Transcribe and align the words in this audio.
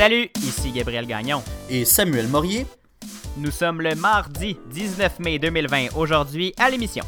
Salut, 0.00 0.30
ici 0.42 0.72
Gabriel 0.72 1.04
Gagnon. 1.06 1.42
Et 1.68 1.84
Samuel 1.84 2.26
Morier. 2.26 2.64
Nous 3.36 3.50
sommes 3.50 3.82
le 3.82 3.94
mardi 3.94 4.56
19 4.72 5.18
mai 5.18 5.38
2020, 5.38 5.88
aujourd'hui 5.94 6.54
à 6.58 6.70
l'émission. 6.70 7.04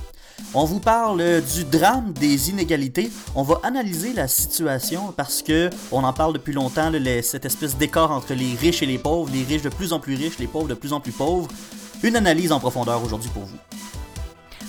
On 0.52 0.66
vous 0.66 0.78
parle 0.78 1.40
du 1.40 1.64
drame 1.64 2.12
des 2.12 2.50
inégalités. 2.50 3.10
On 3.34 3.44
va 3.44 3.60
analyser 3.62 4.12
la 4.12 4.28
situation 4.28 5.10
parce 5.16 5.40
que 5.40 5.70
on 5.90 6.04
en 6.04 6.12
parle 6.12 6.34
depuis 6.34 6.52
longtemps, 6.52 6.92
cette 7.22 7.46
espèce 7.46 7.78
d'écart 7.78 8.10
entre 8.10 8.34
les 8.34 8.54
riches 8.60 8.82
et 8.82 8.86
les 8.86 8.98
pauvres, 8.98 9.30
les 9.32 9.44
riches 9.44 9.62
de 9.62 9.70
plus 9.70 9.94
en 9.94 9.98
plus 9.98 10.14
riches, 10.14 10.38
les 10.38 10.46
pauvres 10.46 10.68
de 10.68 10.74
plus 10.74 10.92
en 10.92 11.00
plus 11.00 11.12
pauvres. 11.12 11.48
Une 12.02 12.16
analyse 12.16 12.52
en 12.52 12.60
profondeur 12.60 13.02
aujourd'hui 13.02 13.30
pour 13.32 13.44
vous. 13.44 13.56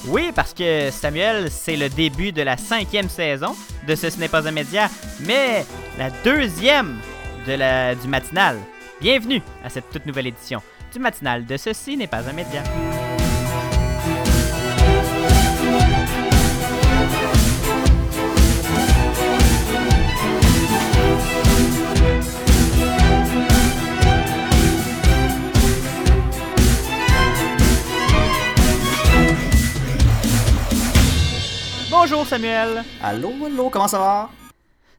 Oui, 0.08 0.32
parce 0.34 0.54
que 0.54 0.92
Samuel, 0.92 1.52
c'est 1.52 1.76
le 1.76 1.90
début 1.90 2.32
de 2.32 2.42
la 2.42 2.56
cinquième 2.56 3.10
saison 3.10 3.54
de 3.86 3.96
Ce, 3.96 4.10
ce 4.10 4.18
n'est 4.18 4.30
pas 4.30 4.48
un 4.48 4.52
média, 4.52 4.90
mais 5.20 5.66
la 5.98 6.10
deuxième 6.24 7.02
de 7.46 7.54
la, 7.54 7.96
du 7.96 8.08
matinal. 8.08 8.58
Bienvenue 9.02 9.42
à 9.64 9.70
cette 9.70 9.90
toute 9.90 10.06
nouvelle 10.06 10.28
édition 10.28 10.62
du 10.92 11.00
matinal 11.00 11.46
de 11.46 11.58
Ceci 11.58 11.98
n'est 11.98 12.08
pas 12.08 12.28
un 12.30 12.34
média. 12.34 12.64
Bonjour 31.90 32.26
Samuel. 32.26 32.84
Allô, 33.02 33.34
allô, 33.46 33.70
comment 33.70 33.88
ça 33.88 34.00
va? 34.00 34.30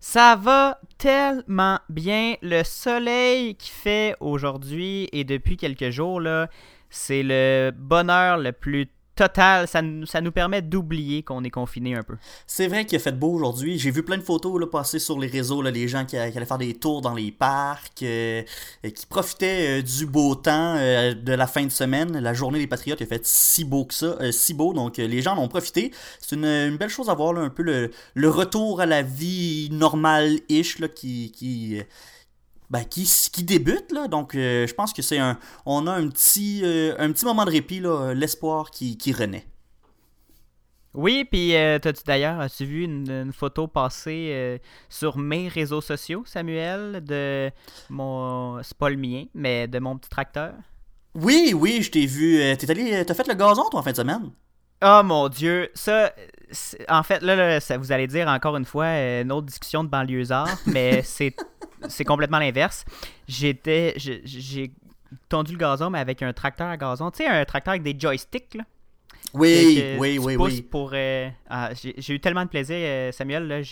Ça 0.01 0.37
va 0.37 0.79
tellement 0.99 1.79
bien. 1.89 2.37
Le 2.43 2.63
soleil 2.63 3.55
qui 3.57 3.71
fait 3.71 4.17
aujourd'hui 4.21 5.09
et 5.13 5.25
depuis 5.25 5.57
quelques 5.57 5.91
jours, 5.91 6.21
là, 6.21 6.49
c'est 6.91 7.23
le 7.23 7.73
bonheur 7.77 8.39
le 8.39 8.53
plus 8.53 8.89
total, 9.15 9.69
ça, 9.69 9.83
nous 9.83 10.33
permet 10.33 10.63
d'oublier 10.63 11.23
qu'on 11.23 11.45
est 11.45 11.51
confiné 11.51 11.95
un 11.95 12.03
peu. 12.03 12.17
C'est 12.47 12.67
vrai 12.67 12.85
qu'il 12.85 12.97
a 12.97 12.99
fait 12.99 13.13
beau 13.13 13.33
aujourd'hui. 13.33 13.79
J'ai 13.79 13.91
vu 13.91 14.03
plein 14.03 14.17
de 14.17 14.23
photos 14.23 14.53
passer 14.67 14.99
sur 14.99 15.19
les 15.19 15.27
réseaux, 15.27 15.63
les 15.63 15.89
gens 15.89 16.05
qui, 16.05 16.17
allaient 16.17 16.45
faire 16.45 16.59
des 16.59 16.75
tours 16.75 17.01
dans 17.01 17.15
les 17.15 17.31
parcs, 17.31 18.03
euh, 18.03 18.43
qui 18.83 19.07
profitaient 19.07 19.81
euh, 19.81 19.83
du 19.83 20.07
beau 20.07 20.35
temps 20.35 20.77
euh, 20.77 21.15
de 21.15 21.33
la 21.33 21.47
fin 21.47 21.65
de 21.65 21.71
semaine. 21.71 22.19
La 22.19 22.35
journée 22.35 22.59
des 22.59 22.67
Patriotes 22.67 23.01
a 23.01 23.07
fait 23.07 23.27
si 23.27 23.65
beau 23.65 23.85
que 23.85 23.95
ça, 23.95 24.17
si 24.33 24.55
beau, 24.55 24.73
donc 24.73 24.97
les 24.97 25.23
gens 25.23 25.37
en 25.37 25.43
ont 25.43 25.49
profité. 25.49 25.93
C'est 26.21 26.35
une, 26.37 26.77
belle 26.77 26.89
chose 26.89 27.09
à 27.09 27.15
voir, 27.15 27.37
un 27.37 27.51
peu 27.51 27.63
le, 27.63 28.29
retour 28.29 28.81
à 28.81 28.87
la 28.87 29.03
vie 29.03 29.69
normale-ish 29.71 30.79
qui, 30.95 31.83
ben, 32.75 32.85
qui, 32.85 33.09
qui 33.33 33.45
débute 33.45 33.93
là 33.93 34.09
donc 34.09 34.35
euh, 34.35 34.67
je 34.67 34.75
pense 34.75 34.93
que 34.93 35.01
c'est 35.01 35.19
un 35.19 35.39
on 35.65 35.87
a 35.87 35.93
un 35.93 36.09
petit 36.09 36.63
euh, 36.65 36.97
un 36.99 37.13
petit 37.13 37.25
moment 37.25 37.45
de 37.45 37.51
répit 37.53 37.79
là 37.79 38.13
l'espoir 38.15 38.73
qui, 38.73 38.99
qui 38.99 39.13
renaît 39.13 39.47
oui, 40.97 41.25
puis 41.29 41.57
euh, 41.57 41.81
d'ailleurs, 42.07 42.39
as-tu 42.39 42.65
vu 42.67 42.85
une, 42.85 43.33
photo 43.33 43.67
passer 43.67 44.61
sur 44.89 45.19
mes 45.19 45.49
réseaux 45.49 45.81
sociaux, 45.81 46.23
Samuel, 46.25 47.03
de 47.05 47.51
mon. 47.91 48.63
C'est 48.63 48.79
pas 48.79 48.91
le 48.91 48.97
mien, 48.97 49.25
mais 49.35 49.67
de 49.67 49.81
mon 49.81 49.99
petit 49.99 50.09
tracteur? 50.09 50.53
Oui, 51.17 51.53
oui, 51.53 51.83
je 51.83 51.91
t'ai 51.91 52.07
vu. 52.07 52.39
T'es 52.57 52.71
allé. 52.71 53.05
T'as 53.05 53.15
fait 53.15 53.27
le 53.27 53.35
gazon, 53.35 53.69
toi, 53.71 53.81
en 53.81 53.83
fin 53.83 53.91
de 53.91 53.97
semaine? 53.97 54.31
Oh 54.85 55.01
mon 55.03 55.29
Dieu, 55.29 55.69
ça. 55.75 56.13
En 56.89 57.03
fait, 57.03 57.23
là, 57.23 57.59
ça, 57.59 57.77
vous 57.77 57.91
allez 57.91 58.07
dire 58.07 58.29
encore 58.29 58.57
une 58.57 58.65
fois 58.65 58.87
une 59.21 59.33
autre 59.33 59.47
discussion 59.47 59.83
de 59.83 59.89
banlieusard, 59.89 60.61
mais 60.67 61.03
c'est 61.05 61.35
c'est 61.89 62.05
complètement 62.05 62.39
l'inverse. 62.39 62.85
J'étais, 63.29 63.95
j'ai 63.97 64.73
tondu 65.29 65.53
le 65.53 65.59
gazon, 65.59 65.91
mais 65.91 65.99
avec 65.99 66.23
un 66.23 66.33
tracteur 66.33 66.69
à 66.69 66.77
gazon. 66.77 67.11
Tu 67.11 67.19
sais, 67.19 67.27
un 67.27 67.45
tracteur 67.45 67.73
avec 67.73 67.83
des 67.83 67.99
joysticks, 67.99 68.55
là. 68.55 68.65
Oui, 69.33 69.97
oui, 69.99 70.19
oui, 70.19 70.37
oui. 70.37 70.63
Pour, 70.63 70.91
euh, 70.95 71.29
ah, 71.51 71.71
j'ai 71.75 72.15
eu 72.15 72.21
tellement 72.21 72.45
de 72.45 72.49
plaisir, 72.49 72.77
euh, 72.79 73.13
Samuel. 73.13 73.49
Là, 73.49 73.63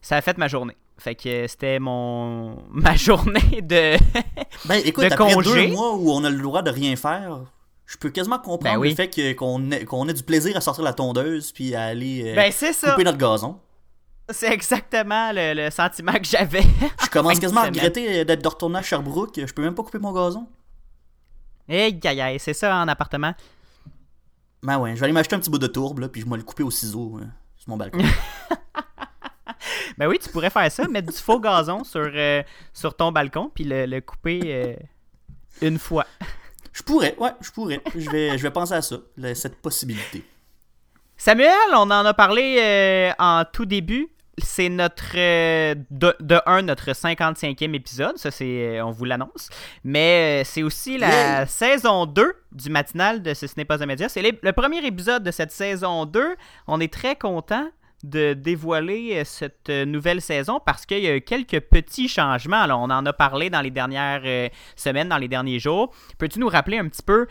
ça 0.00 0.16
a 0.16 0.20
fait 0.20 0.38
ma 0.38 0.48
journée. 0.48 0.76
Fait 0.98 1.14
que 1.14 1.46
c'était 1.46 1.78
mon 1.78 2.62
ma 2.70 2.96
journée 2.96 3.60
de 3.60 3.96
Ben 4.66 4.80
écoute, 4.84 5.04
après 5.04 5.34
deux 5.42 5.68
mois 5.68 5.94
où 5.94 6.10
on 6.10 6.24
a 6.24 6.30
le 6.30 6.40
droit 6.40 6.62
de 6.62 6.70
rien 6.70 6.96
faire, 6.96 7.40
je 7.84 7.98
peux 7.98 8.08
quasiment 8.08 8.38
comprendre 8.38 8.80
ben 8.80 8.88
le 8.88 8.94
fait 8.94 9.34
qu'on 9.34 9.70
ait, 9.72 9.84
qu'on 9.84 10.08
ait 10.08 10.14
du 10.14 10.22
plaisir 10.22 10.56
à 10.56 10.62
sortir 10.62 10.84
la 10.84 10.94
tondeuse 10.94 11.52
puis 11.52 11.74
à 11.74 11.84
aller 11.84 12.32
euh, 12.32 12.34
ben, 12.34 12.50
couper 12.50 13.04
notre 13.04 13.18
gazon. 13.18 13.60
C'est 14.30 14.52
exactement 14.52 15.30
le, 15.32 15.70
sentiment 15.70 16.14
que 16.14 16.24
j'avais. 16.24 16.62
Je 17.04 17.10
commence 17.10 17.38
quasiment 17.38 17.60
à 17.60 17.66
regretter 17.66 18.24
d'être 18.24 18.42
de 18.42 18.48
retourner 18.48 18.78
à 18.78 18.82
Sherbrooke. 18.82 19.34
Je 19.36 19.52
peux 19.52 19.62
même 19.62 19.74
pas 19.74 19.82
couper 19.82 19.98
mon 19.98 20.12
gazon. 20.12 20.48
Hey, 21.68 21.98
aïe, 22.04 22.38
c'est 22.38 22.54
ça 22.54 22.76
en 22.76 22.88
appartement. 22.88 23.34
Ben 24.62 24.78
ouais, 24.78 24.94
je 24.94 25.00
vais 25.00 25.04
aller 25.04 25.12
m'acheter 25.12 25.36
un 25.36 25.38
petit 25.38 25.50
bout 25.50 25.58
de 25.58 25.66
tourbe, 25.66 26.00
là, 26.00 26.08
puis 26.08 26.22
je 26.22 26.28
vais 26.28 26.36
le 26.36 26.42
couper 26.42 26.62
au 26.62 26.70
ciseau 26.70 27.18
euh, 27.20 27.26
sur 27.56 27.68
mon 27.68 27.76
balcon. 27.76 27.98
ben 29.98 30.08
oui, 30.08 30.18
tu 30.18 30.30
pourrais 30.30 30.50
faire 30.50 30.70
ça, 30.72 30.88
mettre 30.88 31.12
du 31.12 31.18
faux 31.18 31.40
gazon 31.40 31.84
sur, 31.84 32.10
euh, 32.12 32.42
sur 32.72 32.96
ton 32.96 33.12
balcon, 33.12 33.50
puis 33.54 33.64
le, 33.64 34.00
couper 34.00 34.40
euh, 34.44 34.76
une 35.62 35.78
fois. 35.78 36.06
Je 36.72 36.82
pourrais, 36.82 37.14
ouais, 37.18 37.32
je 37.40 37.50
pourrais. 37.50 37.80
Je 37.94 38.10
vais, 38.10 38.38
je 38.38 38.42
vais 38.42 38.50
penser 38.50 38.74
à 38.74 38.82
ça, 38.82 38.96
cette 39.34 39.56
possibilité. 39.56 40.24
Samuel, 41.16 41.54
on 41.72 41.90
en 41.90 42.04
a 42.04 42.12
parlé 42.12 43.12
en 43.18 43.44
tout 43.50 43.66
début 43.66 44.08
c'est 44.38 44.68
notre 44.68 45.16
euh, 45.16 45.74
de, 45.90 46.14
de, 46.20 46.38
un 46.46 46.62
notre 46.62 46.90
55e 46.90 47.74
épisode, 47.74 48.18
ça 48.18 48.30
c'est 48.30 48.78
euh, 48.78 48.84
on 48.84 48.90
vous 48.90 49.04
l'annonce, 49.04 49.48
mais 49.84 50.42
euh, 50.42 50.44
c'est 50.44 50.62
aussi 50.62 50.98
la 50.98 51.46
saison 51.46 52.06
2 52.06 52.34
du 52.52 52.70
matinal 52.70 53.22
de 53.22 53.34
Ce, 53.34 53.46
ce 53.46 53.54
n'est 53.56 53.64
pas 53.64 53.82
un 53.82 53.86
média, 53.86 54.08
c'est 54.08 54.22
le 54.22 54.52
premier 54.52 54.84
épisode 54.84 55.22
de 55.22 55.30
cette 55.30 55.52
saison 55.52 56.04
2. 56.04 56.36
On 56.66 56.80
est 56.80 56.92
très 56.92 57.16
content 57.16 57.68
de 58.04 58.34
dévoiler 58.34 59.24
cette 59.24 59.70
nouvelle 59.70 60.20
saison 60.20 60.60
parce 60.64 60.84
qu'il 60.84 61.00
y 61.00 61.08
a 61.08 61.16
eu 61.16 61.22
quelques 61.22 61.60
petits 61.60 62.08
changements. 62.08 62.60
Alors, 62.60 62.80
on 62.80 62.90
en 62.90 63.04
a 63.06 63.12
parlé 63.12 63.48
dans 63.48 63.62
les 63.62 63.70
dernières 63.70 64.50
semaines, 64.76 65.08
dans 65.08 65.16
les 65.16 65.28
derniers 65.28 65.58
jours. 65.58 65.92
Peux-tu 66.18 66.38
nous 66.38 66.48
rappeler 66.48 66.78
un 66.78 66.88
petit 66.88 67.02
peu 67.02 67.26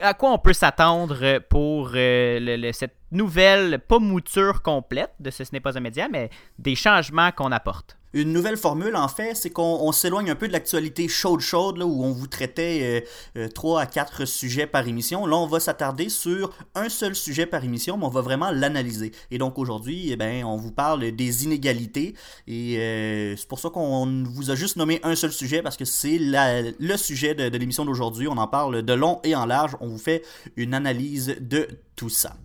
à 0.00 0.14
quoi 0.14 0.32
on 0.32 0.38
peut 0.38 0.52
s'attendre 0.52 1.38
pour 1.50 1.92
euh, 1.94 2.72
cette 2.72 2.96
nouvelle, 3.10 3.78
pas 3.78 3.98
mouture 3.98 4.62
complète 4.62 5.12
de 5.20 5.30
ce 5.30 5.44
Ce 5.44 5.52
n'est 5.52 5.60
pas 5.60 5.76
un 5.76 5.80
média, 5.80 6.08
mais 6.10 6.30
des 6.58 6.74
changements 6.74 7.30
qu'on 7.32 7.52
apporte? 7.52 7.96
Une 8.14 8.32
nouvelle 8.32 8.56
formule, 8.56 8.96
en 8.96 9.08
fait, 9.08 9.34
c'est 9.34 9.50
qu'on 9.50 9.90
s'éloigne 9.92 10.30
un 10.30 10.34
peu 10.34 10.46
de 10.48 10.52
l'actualité 10.52 11.08
chaude 11.08 11.40
chaude, 11.40 11.78
là, 11.78 11.86
où 11.86 12.04
on 12.04 12.12
vous 12.12 12.26
traitait 12.26 13.04
euh, 13.36 13.48
3 13.48 13.78
euh, 13.78 13.82
à 13.82 13.86
4 13.86 14.24
sujets 14.24 14.66
par 14.66 14.86
émission. 14.86 15.26
Là, 15.26 15.36
on 15.36 15.46
va 15.46 15.60
s'attarder 15.60 16.08
sur 16.08 16.52
un 16.74 16.88
seul 16.88 17.14
sujet 17.14 17.46
par 17.46 17.64
émission, 17.64 17.96
mais 17.96 18.04
on 18.04 18.10
va 18.10 18.20
vraiment 18.20 18.50
l'analyser. 18.50 19.12
Et 19.30 19.38
donc 19.38 19.58
aujourd'hui, 19.58 20.10
eh 20.12 20.16
ben, 20.16 20.44
on 20.44 20.56
vous 20.56 20.72
parle 20.72 21.10
des 21.12 21.44
inégalités. 21.44 22.14
Et 22.46 22.78
euh, 22.78 23.34
c'est 23.36 23.48
pour 23.48 23.58
ça 23.58 23.70
qu'on 23.70 24.24
vous 24.24 24.50
a 24.50 24.54
juste 24.54 24.76
nommé 24.76 25.00
un 25.02 25.14
seul 25.14 25.32
sujet, 25.32 25.62
parce 25.62 25.76
que 25.76 25.84
c'est 25.84 26.18
le 26.20 26.96
sujet 26.96 27.34
de 27.34 27.56
l'émission 27.56 27.84
d'aujourd'hui. 27.84 28.28
On 28.28 28.36
en 28.36 28.48
parle 28.48 28.82
de 28.82 28.92
long 28.92 29.20
et 29.24 29.34
en 29.34 29.46
large. 29.46 29.76
On 29.80 29.88
vous 29.88 29.98
fait 29.98 30.22
une 30.56 30.74
analyse 30.74 31.36
de 31.40 31.68
tout 31.96 32.08
ça. 32.08 32.36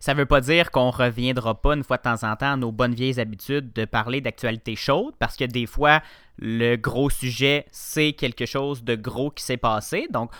Ça 0.00 0.14
veut 0.14 0.26
pas 0.26 0.40
dire 0.40 0.70
qu'on 0.70 0.90
reviendra 0.90 1.60
pas 1.60 1.74
une 1.74 1.84
fois 1.84 1.96
de 1.96 2.02
temps 2.02 2.22
en 2.22 2.36
temps 2.36 2.52
à 2.52 2.56
nos 2.56 2.72
bonnes 2.72 2.94
vieilles 2.94 3.20
habitudes 3.20 3.72
de 3.72 3.84
parler 3.84 4.20
d'actualité 4.20 4.76
chaude, 4.76 5.14
parce 5.18 5.36
que 5.36 5.44
des 5.44 5.66
fois, 5.66 6.00
le 6.38 6.76
gros 6.76 7.10
sujet, 7.10 7.66
c'est 7.70 8.12
quelque 8.12 8.46
chose 8.46 8.84
de 8.84 8.94
gros 8.94 9.30
qui 9.30 9.44
s'est 9.44 9.56
passé. 9.56 10.06
Donc, 10.10 10.30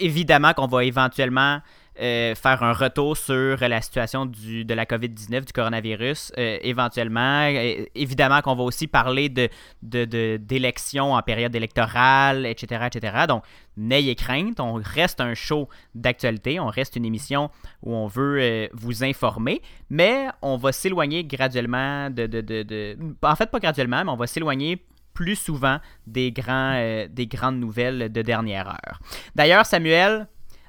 évidemment 0.00 0.52
qu'on 0.52 0.66
va 0.66 0.84
éventuellement 0.84 1.60
euh, 1.98 2.34
faire 2.34 2.62
un 2.62 2.74
retour 2.74 3.16
sur 3.16 3.56
la 3.56 3.80
situation 3.80 4.26
du, 4.26 4.66
de 4.66 4.74
la 4.74 4.84
COVID-19, 4.84 5.46
du 5.46 5.52
coronavirus, 5.52 6.30
euh, 6.36 6.58
éventuellement. 6.60 7.46
évidemment 7.94 8.42
qu'on 8.42 8.54
va 8.54 8.64
aussi 8.64 8.86
parler 8.86 9.30
de, 9.30 9.48
d'élections 10.36 11.14
en 11.14 11.22
période 11.22 11.54
électorale, 11.54 12.44
etc., 12.44 12.88
etc. 12.92 13.24
Donc, 13.26 13.44
n'ayez 13.78 14.14
crainte, 14.14 14.60
on 14.60 14.74
reste 14.74 15.22
un 15.22 15.32
show 15.32 15.68
d'actualité, 15.94 16.60
on 16.60 16.66
reste 16.66 16.96
une 16.96 17.06
émission 17.06 17.50
où 17.82 17.94
on 17.94 18.06
veut 18.06 18.40
euh, 18.40 18.68
vous 18.74 19.02
informer, 19.02 19.62
mais 19.88 20.26
on 20.42 20.58
va 20.58 20.72
s'éloigner 20.72 21.24
graduellement 21.24 22.10
de, 22.10 22.26
de, 22.26 22.96
En 23.22 23.36
fait, 23.36 23.50
pas 23.50 23.58
graduellement, 23.58 24.04
mais 24.04 24.10
on 24.10 24.16
va 24.16 24.26
s'éloigner 24.26 24.84
plus 25.14 25.36
souvent 25.36 25.78
des, 26.06 26.30
grands, 26.30 27.06
des 27.08 27.26
grandes 27.26 27.58
nouvelles 27.58 28.12
de 28.12 28.20
dernière 28.20 28.68
heure. 28.68 29.00
D'ailleurs, 29.34 29.64
Samuel, 29.64 30.26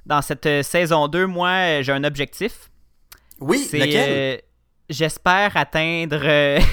dans 0.07 0.21
cette 0.21 0.45
euh, 0.45 0.63
saison 0.63 1.07
2, 1.07 1.27
moi, 1.27 1.50
euh, 1.50 1.83
j'ai 1.83 1.92
un 1.92 2.04
objectif. 2.04 2.71
Oui, 3.39 3.69
lequel? 3.71 4.09
Euh, 4.09 4.38
j'espère 4.89 5.56
atteindre, 5.56 6.21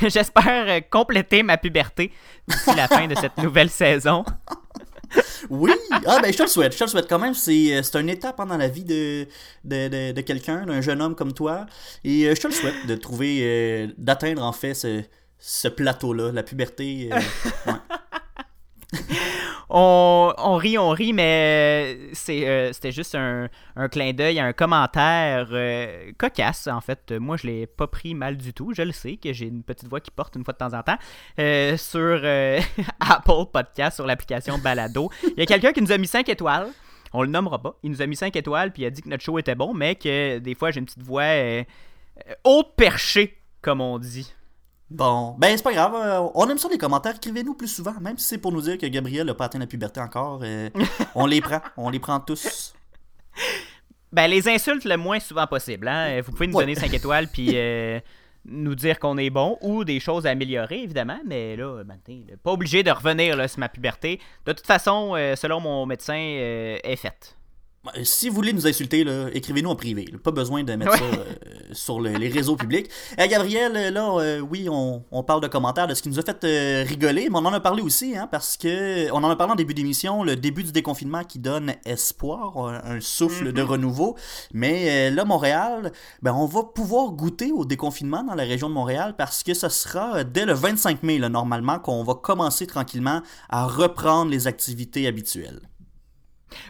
j'espère 0.08 0.88
compléter 0.88 1.42
ma 1.42 1.58
puberté 1.58 2.12
d'ici 2.48 2.70
la 2.74 2.88
fin 2.88 3.06
de 3.06 3.14
cette 3.16 3.36
nouvelle 3.38 3.70
saison. 3.82 4.24
oui, 5.50 5.72
ah 6.06 6.20
ben 6.20 6.32
je 6.32 6.38
te 6.38 6.42
le 6.42 6.48
souhaite, 6.48 6.72
je 6.72 6.78
te 6.78 6.84
le 6.84 6.90
souhaite 6.90 7.08
quand 7.08 7.18
même. 7.18 7.34
C'est, 7.34 7.82
c'est 7.82 8.00
une 8.00 8.08
étape 8.08 8.38
dans 8.38 8.56
la 8.56 8.68
vie 8.68 8.84
de, 8.84 9.26
de, 9.64 10.12
de, 10.12 10.20
quelqu'un, 10.22 10.64
d'un 10.64 10.80
jeune 10.80 11.02
homme 11.02 11.14
comme 11.14 11.32
toi. 11.32 11.66
Et 12.04 12.34
je 12.34 12.40
te 12.40 12.46
le 12.46 12.52
souhaite 12.52 12.86
de 12.86 12.94
trouver, 12.94 13.92
d'atteindre 13.98 14.42
en 14.42 14.52
fait 14.52 14.74
ce, 14.74 15.02
ce 15.38 15.68
plateau-là, 15.68 16.32
la 16.32 16.42
puberté. 16.42 17.10
on, 19.68 20.56
rit, 20.56 20.78
on 20.78 20.90
rit, 20.90 21.12
mais 21.12 21.98
c'est, 22.12 22.46
euh, 22.48 22.72
c'était 22.72 22.92
juste 22.92 23.14
un, 23.14 23.48
clin 23.90 24.12
d'œil 24.12 24.40
un 24.40 24.52
commentaire 24.52 25.48
euh, 25.52 26.12
cocasse, 26.18 26.66
en 26.66 26.80
fait. 26.80 27.12
Moi, 27.12 27.36
je 27.36 27.46
l'ai 27.46 27.66
pas 27.66 27.86
pris 27.86 28.14
mal 28.14 28.36
du 28.36 28.52
tout. 28.52 28.72
Je 28.74 28.82
le 28.82 28.92
sais 28.92 29.16
que 29.16 29.32
j'ai 29.32 29.46
une 29.46 29.62
petite 29.62 29.88
voix 29.88 30.00
qui 30.00 30.10
porte 30.10 30.36
une 30.36 30.44
fois 30.44 30.52
de 30.52 30.58
temps 30.58 30.72
en 30.74 30.82
temps. 30.82 30.98
Euh, 31.38 31.76
sur 31.76 32.22
Apple 33.00 33.50
Podcast, 33.52 33.96
sur 33.96 34.06
l'application 34.06 34.58
Balado. 34.58 35.10
Il 35.22 35.38
y 35.38 35.42
a 35.42 35.46
quelqu'un 35.46 35.72
qui 35.72 35.82
nous 35.82 35.92
a 35.92 35.98
mis 35.98 36.06
5 36.06 36.28
étoiles. 36.28 36.68
On 37.12 37.22
le 37.22 37.28
nommera 37.28 37.62
pas. 37.62 37.76
Il 37.82 37.90
nous 37.90 38.02
a 38.02 38.06
mis 38.06 38.16
5 38.16 38.34
étoiles, 38.36 38.72
puis 38.72 38.82
il 38.82 38.86
a 38.86 38.90
dit 38.90 39.02
que 39.02 39.08
notre 39.08 39.22
show 39.22 39.38
était 39.38 39.54
bon, 39.54 39.72
mais 39.72 39.94
que 39.94 40.38
des 40.38 40.54
fois, 40.54 40.70
j'ai 40.70 40.80
une 40.80 40.86
petite 40.86 41.02
voix 41.02 41.24
haute 42.44 42.74
perchée, 42.76 43.38
comme 43.62 43.80
on 43.80 43.98
dit. 43.98 44.34
Bon, 44.90 45.34
ben 45.38 45.56
c'est 45.56 45.62
pas 45.62 45.72
grave. 45.72 45.94
Euh, 45.94 46.28
on 46.34 46.48
aime 46.48 46.58
ça 46.58 46.68
les 46.68 46.78
commentaires. 46.78 47.16
Écrivez-nous 47.16 47.54
plus 47.54 47.68
souvent, 47.68 47.94
même 48.00 48.18
si 48.18 48.26
c'est 48.26 48.38
pour 48.38 48.52
nous 48.52 48.60
dire 48.60 48.78
que 48.78 48.86
Gabriel 48.86 49.26
n'a 49.26 49.34
pas 49.34 49.46
atteint 49.46 49.58
la 49.58 49.66
puberté 49.66 50.00
encore. 50.00 50.40
Euh, 50.42 50.68
on 51.14 51.26
les 51.26 51.40
prend. 51.40 51.60
On 51.76 51.90
les 51.90 51.98
prend 51.98 52.20
tous. 52.20 52.74
Ben 54.12 54.28
les 54.28 54.48
insultes 54.48 54.84
le 54.84 54.96
moins 54.96 55.20
souvent 55.20 55.46
possible. 55.46 55.88
Hein? 55.88 56.20
Vous 56.20 56.32
pouvez 56.32 56.46
nous 56.46 56.58
donner 56.58 56.74
5 56.74 56.92
étoiles 56.92 57.28
puis 57.28 57.52
euh, 57.54 57.98
nous 58.44 58.74
dire 58.74 59.00
qu'on 59.00 59.16
est 59.16 59.30
bon 59.30 59.58
ou 59.62 59.84
des 59.84 59.98
choses 59.98 60.26
à 60.26 60.30
améliorer, 60.30 60.82
évidemment. 60.82 61.18
Mais 61.26 61.56
là, 61.56 61.82
ben, 61.82 61.98
pas 62.42 62.52
obligé 62.52 62.82
de 62.82 62.90
revenir 62.90 63.36
là, 63.36 63.48
sur 63.48 63.58
ma 63.58 63.68
puberté. 63.68 64.20
De 64.46 64.52
toute 64.52 64.66
façon, 64.66 65.14
selon 65.34 65.60
mon 65.60 65.86
médecin, 65.86 66.14
est 66.14 66.96
faite. 66.96 67.36
Si 68.02 68.28
vous 68.28 68.34
voulez 68.34 68.52
nous 68.52 68.66
insulter, 68.66 69.04
écrivez-nous 69.34 69.70
en 69.70 69.76
privé. 69.76 70.06
Pas 70.22 70.30
besoin 70.30 70.64
de 70.64 70.74
mettre 70.74 70.96
ça 70.96 71.04
euh, 71.04 71.24
sur 71.72 72.00
les 72.00 72.28
réseaux 72.28 72.56
publics. 72.56 72.88
Eh, 73.18 73.28
Gabriel, 73.28 73.92
là, 73.92 74.10
euh, 74.18 74.40
oui, 74.40 74.68
on, 74.70 75.22
parle 75.22 75.42
de 75.42 75.48
commentaires, 75.48 75.86
de 75.86 75.94
ce 75.94 76.02
qui 76.02 76.08
nous 76.08 76.18
a 76.18 76.22
fait 76.22 76.44
euh, 76.44 76.84
rigoler, 76.86 77.28
mais 77.30 77.38
on 77.38 77.44
en 77.44 77.52
a 77.52 77.60
parlé 77.60 77.82
aussi, 77.82 78.16
hein, 78.16 78.28
parce 78.30 78.56
que 78.56 79.10
on 79.12 79.22
en 79.22 79.30
a 79.30 79.36
parlé 79.36 79.52
en 79.52 79.56
début 79.56 79.74
d'émission, 79.74 80.22
le 80.22 80.36
début 80.36 80.62
du 80.62 80.72
déconfinement 80.72 81.24
qui 81.24 81.38
donne 81.38 81.74
espoir, 81.84 82.56
un, 82.58 83.00
souffle 83.00 83.52
de 83.52 83.62
mm-hmm. 83.62 83.66
renouveau. 83.66 84.16
Mais 84.52 85.10
là, 85.10 85.24
Montréal, 85.24 85.92
ben, 86.22 86.32
on 86.32 86.46
va 86.46 86.62
pouvoir 86.62 87.10
goûter 87.12 87.52
au 87.52 87.64
déconfinement 87.64 88.22
dans 88.22 88.34
la 88.34 88.44
région 88.44 88.68
de 88.68 88.74
Montréal 88.74 89.14
parce 89.16 89.42
que 89.42 89.52
ce 89.52 89.68
sera 89.68 90.24
dès 90.24 90.46
le 90.46 90.54
25 90.54 91.02
mai, 91.02 91.18
normalement, 91.18 91.78
qu'on 91.78 92.02
va 92.02 92.14
commencer 92.14 92.66
tranquillement 92.66 93.20
à 93.50 93.66
reprendre 93.66 94.30
les 94.30 94.46
activités 94.46 95.06
habituelles. 95.06 95.60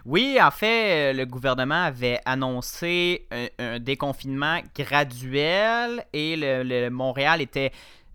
Oui, 0.05 0.39
en 0.41 0.51
fait, 0.51 1.13
euh, 1.13 1.13
le 1.13 1.27
gouvernement 1.27 1.85
avait 1.85 2.21
annoncé 2.25 3.27
un, 3.59 3.79
déconfinement 3.79 4.61
graduel 4.77 6.05
et 6.13 6.37
le, 6.37 6.89
Montréal 6.91 7.41
était 7.41 7.73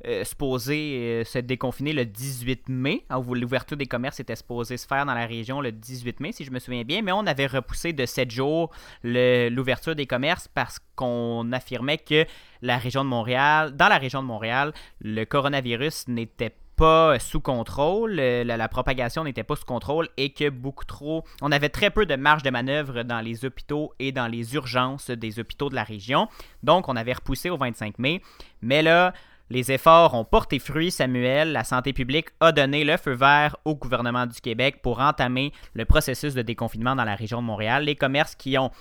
euh, 0.08 0.24
supposé 0.24 0.98
euh, 0.98 1.24
se 1.26 1.40
déconfiner 1.40 1.92
le 1.92 2.06
18 2.06 2.70
mai. 2.70 3.04
L'ouverture 3.10 3.76
des 3.76 3.86
commerces 3.86 4.22
était 4.22 4.36
supposée 4.36 4.78
se 4.78 4.88
faire 4.88 5.06
dans 5.06 5.14
la 5.14 5.26
région 5.26 5.60
le 5.60 5.74
18 5.74 6.22
mai, 6.22 6.32
si 6.32 6.46
je 6.46 6.52
me 6.52 6.60
souviens 6.60 6.84
bien, 6.84 7.02
mais 7.02 7.12
on 7.12 7.28
avait 7.28 7.48
repoussé 7.48 7.92
de 7.92 8.06
7 8.06 8.32
jours 8.32 8.72
l'ouverture 9.04 9.96
des 9.96 10.06
commerces 10.06 10.48
parce 10.48 10.80
qu'on 10.96 11.52
affirmait 11.52 11.98
que 11.98 12.26
la 12.62 12.78
région 12.78 13.04
de 13.04 13.10
Montréal, 13.10 13.76
dans 13.76 13.90
la 13.90 13.98
région 13.98 14.22
de 14.22 14.28
Montréal, 14.28 14.74
le 15.02 15.26
coronavirus 15.26 16.08
n'était 16.08 16.52
pas 16.52 16.69
pas 16.80 17.20
sous 17.20 17.42
contrôle, 17.42 18.22
euh, 18.22 18.46
la, 18.46 18.68
propagation 18.70 19.26
n'était 19.26 19.44
pas 19.44 19.58
sous 19.58 19.66
contrôle 19.66 20.08
et 20.16 20.30
que 20.30 20.50
beaucoup 20.50 20.86
trop, 20.86 21.26
on 21.42 21.52
avait 21.52 21.68
très 21.68 21.90
peu 21.90 22.06
de 22.06 22.16
marge 22.16 22.42
de 22.42 22.50
manœuvre 22.50 23.04
dans 23.04 23.20
les 23.20 23.44
hôpitaux 23.44 23.94
et 24.00 24.14
dans 24.14 24.28
les 24.28 24.56
urgences 24.56 25.10
des 25.10 25.40
hôpitaux 25.40 25.70
de 25.70 25.76
la 25.76 25.84
région. 25.84 26.30
Donc, 26.64 26.88
on 26.88 26.96
avait 26.96 27.12
repoussé 27.12 27.50
au 27.50 27.58
25 27.58 28.00
mai. 28.00 28.22
Mais 28.62 28.82
là, 28.82 29.12
les 29.50 29.74
efforts 29.74 30.14
ont 30.14 30.24
porté 30.24 30.58
fruit, 30.58 30.90
Samuel. 30.90 31.52
La 31.52 31.66
santé 31.66 31.92
publique 31.92 32.28
a 32.40 32.54
donné 32.54 32.86
le 32.86 32.96
feu 32.96 33.12
vert 33.12 33.58
au 33.66 33.76
gouvernement 33.76 34.26
du 34.26 34.40
Québec 34.40 34.82
pour 34.82 35.02
entamer 35.02 35.52
le 35.74 35.84
processus 35.84 36.34
de 36.34 36.42
déconfinement 36.42 36.96
dans 36.96 37.04
la 37.04 37.16
région 37.16 37.42
de 37.42 37.48
Montréal. 37.48 37.84
Les 37.84 37.96
commerces 37.96 38.36
qui 38.36 38.58
ont 38.58 38.72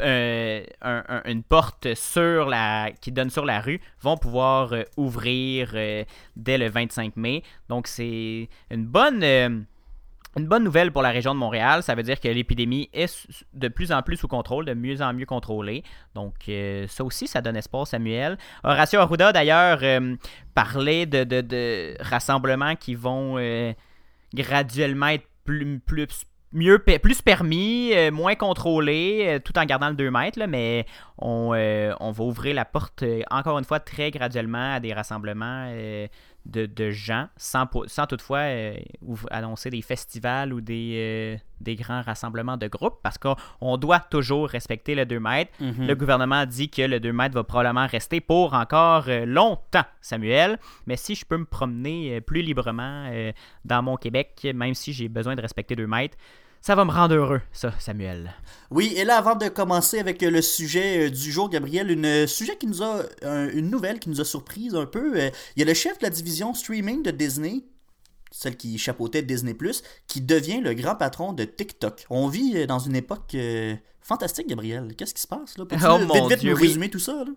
euh, 0.00 0.64
une 1.24 1.42
porte 1.42 1.94
sur 1.94 2.46
la, 2.46 2.90
qui 3.00 3.12
donne 3.12 3.30
sur 3.30 3.44
la 3.44 3.60
rue 3.60 3.80
vont 4.00 4.16
pouvoir 4.16 4.72
euh, 4.72 4.82
ouvrir 4.96 5.72
euh, 5.74 6.04
dès 6.36 6.58
le 6.58 6.68
25 6.68 7.16
mai. 7.16 7.42
Donc 7.68 7.86
c'est 7.86 8.48
une 8.70 8.86
bonne, 8.86 9.22
une 9.22 10.46
bonne 10.46 10.64
nouvelle 10.64 10.92
pour 10.92 11.02
la 11.02 11.10
région 11.10 11.34
de 11.34 11.38
Montréal. 11.38 11.82
Ça 11.82 11.94
veut 11.94 12.02
dire 12.02 12.20
que 12.20 12.28
l'épidémie 12.28 12.88
est 12.92 13.28
de 13.54 13.68
plus 13.68 13.92
en 13.92 14.02
plus 14.02 14.16
sous 14.16 14.28
contrôle, 14.28 14.64
de 14.64 14.74
mieux 14.74 15.00
en 15.02 15.12
mieux 15.12 15.26
contrôlée. 15.26 15.82
Donc 16.14 16.50
ça 16.88 17.04
aussi, 17.04 17.26
ça 17.26 17.40
donne 17.40 17.56
espoir, 17.56 17.86
Samuel. 17.86 18.38
Horacio 18.64 19.00
Arruda, 19.00 19.32
d'ailleurs, 19.32 19.80
parlait 20.54 21.06
de, 21.06 21.24
de, 21.24 21.94
rassemblements 22.00 22.76
qui 22.76 22.94
vont 22.94 23.36
graduellement 24.34 25.08
être 25.08 25.26
plus 25.44 26.24
mieux 26.52 26.78
plus 26.78 27.22
permis, 27.22 27.92
euh, 27.94 28.10
moins 28.10 28.34
contrôlé, 28.34 29.24
euh, 29.26 29.38
tout 29.38 29.58
en 29.58 29.64
gardant 29.64 29.88
le 29.88 29.94
2 29.94 30.10
mètres, 30.10 30.40
mais 30.48 30.86
euh, 31.22 31.94
on, 32.00 32.10
va 32.10 32.24
ouvrir 32.24 32.54
la 32.54 32.64
porte 32.64 33.04
encore 33.30 33.58
une 33.58 33.64
fois 33.64 33.80
très 33.80 34.10
graduellement 34.10 34.74
à 34.74 34.80
des 34.80 34.92
rassemblements 34.92 35.70
de, 36.48 36.90
gens, 36.90 37.28
sans, 37.36 37.66
sans 37.86 38.06
toutefois 38.06 38.38
euh, 38.38 38.74
annoncer 39.30 39.70
des 39.70 39.82
festivals 39.82 40.52
ou 40.52 40.60
des, 40.60 40.94
euh, 40.96 41.36
des 41.60 41.76
grands 41.76 42.00
rassemblements 42.00 42.56
de 42.56 42.66
groupes, 42.68 42.98
parce 43.02 43.18
qu'on 43.18 43.76
doit 43.76 44.00
toujours 44.00 44.48
respecter 44.48 44.94
le 44.94 45.04
2 45.04 45.20
mètres. 45.20 45.52
Mhm. 45.60 45.86
Le 45.86 45.94
gouvernement 45.94 46.46
dit 46.46 46.70
que 46.70 46.82
le 46.82 47.00
2 47.00 47.12
mètres 47.12 47.34
va 47.34 47.44
probablement 47.44 47.86
rester 47.86 48.20
pour 48.20 48.54
encore 48.54 49.04
euh, 49.08 49.26
longtemps, 49.26 49.84
Samuel. 50.00 50.58
Mais 50.86 50.96
si 50.96 51.14
je 51.14 51.24
peux 51.24 51.36
me 51.36 51.44
promener 51.44 52.20
plus 52.20 52.42
librement 52.42 53.10
dans 53.64 53.82
mon 53.82 53.96
Québec, 53.96 54.46
même 54.54 54.74
si 54.74 54.92
j'ai 54.92 55.08
besoin 55.08 55.36
de 55.36 55.42
respecter 55.42 55.76
2 55.76 55.86
mètres, 55.86 56.16
ça 56.60 56.74
va 56.74 56.84
me 56.84 56.90
rendre 56.90 57.14
heureux, 57.14 57.40
ça, 57.52 57.72
Samuel. 57.78 58.34
Oui, 58.70 58.92
et 58.96 59.04
là, 59.04 59.16
avant 59.16 59.36
de 59.36 59.48
commencer 59.48 59.98
avec 59.98 60.20
le 60.20 60.42
sujet 60.42 61.06
euh, 61.06 61.10
du 61.10 61.32
jour, 61.32 61.48
Gabriel, 61.48 61.90
une 61.90 62.04
euh, 62.04 62.26
sujet 62.26 62.56
qui 62.56 62.66
nous 62.66 62.82
a, 62.82 63.02
une 63.22 63.70
nouvelle 63.70 63.98
qui 63.98 64.10
nous 64.10 64.20
a 64.20 64.24
surprise 64.24 64.74
un 64.74 64.86
peu. 64.86 65.18
Euh, 65.18 65.30
il 65.56 65.60
y 65.60 65.62
a 65.62 65.66
le 65.66 65.74
chef 65.74 65.98
de 65.98 66.04
la 66.04 66.10
division 66.10 66.52
streaming 66.52 67.02
de 67.02 67.10
Disney, 67.10 67.64
celle 68.30 68.56
qui 68.56 68.76
chapeautait 68.76 69.22
Disney+, 69.22 69.56
qui 70.06 70.20
devient 70.20 70.60
le 70.60 70.74
grand 70.74 70.96
patron 70.96 71.32
de 71.32 71.44
TikTok. 71.44 72.04
On 72.10 72.28
vit 72.28 72.66
dans 72.66 72.78
une 72.78 72.96
époque 72.96 73.34
fantastique, 74.02 74.48
Gabriel. 74.48 74.94
Qu'est-ce 74.96 75.14
qui 75.14 75.22
se 75.22 75.26
passe 75.26 75.56
là? 75.56 75.64
Peux-tu 75.64 75.82
oh, 75.86 75.98
vite, 75.98 76.40
vite 76.40 76.42
nous 76.42 76.54
résumer 76.54 76.90
tout 76.90 76.98
ça? 76.98 77.24
Là? 77.24 77.32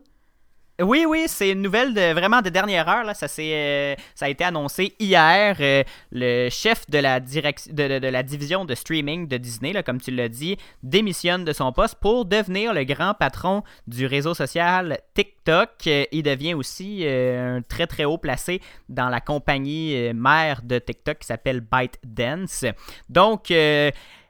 Oui, 0.81 1.05
oui, 1.07 1.25
c'est 1.27 1.51
une 1.51 1.61
nouvelle 1.61 1.93
vraiment 2.13 2.41
de 2.41 2.49
dernière 2.49 2.89
heure. 2.89 3.05
Euh, 3.07 3.95
ça 4.15 4.25
a 4.25 4.29
été 4.29 4.43
annoncé 4.43 4.95
hier. 4.99 5.55
Euh, 5.59 5.83
le 6.11 6.49
chef 6.49 6.89
de 6.89 6.97
la, 6.97 7.19
de, 7.19 8.07
la 8.07 8.23
division 8.23 8.65
de 8.65 8.73
streaming 8.73 9.27
de 9.27 9.37
Disney, 9.37 9.73
comme 9.83 10.01
tu 10.01 10.09
l'as 10.09 10.29
dit, 10.29 10.57
démissionne 10.81 11.45
de 11.45 11.53
son 11.53 11.71
poste 11.71 11.95
pour 12.01 12.25
devenir 12.25 12.73
le 12.73 12.83
grand 12.83 13.13
patron 13.13 13.63
du 13.85 14.07
réseau 14.07 14.33
social 14.33 14.97
TikTok. 15.13 15.69
Euh, 15.85 16.05
il 16.11 16.23
devient 16.23 16.55
aussi 16.55 17.05
un 17.07 17.61
très 17.61 17.85
très 17.85 18.05
haut 18.05 18.17
placé 18.17 18.59
dans 18.89 19.09
la 19.09 19.21
compagnie 19.21 20.11
mère 20.13 20.61
de 20.63 20.79
TikTok 20.79 21.19
qui 21.19 21.27
s'appelle 21.27 21.61
ByteDance. 21.61 22.65
Donc, 23.09 23.53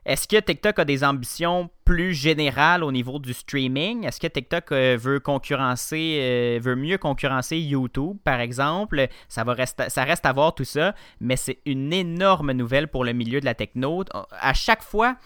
est-ce 0.04 0.26
que 0.26 0.38
TikTok 0.40 0.80
a 0.80 0.84
des 0.84 1.04
ambitions 1.04 1.70
plus 1.84 2.12
générales 2.12 2.82
au 2.82 2.90
niveau 2.90 3.20
du 3.20 3.32
streaming? 3.32 4.04
Est-ce 4.04 4.18
que 4.18 4.26
TikTok 4.26 4.72
euh, 4.72 4.98
veut 5.00 5.20
concurrencer, 5.20 6.18
euh, 6.20 6.76
mieux 6.76 6.98
concurrencer 6.98 7.58
YouTube, 7.58 8.16
par 8.24 8.40
exemple? 8.40 9.06
Ça, 9.28 9.44
va 9.44 9.52
rester, 9.54 9.90
ça 9.90 10.02
reste 10.02 10.26
à 10.26 10.32
voir 10.32 10.54
tout 10.54 10.64
ça, 10.64 10.94
mais 11.20 11.36
c'est 11.36 11.58
une 11.66 11.92
énorme 11.92 12.52
nouvelle 12.52 12.88
pour 12.88 13.04
le 13.04 13.12
milieu 13.12 13.38
de 13.38 13.44
la 13.44 13.54
techno. 13.54 14.04
À 14.30 14.54
chaque 14.54 14.82
fois 14.82 15.16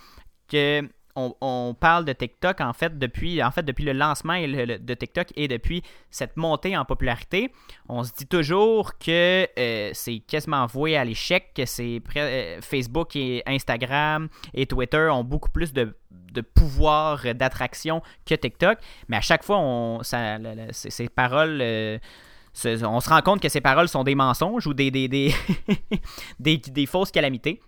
que 0.49 0.83
on, 1.17 1.75
parle 1.79 2.05
de 2.05 2.13
TikTok 2.13 2.61
en 2.61 2.73
fait 2.73 2.99
depuis, 2.99 3.37
le 3.37 3.93
lancement 3.93 4.39
de 4.39 4.95
TikTok 4.95 5.29
et 5.35 5.49
depuis 5.49 5.83
cette 6.11 6.37
montée 6.37 6.77
en 6.77 6.85
popularité. 6.85 7.53
On 7.89 8.05
se 8.05 8.13
dit 8.13 8.27
toujours 8.27 8.99
que 8.99 9.49
euh, 9.59 9.91
c'est 9.95 10.19
quasiment 10.19 10.67
voué 10.67 10.97
à 10.97 11.05
l'échec, 11.05 11.53
que 11.55 11.65
c'est 11.65 12.03
euh, 12.17 12.61
Facebook 12.61 13.17
et 13.17 13.43
Instagram 13.47 14.29
et 14.55 14.67
Twitter 14.67 15.09
ont 15.11 15.25
beaucoup 15.25 15.51
plus 15.51 15.73
de, 15.73 15.95
pouvoir 16.55 17.35
d'attraction 17.35 18.03
que 18.27 18.35
TikTok. 18.35 18.79
Mais 19.09 19.17
à 19.17 19.23
chaque 19.23 19.43
fois, 19.43 19.59
on, 19.59 20.03
ces, 20.03 21.09
paroles. 21.09 21.61
Euh, 21.63 21.99
on 22.65 23.01
se 23.01 23.09
rend 23.09 23.23
compte 23.23 23.41
que 23.41 23.49
ces 23.49 23.61
paroles 23.61 23.89
sont 23.89 24.05
des 24.05 24.15
mensonges 24.15 24.67
ou 24.67 24.75
des 24.75 25.33
fausses 26.87 27.11
calamités. 27.11 27.61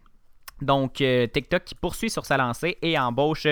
Donc, 0.62 1.00
euh, 1.00 1.26
TikTok 1.26 1.64
qui 1.64 1.74
poursuit 1.74 2.10
sur 2.10 2.26
sa 2.26 2.36
lancée 2.36 2.78
et 2.82 2.98
embauche 2.98 3.46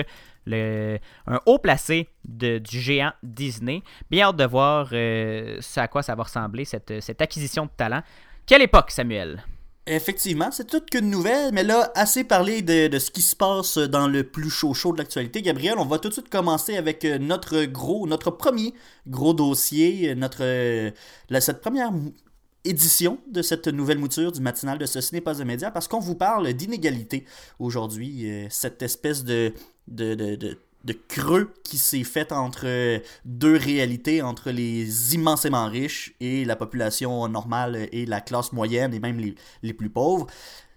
le, 0.45 0.97
un 1.25 1.39
haut 1.45 1.59
placé 1.59 2.07
de, 2.25 2.57
du 2.57 2.79
géant 2.79 3.11
Disney. 3.23 3.81
Bien 4.09 4.27
hâte 4.27 4.37
de 4.37 4.45
voir 4.45 4.89
euh, 4.93 5.59
à 5.75 5.87
quoi 5.87 6.01
ça 6.01 6.15
va 6.15 6.23
ressembler, 6.23 6.65
cette, 6.65 7.21
acquisition 7.21 7.65
de 7.65 7.71
talent. 7.75 8.01
Quelle 8.45 8.61
époque, 8.61 8.91
Samuel? 8.91 9.43
Effectivement, 9.89 10.51
c'est 10.51 10.67
toute 10.67 10.89
qu'une 10.89 11.09
nouvelle, 11.09 11.53
mais 11.53 11.63
là, 11.63 11.91
assez 11.95 12.25
parlé 12.25 12.61
de, 12.61 12.87
de, 12.87 12.99
ce 12.99 13.09
qui 13.09 13.21
se 13.21 13.37
passe 13.37 13.77
dans 13.77 14.09
le 14.09 14.25
plus 14.25 14.49
chaud 14.49 14.73
chaud 14.73 14.91
de 14.91 14.97
l'actualité. 14.97 15.41
Gabriel, 15.41 15.75
on 15.77 15.85
va 15.85 15.97
tout 15.97 16.09
de 16.09 16.13
suite 16.13 16.29
commencer 16.29 16.75
avec 16.75 17.05
euh, 17.05 17.17
notre 17.17 17.63
gros, 17.63 18.05
notre 18.05 18.31
premier 18.31 18.73
gros 19.07 19.33
dossier, 19.33 20.13
notre, 20.15 20.91
cette 21.39 21.61
première 21.61 21.91
édition 22.69 23.19
de 23.31 23.41
cette 23.41 23.67
nouvelle 23.67 23.99
mouture 23.99 24.31
du 24.31 24.41
matinal 24.41 24.77
de 24.77 24.85
Ceci 24.85 25.13
n'est 25.13 25.21
pas 25.21 25.41
un 25.41 25.45
média 25.45 25.71
parce 25.71 25.87
qu'on 25.87 25.99
vous 25.99 26.15
parle 26.15 26.51
d'inégalité 26.53 27.25
aujourd'hui, 27.59 28.29
euh, 28.29 28.47
cette 28.49 28.81
espèce 28.81 29.23
de, 29.23 29.53
de, 29.87 30.15
de, 30.15 30.35
de 30.35 30.57
de 30.83 30.93
creux 30.93 31.53
qui 31.63 31.77
s'est 31.77 32.05
fait 32.05 32.31
entre 32.31 33.01
deux 33.25 33.57
réalités, 33.57 34.21
entre 34.21 34.51
les 34.51 35.15
immensément 35.15 35.67
riches 35.67 36.15
et 36.21 36.45
la 36.45 36.55
population 36.55 37.27
normale 37.27 37.89
et 37.91 38.05
la 38.05 38.21
classe 38.21 38.53
moyenne 38.53 38.93
et 38.93 38.99
même 38.99 39.19
les, 39.19 39.35
les 39.63 39.73
plus 39.73 39.89
pauvres. 39.89 40.27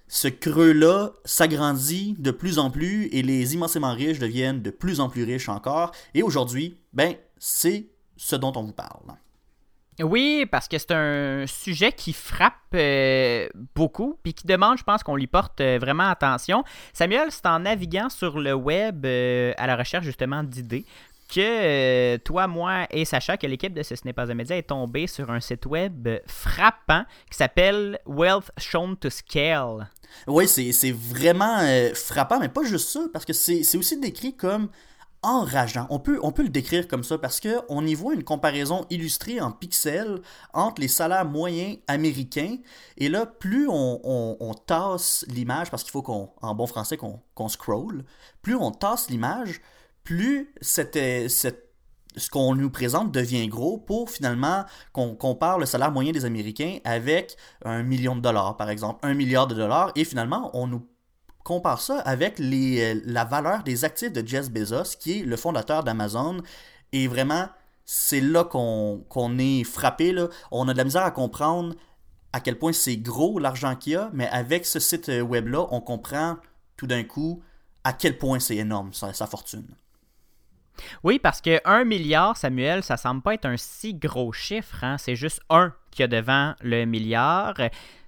Ce 0.09 0.26
creux-là 0.26 1.12
s'agrandit 1.25 2.16
de 2.18 2.32
plus 2.32 2.59
en 2.59 2.70
plus 2.70 3.09
et 3.12 3.23
les 3.23 3.54
immensément 3.54 3.94
riches 3.94 4.18
deviennent 4.18 4.61
de 4.61 4.70
plus 4.70 4.99
en 4.99 5.09
plus 5.09 5.23
riches 5.23 5.49
encore. 5.49 5.92
Et 6.14 6.25
aujourd'hui, 6.25 6.80
ben, 6.92 7.14
c'est 7.38 7.87
ce 8.16 8.35
dont 8.35 8.52
on 8.56 8.64
vous 8.64 8.73
parle. 8.73 9.14
Oui, 10.02 10.47
parce 10.50 10.69
que 10.69 10.78
c'est 10.78 10.92
un 10.92 11.47
sujet 11.47 11.92
qui 11.92 12.12
frappe 12.12 12.54
euh, 12.75 13.49
beaucoup, 13.75 14.19
puis 14.23 14.35
qui 14.35 14.47
demande, 14.47 14.78
je 14.78 14.85
pense, 14.85 15.02
qu'on 15.02 15.16
lui 15.16 15.26
porte 15.26 15.61
euh, 15.61 15.78
vraiment 15.80 16.09
attention. 16.09 16.64
Samuel, 16.92 17.28
c'est 17.30 17.47
en 17.47 17.61
naviguant 17.61 18.09
sur 18.09 18.38
le 18.38 18.54
web 18.54 19.04
euh, 19.04 19.52
à 19.57 19.66
la 19.66 19.76
recherche 19.76 20.04
justement 20.04 20.42
d'idées 20.42 20.85
que 21.33 22.16
toi, 22.16 22.49
moi 22.49 22.87
et 22.90 23.04
Sacha, 23.04 23.37
que 23.37 23.47
l'équipe 23.47 23.73
de 23.73 23.85
Ce 23.85 23.95
n'est 24.04 24.12
pas 24.12 24.33
un 24.33 24.35
média 24.35 24.57
est 24.57 24.64
tombée 24.64 25.07
sur 25.07 25.30
un 25.30 25.38
site 25.38 25.64
web 25.66 26.09
frappant 26.26 27.04
qui 27.30 27.37
s'appelle 27.37 28.00
Wealth 28.04 28.50
Shown 28.59 28.97
to 28.97 29.11
Scale. 29.11 29.88
Oui, 30.26 30.49
c'est 30.49 30.90
vraiment 30.90 31.59
frappant, 31.95 32.40
mais 32.40 32.49
pas 32.49 32.64
juste 32.64 32.88
ça, 32.88 33.02
parce 33.12 33.25
que 33.25 33.33
c'est 33.33 33.76
aussi 33.76 34.00
décrit 34.00 34.35
comme 34.35 34.71
enrageant. 35.23 35.87
On 35.91 35.99
peut, 35.99 36.19
le 36.39 36.49
décrire 36.49 36.89
comme 36.89 37.05
ça 37.05 37.19
parce 37.19 37.41
qu'on 37.41 37.87
y 37.87 37.95
voit 37.95 38.15
une 38.15 38.25
comparaison 38.25 38.87
illustrée 38.91 39.41
en 39.41 39.53
pixels 39.53 40.21
entre 40.53 40.81
les 40.81 40.89
salaires 40.89 41.25
moyens 41.25 41.79
américains. 41.89 42.57
Et 42.97 43.09
là, 43.09 43.27
plus 43.27 43.69
on, 43.69 44.55
tasse 44.67 45.25
l'image, 45.29 45.71
parce 45.71 45.83
qu'il 45.83 45.93
faut 45.93 46.03
qu'on, 46.03 46.31
en 46.41 46.55
bon 46.55 46.67
français, 46.67 46.97
qu'on 46.97 47.49
scroll, 47.49 48.05
plus 48.43 48.55
on 48.55 48.71
tasse 48.71 49.11
l'image, 49.11 49.61
plus 50.05 50.55
ce 50.62 52.29
qu'on 52.31 52.55
nous 52.55 52.71
présente 52.71 53.12
devient 53.12 53.47
gros 53.49 53.79
pour 53.79 54.11
finalement 54.11 54.65
qu'on 54.93 55.15
compare 55.15 55.59
le 55.59 55.67
salaire 55.67 55.93
moyen 55.93 56.12
des 56.12 56.25
Américains 56.25 56.79
avec 56.85 57.37
un 57.65 57.83
million 57.83 58.17
de 58.17 58.21
dollars, 58.21 58.57
par 58.57 58.71
exemple, 58.71 59.00
un 59.03 59.15
milliard 59.15 59.47
de 59.47 59.55
dollars, 59.55 59.93
et 59.95 60.05
finalement, 60.05 60.50
on 60.55 60.67
nous 60.67 60.87
compare 61.44 61.80
ça 61.80 61.99
avec 62.00 62.40
euh, 62.40 63.00
la 63.04 63.25
valeur 63.25 63.62
des 63.62 63.85
actifs 63.85 64.12
de 64.12 64.26
Jeff 64.26 64.50
Bezos, 64.50 64.97
qui 64.99 65.20
est 65.20 65.23
le 65.23 65.37
fondateur 65.37 65.85
d'Amazon. 65.85 66.38
Et 66.92 67.09
vraiment, 67.09 67.49
c'est 67.85 68.20
là 68.20 68.44
qu'on 68.44 69.38
est 69.38 69.64
frappé. 69.64 70.14
On 70.50 70.68
a 70.68 70.73
de 70.73 70.78
la 70.78 70.85
misère 70.85 71.04
à 71.04 71.11
comprendre 71.11 71.75
à 72.32 72.40
quel 72.40 72.59
point 72.59 72.73
c'est 72.73 72.97
gros 72.97 73.38
l'argent 73.38 73.75
qu'il 73.75 73.94
y 73.94 73.97
a, 73.97 74.11
mais 74.12 74.28
avec 74.28 74.64
ce 74.64 74.78
site 74.78 75.09
euh, 75.09 75.20
web-là, 75.20 75.66
on 75.70 75.80
comprend 75.80 76.37
tout 76.76 76.87
d'un 76.87 77.02
coup 77.02 77.42
à 77.82 77.92
quel 77.92 78.18
point 78.18 78.38
c'est 78.38 78.56
énorme 78.56 78.92
sa, 78.92 79.12
sa, 79.12 79.26
fortune. 79.26 79.66
Oui, 81.02 81.18
parce 81.18 81.40
que 81.40 81.61
1 81.64 81.85
milliard, 81.85 82.37
Samuel, 82.37 82.82
ça 82.85 82.97
semble 82.97 83.23
pas 83.23 83.35
être 83.35 83.47
un 83.47 83.56
si 83.56 83.94
gros 83.94 84.32
chiffre. 84.32 84.85
Hein? 84.85 84.97
C'est 84.99 85.16
juste 85.16 85.40
un 85.50 85.73
qui 85.90 86.02
a 86.02 86.06
devant 86.06 86.54
le 86.61 86.85
milliard. 86.85 87.54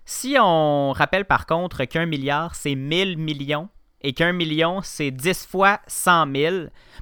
Si 0.05 0.37
on 0.41 0.93
rappelle 0.93 1.25
par 1.25 1.47
contre 1.47 1.85
qu'un 1.85 2.07
milliard, 2.07 2.55
c'est 2.55 2.75
1000 2.75 3.19
millions 3.19 3.69
et 4.03 4.13
qu'un 4.13 4.33
million, 4.33 4.81
c'est 4.83 5.11
10 5.11 5.47
fois 5.47 5.81
100 5.87 6.27
000, 6.35 6.57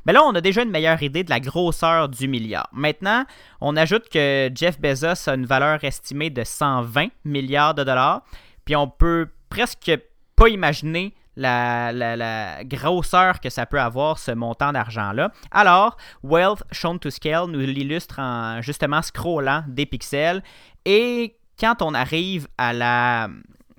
mais 0.05 0.13
là, 0.13 0.23
on 0.23 0.35
a 0.35 0.41
déjà 0.41 0.63
une 0.63 0.71
meilleure 0.71 1.03
idée 1.03 1.25
de 1.25 1.31
la 1.31 1.41
grosseur 1.41 2.09
du 2.09 2.29
milliard. 2.29 2.69
Maintenant, 2.73 3.25
on 3.61 3.77
ajoute 3.77 4.09
que 4.09 4.51
Jeff 4.55 4.79
Bezos 4.79 5.29
a 5.29 5.35
une 5.35 5.47
valeur 5.47 5.83
estimée 5.83 6.31
de 6.31 6.45
120 6.45 7.09
milliards 7.25 7.75
de 7.75 7.85
dollars, 7.85 8.23
puis 8.65 8.77
on 8.77 8.87
peut 8.87 9.29
presque 9.49 9.93
pas 10.37 10.49
imaginer 10.49 11.15
la, 11.37 12.65
grosseur 12.65 13.41
que 13.41 13.49
ça 13.49 13.65
peut 13.65 13.81
avoir, 13.81 14.19
ce 14.19 14.33
montant 14.33 14.73
d'argent-là. 14.73 15.33
Alors, 15.51 15.97
Wealth 16.23 16.63
Shown 16.71 16.99
to 16.99 17.11
Scale 17.11 17.47
nous 17.49 17.61
l'illustre 17.61 18.19
en 18.19 18.61
justement 18.61 19.01
scrollant 19.01 19.65
des 19.69 19.87
pixels. 19.87 20.43
Et 20.85 21.37
quand 21.61 21.83
on 21.83 21.95
arrive 21.95 22.49
à 22.59 22.73
la, 22.73 23.29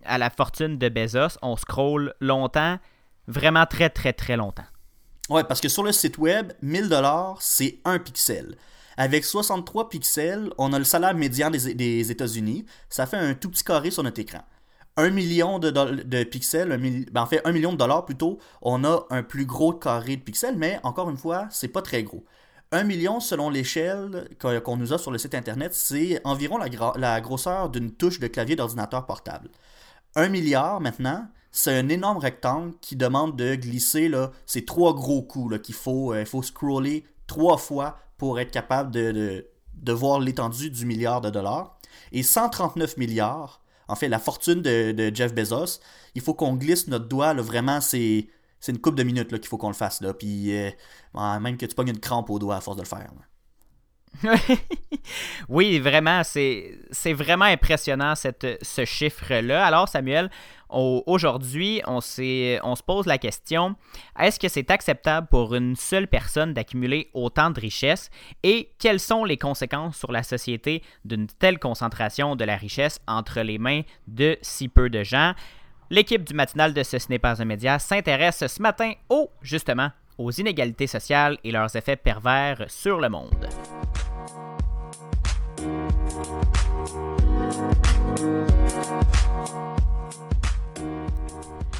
à 0.05 0.17
la 0.17 0.29
fortune 0.29 0.77
de 0.77 0.87
Bezos, 0.87 1.37
on 1.41 1.57
scrolle 1.57 2.13
longtemps, 2.21 2.77
vraiment 3.27 3.65
très 3.65 3.89
très 3.89 4.13
très 4.13 4.37
longtemps. 4.37 4.65
Ouais, 5.29 5.43
parce 5.43 5.61
que 5.61 5.69
sur 5.69 5.83
le 5.83 5.91
site 5.91 6.17
web, 6.17 6.53
1000 6.61 6.89
dollars, 6.89 7.37
c'est 7.39 7.79
un 7.85 7.99
pixel. 7.99 8.57
Avec 8.97 9.23
63 9.23 9.89
pixels, 9.89 10.51
on 10.57 10.73
a 10.73 10.79
le 10.79 10.83
salaire 10.83 11.15
médian 11.15 11.49
des, 11.49 12.11
États-Unis. 12.11 12.65
Ça 12.89 13.05
fait 13.05 13.17
un 13.17 13.33
tout 13.33 13.49
petit 13.49 13.63
carré 13.63 13.91
sur 13.91 14.03
notre 14.03 14.19
écran. 14.19 14.41
1 14.97 15.09
million 15.09 15.57
de, 15.57 15.69
de 15.69 16.23
pixels, 16.25 16.77
ben, 17.11 17.27
1 17.45 17.51
million 17.53 17.71
de 17.71 17.77
dollars 17.77 18.03
plutôt, 18.03 18.39
on 18.61 18.83
a 18.83 19.05
un 19.09 19.23
plus 19.23 19.45
gros 19.45 19.71
carré 19.71 20.17
de 20.17 20.21
pixels, 20.21 20.57
mais 20.57 20.79
encore 20.83 21.09
une 21.09 21.17
fois, 21.17 21.47
c'est 21.49 21.69
pas 21.69 21.81
très 21.81 22.03
gros. 22.03 22.25
1 22.71 22.83
million, 22.83 23.19
selon 23.19 23.49
l'échelle 23.49 24.29
qu'on 24.39 24.77
nous 24.77 24.93
a 24.93 24.97
sur 24.97 25.11
le 25.11 25.17
site 25.17 25.35
internet, 25.35 25.73
c'est 25.73 26.21
environ 26.23 26.57
la, 26.57 27.21
grosseur 27.21 27.69
d'une 27.69 27.91
touche 27.91 28.19
de 28.19 28.27
clavier 28.27 28.55
d'ordinateur 28.55 29.05
portable. 29.05 29.49
1 30.15 30.29
milliard, 30.29 30.79
maintenant, 30.79 31.27
c'est 31.51 31.77
un 31.77 31.89
énorme 31.89 32.17
rectangle 32.17 32.73
qui 32.79 32.95
demande 32.95 33.35
de 33.35 33.55
glisser 33.55 34.07
là, 34.07 34.31
ces 34.45 34.63
trois 34.63 34.93
gros 34.93 35.21
coups 35.21 35.61
qu'il 35.61 35.75
faut, 35.75 36.13
euh, 36.13 36.23
faut 36.23 36.43
scroller 36.43 37.05
trois 37.27 37.57
fois 37.57 37.97
pour 38.17 38.39
être 38.39 38.51
capable 38.51 38.91
de, 38.91 39.45
de, 39.73 39.93
voir 39.93 40.19
l'étendue 40.21 40.69
du 40.69 40.85
milliard 40.85 41.19
de 41.19 41.29
dollars. 41.29 41.77
Et 42.13 42.23
139 42.23 42.95
milliards, 42.95 43.61
en 43.89 43.95
fait, 43.95 44.07
la 44.07 44.19
fortune 44.19 44.61
de, 44.61 45.11
Jeff 45.13 45.33
Bezos, 45.33 45.81
il 46.15 46.21
faut 46.21 46.33
qu'on 46.33 46.53
glisse 46.53 46.87
notre 46.87 47.09
doigt, 47.09 47.33
vraiment, 47.33 47.81
c'est 47.81 48.27
c'est 48.61 48.71
une 48.71 48.79
coupe 48.79 48.95
de 48.95 49.03
minutes 49.03 49.29
qu'il 49.29 49.47
faut 49.47 49.57
qu'on 49.57 49.67
le 49.67 49.73
fasse. 49.73 50.01
Puis 50.17 50.55
euh, 50.55 50.71
même 51.39 51.57
que 51.57 51.65
tu 51.65 51.75
pognes 51.75 51.89
une 51.89 51.99
crampe 51.99 52.29
au 52.29 52.39
doigt 52.39 52.55
à 52.55 52.61
force 52.61 52.77
de 52.77 52.83
le 52.83 52.87
faire. 52.87 53.11
oui, 55.49 55.79
vraiment, 55.79 56.21
c'est 56.23 57.13
vraiment 57.13 57.45
impressionnant 57.45 58.15
cette, 58.15 58.45
ce 58.61 58.85
chiffre-là. 58.85 59.65
Alors, 59.65 59.87
Samuel, 59.87 60.29
aujourd'hui, 60.69 61.81
on, 61.87 61.97
on 61.97 62.01
se 62.01 62.83
pose 62.85 63.05
la 63.05 63.17
question 63.17 63.75
est-ce 64.19 64.39
que 64.39 64.47
c'est 64.47 64.69
acceptable 64.69 65.27
pour 65.27 65.55
une 65.55 65.75
seule 65.75 66.07
personne 66.07 66.53
d'accumuler 66.53 67.09
autant 67.13 67.49
de 67.51 67.59
richesses? 67.59 68.09
Et 68.43 68.71
quelles 68.79 68.99
sont 68.99 69.23
les 69.23 69.37
conséquences 69.37 69.97
sur 69.97 70.11
la 70.11 70.23
société 70.23 70.83
d'une 71.05 71.27
telle 71.27 71.57
concentration 71.57 72.35
de 72.35 72.43
la 72.43 72.57
richesse 72.57 72.99
entre 73.07 73.41
les 73.41 73.57
mains 73.57 73.81
de 74.07 74.37
si 74.41 74.67
peu 74.67 74.89
de 74.89 75.03
gens? 75.03 75.33
L'équipe 75.91 76.23
du 76.23 76.33
matinal 76.33 76.73
de 76.73 76.83
Ce 76.83 76.95
n'est 77.09 77.19
pas 77.19 77.41
un 77.41 77.45
média 77.45 77.77
s'intéresse 77.77 78.47
ce 78.47 78.61
matin 78.61 78.93
au, 79.09 79.29
justement, 79.41 79.89
aux 80.17 80.31
inégalités 80.31 80.87
sociales 80.87 81.37
et 81.43 81.51
leurs 81.51 81.75
effets 81.75 81.97
pervers 81.97 82.63
sur 82.69 83.01
le 83.01 83.09
monde. 83.09 83.49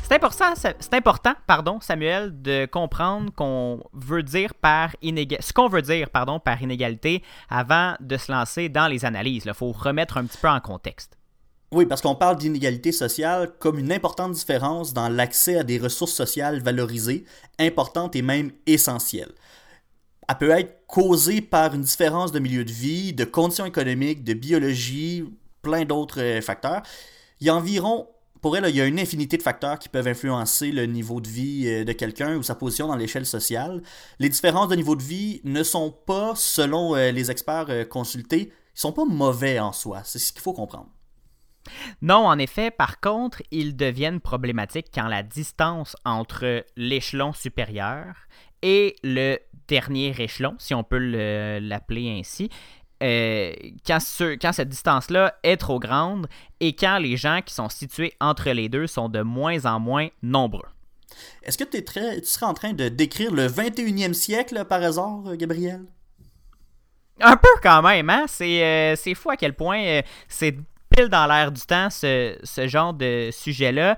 C'est 0.04 0.16
important, 0.16 0.56
c'est 0.56 0.94
important, 0.94 1.36
pardon, 1.48 1.80
Samuel, 1.80 2.42
de 2.42 2.66
comprendre 2.66 3.32
qu'on 3.34 3.82
veut 3.94 4.24
dire 4.24 4.54
par 4.56 4.92
ce 5.02 5.54
qu'on 5.54 5.70
veut 5.70 5.84
dire, 5.84 6.10
pardon, 6.10 6.38
par 6.38 6.62
inégalité 6.62 7.24
avant 7.50 7.96
de 8.02 8.18
se 8.18 8.30
lancer 8.30 8.68
dans 8.68 8.90
les 8.90 9.06
analyses. 9.06 9.44
Il 9.46 9.54
faut 9.54 9.72
remettre 9.72 10.18
un 10.18 10.26
petit 10.26 10.38
peu 10.38 10.50
en 10.50 10.60
contexte. 10.60 11.21
Oui, 11.74 11.86
parce 11.86 12.02
qu'on 12.02 12.16
parle 12.16 12.38
d'inégalité 12.38 12.92
sociale 12.92 13.54
comme 13.58 13.80
une 13.80 13.94
importante 13.94 14.34
différence 14.34 14.94
dans 14.94 15.08
l'accès 15.08 15.58
à 15.58 15.64
des 15.64 15.78
ressources 15.78 16.12
sociales 16.12 16.62
valorisées, 16.62 17.24
importantes 17.60 18.14
et 18.18 18.22
même 18.22 18.52
essentielles. 18.66 19.32
Elle 20.28 20.38
peut 20.38 20.50
être 20.50 20.86
causée 20.88 21.40
par 21.40 21.74
une 21.74 21.84
différence 21.84 22.34
de 22.34 22.40
milieu 22.40 22.66
de 22.66 22.72
vie, 22.72 23.14
de 23.14 23.24
conditions 23.24 23.66
économiques, 23.66 24.26
de 24.26 24.34
biologie, 24.34 25.24
plein 25.62 25.86
d'autres 25.86 26.22
euh, 26.22 26.42
facteurs. 26.42 26.82
Il 27.40 27.48
y 27.48 27.50
a 27.50 27.56
environ, 27.56 28.10
pour 28.42 28.58
elle, 28.58 28.66
il 28.70 28.76
y 28.76 28.82
a 28.82 28.86
une 28.86 29.00
infinité 29.00 29.38
de 29.38 29.44
facteurs 29.44 29.80
qui 29.80 29.88
peuvent 29.88 30.08
influencer 30.08 30.74
le 30.74 30.86
niveau 30.88 31.22
de 31.22 31.30
vie 31.30 31.68
euh, 31.68 31.86
de 31.86 31.94
quelqu'un 31.94 32.36
ou 32.36 32.44
sa 32.44 32.56
position 32.56 32.88
dans 32.88 32.98
l'échelle 32.98 33.26
sociale. 33.26 33.82
Les 34.20 34.28
différences 34.28 34.68
de 34.68 34.76
niveau 34.76 34.98
de 34.98 35.04
vie 35.04 35.40
ne 35.46 35.64
sont 35.64 35.92
pas, 35.92 36.34
selon 36.36 36.96
euh, 36.98 37.12
les 37.12 37.32
experts 37.32 37.88
consultés, 37.88 38.52
ils 38.76 38.80
sont 38.80 38.92
pas 38.92 39.06
mauvais 39.06 39.58
en 39.60 39.72
soi. 39.72 40.02
C'est 40.04 40.20
ce 40.20 40.34
qu'il 40.34 40.42
faut 40.42 40.54
comprendre. 40.54 40.90
Non, 42.02 42.28
en 42.28 42.38
effet, 42.38 42.72
par 42.72 43.00
contre, 43.00 43.42
ils 43.52 43.76
deviennent 43.76 44.20
problématiques 44.20 44.88
quand 44.94 45.08
la 45.08 45.24
distance 45.24 45.96
entre 46.06 46.66
l'échelon 46.76 47.34
supérieur 47.34 48.16
et 48.62 48.96
le 49.04 49.38
dernier 49.68 50.14
échelon, 50.20 50.56
si 50.60 50.74
on 50.74 50.84
peut 50.84 50.98
l'appeler 51.60 52.20
ainsi, 52.20 52.50
euh, 53.02 53.54
quand, 53.86 54.00
quand, 54.40 54.54
cette 54.54 54.70
distance-là 54.70 55.36
est 55.44 55.58
trop 55.58 55.80
grande 55.80 56.28
et 56.60 56.76
quand 56.76 57.00
les 57.00 57.18
gens 57.18 57.42
qui 57.44 57.54
sont 57.54 57.70
situés 57.70 58.14
entre 58.20 58.52
les 58.52 58.70
deux 58.70 58.86
sont 58.86 59.10
de 59.10 59.22
moins 59.22 59.66
en 59.66 59.80
moins 59.80 60.10
nombreux. 60.22 60.68
Est-ce 61.44 61.58
que 61.58 61.64
tu 61.64 61.84
serais 62.26 62.46
en 62.46 62.54
train 62.54 62.74
de 62.74 62.90
décrire 62.90 63.34
le 63.34 63.48
21e 63.48 64.14
siècle 64.14 64.66
par 64.66 64.84
hasard, 64.84 65.36
Gabriel? 65.36 65.82
Un 67.20 67.38
peu 67.38 67.50
quand 67.62 67.82
même, 67.82 68.10
hein? 68.10 68.26
C'est 68.28 68.64
euh, 68.64 69.16
fou 69.16 69.30
à 69.30 69.38
quel 69.38 69.54
point 69.54 69.84
euh, 69.84 70.02
c'est 70.28 70.56
pile 70.92 71.10
dans 71.10 71.26
l'air 71.26 71.52
du 71.52 71.62
temps, 71.62 71.90
ce, 71.90 72.36
genre 72.68 72.94
de 72.94 73.30
sujet-là. 73.32 73.98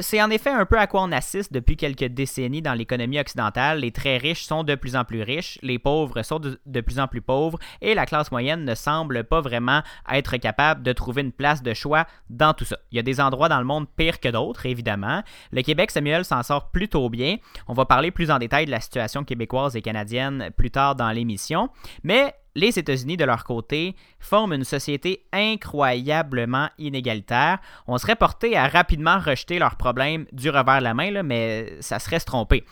C'est 0.00 0.22
en 0.22 0.30
effet 0.30 0.50
un 0.50 0.64
peu 0.64 0.78
à 0.78 0.86
quoi 0.86 1.02
on 1.02 1.12
assiste 1.12 1.52
depuis 1.52 1.76
quelques 1.76 2.04
décennies 2.04 2.62
dans 2.62 2.74
l'économie 2.74 3.18
occidentale. 3.18 3.80
Les 3.80 3.90
très 3.90 4.16
riches 4.16 4.44
sont 4.44 4.64
de 4.64 4.74
plus 4.74 4.96
en 4.96 5.04
plus 5.04 5.22
riches, 5.22 5.58
les 5.62 5.78
pauvres 5.78 6.22
sont 6.22 6.38
de, 6.38 6.60
de, 6.66 6.80
plus 6.80 6.98
en 6.98 7.08
plus 7.08 7.20
pauvres, 7.20 7.58
et 7.80 7.94
la 7.94 8.06
classe 8.06 8.30
moyenne 8.30 8.64
ne 8.64 8.74
semble 8.74 9.24
pas 9.24 9.40
vraiment 9.40 9.82
être 10.10 10.36
capable 10.36 10.82
de 10.82 10.92
trouver 10.92 11.22
une 11.22 11.32
place 11.32 11.62
de 11.62 11.74
choix 11.74 12.06
dans 12.30 12.54
tout 12.54 12.64
ça. 12.64 12.76
Il 12.90 12.96
y 12.96 12.98
a 12.98 13.02
des 13.02 13.20
endroits 13.20 13.48
dans 13.48 13.58
le 13.58 13.64
monde 13.64 13.86
pires 13.96 14.20
que 14.20 14.28
d'autres, 14.28 14.66
évidemment. 14.66 15.22
Le 15.50 15.62
Québec, 15.62 15.90
Samuel 15.90 16.24
s'en 16.24 16.42
sort 16.42 16.70
plutôt 16.70 17.08
bien. 17.08 17.36
On 17.66 17.74
va 17.74 17.84
parler 17.84 18.10
plus 18.10 18.30
en 18.30 18.38
détail 18.38 18.66
de 18.66 18.70
la 18.70 18.80
situation 18.80 19.24
québécoise 19.24 19.76
et 19.76 19.82
canadienne 19.82 20.50
plus 20.56 20.70
tard 20.70 20.94
dans 20.94 21.10
l'émission. 21.10 21.68
Mais 22.02 22.34
les 22.54 22.78
États-Unis, 22.78 23.16
de 23.16 23.24
leur 23.24 23.44
côté, 23.44 23.96
forment 24.18 24.54
une 24.54 24.64
société 24.64 25.24
incroyablement 25.32 26.68
inégalitaire. 26.78 27.58
On 27.86 27.98
serait 27.98 28.16
porté 28.16 28.56
à 28.56 28.68
rapidement 28.68 29.18
rejeter 29.18 29.58
leurs 29.58 29.76
problèmes 29.76 30.26
du 30.32 30.50
revers 30.50 30.78
de 30.78 30.84
la 30.84 30.94
main, 30.94 31.10
là, 31.10 31.22
mais 31.22 31.76
ça 31.80 31.98
serait 31.98 32.20
se 32.20 32.26
tromper. 32.26 32.64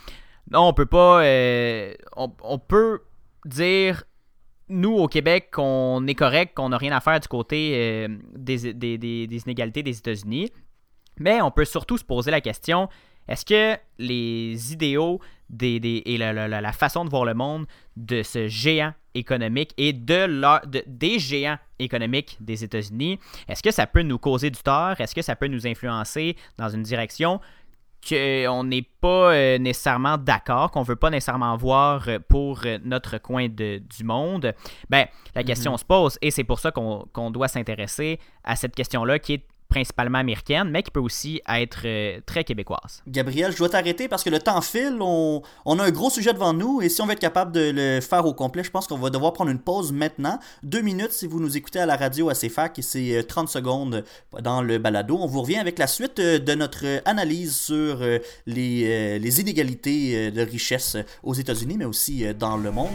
Non, 0.50 0.68
on 0.68 0.72
peut 0.72 0.86
pas. 0.86 1.22
Euh, 1.22 1.94
on, 2.16 2.58
peut 2.58 3.00
dire 3.44 4.04
nous, 4.68 4.92
au 4.92 5.06
Québec, 5.06 5.50
qu'on 5.52 6.06
est 6.06 6.14
correct, 6.14 6.54
qu'on 6.54 6.70
n'a 6.70 6.76
rien 6.78 6.92
à 6.92 7.00
faire 7.00 7.20
du 7.20 7.28
côté 7.28 7.72
euh, 7.74 8.08
des, 8.34 8.74
des, 8.74 9.42
inégalités 9.44 9.82
des 9.82 9.96
États-Unis. 9.96 10.50
Mais 11.18 11.40
on 11.42 11.50
peut 11.50 11.64
surtout 11.64 11.98
se 11.98 12.04
poser 12.04 12.30
la 12.30 12.40
question 12.40 12.88
est-ce 13.28 13.44
que 13.44 13.78
les 13.98 14.72
idéaux 14.72 15.20
des, 15.50 16.02
et 16.06 16.16
la, 16.18 16.72
façon 16.72 17.04
de 17.04 17.10
voir 17.10 17.24
le 17.24 17.34
monde 17.34 17.66
de 17.96 18.22
ce 18.22 18.48
géant 18.48 18.94
économique 19.14 19.74
et 19.76 19.92
de, 19.92 20.86
des 20.86 21.18
géants 21.18 21.58
économiques 21.78 22.36
des 22.40 22.62
États-Unis, 22.64 23.18
est-ce 23.48 23.62
que 23.62 23.70
ça 23.70 23.86
peut 23.86 24.02
nous 24.02 24.18
causer 24.18 24.50
du 24.50 24.60
tort? 24.62 25.00
Est-ce 25.00 25.14
que 25.14 25.22
ça 25.22 25.36
peut 25.36 25.48
nous 25.48 25.66
influencer 25.66 26.36
dans 26.56 26.68
une 26.68 26.82
direction 26.82 27.40
qu'on 28.08 28.64
n'est 28.64 28.86
pas 29.00 29.34
euh, 29.34 29.58
nécessairement 29.58 30.16
d'accord, 30.16 30.70
qu'on 30.70 30.80
ne 30.80 30.86
veut 30.86 30.96
pas 30.96 31.10
nécessairement 31.10 31.54
voir 31.56 32.08
euh, 32.08 32.18
pour 32.28 32.62
euh, 32.64 32.78
notre 32.82 33.18
coin 33.18 33.48
de, 33.48 33.78
du 33.78 34.04
monde, 34.04 34.54
ben, 34.88 35.06
la 35.34 35.44
question 35.44 35.74
mm-hmm. 35.74 35.80
se 35.80 35.84
pose 35.84 36.18
et 36.22 36.30
c'est 36.30 36.44
pour 36.44 36.60
ça 36.60 36.70
qu'on 36.70 37.30
doit 37.30 37.48
s'intéresser 37.48 38.18
à 38.42 38.56
cette 38.56 38.74
question-là 38.74 39.18
qui 39.18 39.34
est 39.34 39.44
principalement 39.70 40.18
américaine, 40.18 40.68
mais 40.68 40.82
qui 40.82 40.90
peut 40.90 41.00
aussi 41.00 41.40
être 41.48 41.82
euh, 41.86 42.20
très 42.26 42.44
québécoise. 42.44 43.02
Gabriel, 43.06 43.52
je 43.52 43.56
dois 43.56 43.70
t'arrêter 43.70 44.08
parce 44.08 44.22
que 44.22 44.28
le 44.28 44.40
temps 44.40 44.60
file, 44.60 44.98
on, 45.00 45.42
a 45.64 45.82
un 45.82 45.90
gros 45.90 46.10
sujet 46.10 46.34
devant 46.34 46.52
nous 46.52 46.82
et 46.82 46.88
si 46.88 47.00
on 47.00 47.06
veut 47.06 47.12
être 47.12 47.20
capable 47.20 47.52
de 47.52 47.70
le 47.72 48.00
faire 48.00 48.26
au 48.26 48.34
complet, 48.34 48.64
je 48.64 48.70
pense 48.70 48.86
qu'on 48.86 48.98
va 48.98 49.08
devoir 49.08 49.32
prendre 49.32 49.50
une 49.50 49.60
pause 49.60 49.92
maintenant. 49.92 50.38
Deux 50.62 50.82
minutes 50.82 51.12
si 51.12 51.26
vous 51.26 51.40
nous 51.40 51.56
écoutez 51.56 51.78
à 51.78 51.86
la 51.86 51.96
radio 51.96 52.28
à 52.28 52.34
CFAC 52.34 52.80
et 52.80 52.82
c'est 52.82 53.24
30 53.26 53.46
euh, 53.46 53.50
secondes 53.50 54.04
dans 54.40 54.60
le 54.60 54.78
balado. 54.78 55.16
On 55.18 55.26
vous 55.26 55.42
revient 55.42 55.58
avec 55.58 55.78
la 55.78 55.86
suite 55.86 56.18
euh, 56.18 56.38
de 56.38 56.54
notre 56.54 56.84
analyse 57.04 57.56
sur 57.56 58.00
les, 58.46 59.18
les 59.18 59.40
inégalités 59.40 60.30
de 60.30 60.42
richesse 60.42 60.96
aux 61.22 61.34
États-Unis, 61.34 61.76
mais 61.78 61.84
aussi 61.84 62.24
dans 62.34 62.56
le 62.56 62.70
monde. 62.70 62.90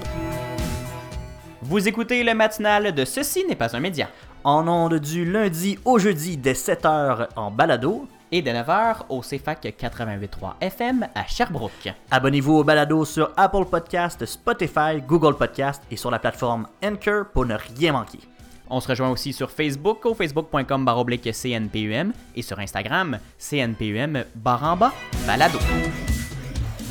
Vous 1.62 1.88
écoutez 1.88 2.24
le 2.24 2.34
matinal 2.34 2.94
de 2.94 3.06
Ceci 3.06 3.46
n'est 3.46 3.56
pas 3.56 3.76
un 3.76 3.80
média 3.80 4.10
en 4.46 4.68
ondes 4.68 5.00
du 5.00 5.26
lundi 5.26 5.78
au 5.84 6.00
jeudi 6.00 6.38
dès 6.38 6.54
7h 6.54 7.28
en 7.36 7.52
balado 7.52 8.08
et 8.32 8.42
de 8.42 8.52
9h 8.52 8.98
au 9.10 9.22
CFAC 9.22 9.76
88.3 9.78 10.54
FM 10.62 11.08
à 11.16 11.26
Sherbrooke. 11.26 11.94
Abonnez-vous 12.12 12.54
au 12.54 12.64
balado 12.64 13.04
sur 13.06 13.32
Apple 13.36 13.66
Podcast, 13.66 14.26
Spotify, 14.26 15.02
Google 15.06 15.36
Podcast 15.36 15.82
et 15.90 15.98
sur 15.98 16.12
la 16.12 16.20
plateforme 16.20 16.68
Anchor 16.84 17.26
pour 17.34 17.46
ne 17.46 17.56
rien 17.56 17.94
manquer. 17.94 18.20
On 18.70 18.80
se 18.80 18.88
rejoint 18.88 19.10
aussi 19.10 19.34
sur 19.34 19.50
Facebook 19.52 20.06
au 20.06 20.14
facebook.com 20.14 20.86
CNPUM 20.86 22.14
et 22.36 22.42
sur 22.42 22.60
Instagram 22.60 23.20
CNPUM 23.40 24.24
baramba 24.36 24.94
balado. 25.28 25.60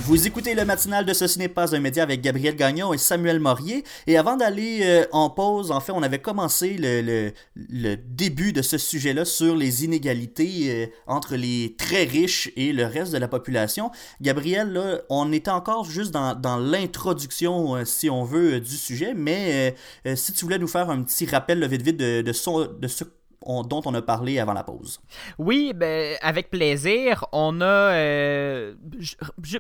Vous 0.07 0.27
écoutez 0.27 0.55
le 0.55 0.67
matinal 0.67 1.07
de 1.07 1.15
Ce 1.15 1.39
n'est 1.39 1.49
pas 1.49 1.75
un 1.75 1.81
média 1.81 2.03
avec 2.03 2.21
Gabriel 2.21 2.57
Gagnon 2.57 2.93
et 2.93 2.99
Samuel 2.99 3.41
Morier. 3.41 3.85
Et 4.07 4.19
avant 4.19 4.37
d'aller 4.37 4.81
euh, 4.83 5.07
en 5.13 5.31
pause, 5.31 5.71
en 5.71 5.81
fait, 5.81 5.93
on 5.93 6.03
avait 6.03 6.19
commencé 6.19 6.77
le, 6.79 7.33
le, 7.57 7.97
début 7.97 8.53
de 8.53 8.61
ce 8.61 8.77
sujet-là 8.77 9.25
sur 9.25 9.57
les 9.57 9.83
inégalités 9.83 10.67
euh, 10.67 10.87
entre 11.07 11.37
les 11.37 11.75
très 11.79 12.05
riches 12.05 12.53
et 12.55 12.75
le 12.75 12.85
reste 12.85 13.13
de 13.13 13.19
la 13.19 13.29
population. 13.29 13.91
Gabriel, 14.21 14.75
là, 14.75 15.01
on 15.09 15.33
était 15.33 15.51
encore 15.51 15.87
juste 15.87 16.11
dans, 16.11 16.35
dans 16.35 16.59
l'introduction, 16.59 17.77
euh, 17.77 17.87
si 17.87 18.11
on 18.11 18.25
veut, 18.25 18.61
du 18.61 18.77
sujet. 18.77 19.15
Mais 19.15 19.75
si 20.17 20.35
tu 20.35 20.45
voulais 20.45 20.59
nous 20.59 20.69
faire 20.69 20.91
un 20.91 21.03
petit 21.03 21.25
rappel 21.25 21.67
vite 21.67 21.81
vite 21.81 21.97
de, 21.97 22.21
de, 22.21 22.33
son, 22.35 22.67
de 22.67 22.89
ce 22.89 23.05
dont 23.45 23.83
on 23.85 23.95
a 23.95 24.03
parlé 24.03 24.39
avant 24.39 24.53
la 24.53 24.65
pause. 24.65 25.01
Oui, 25.39 25.73
ben, 25.75 26.17
avec 26.23 26.51
plaisir. 26.51 27.25
On 27.33 27.61
a 27.61 27.65
euh, 27.65 28.75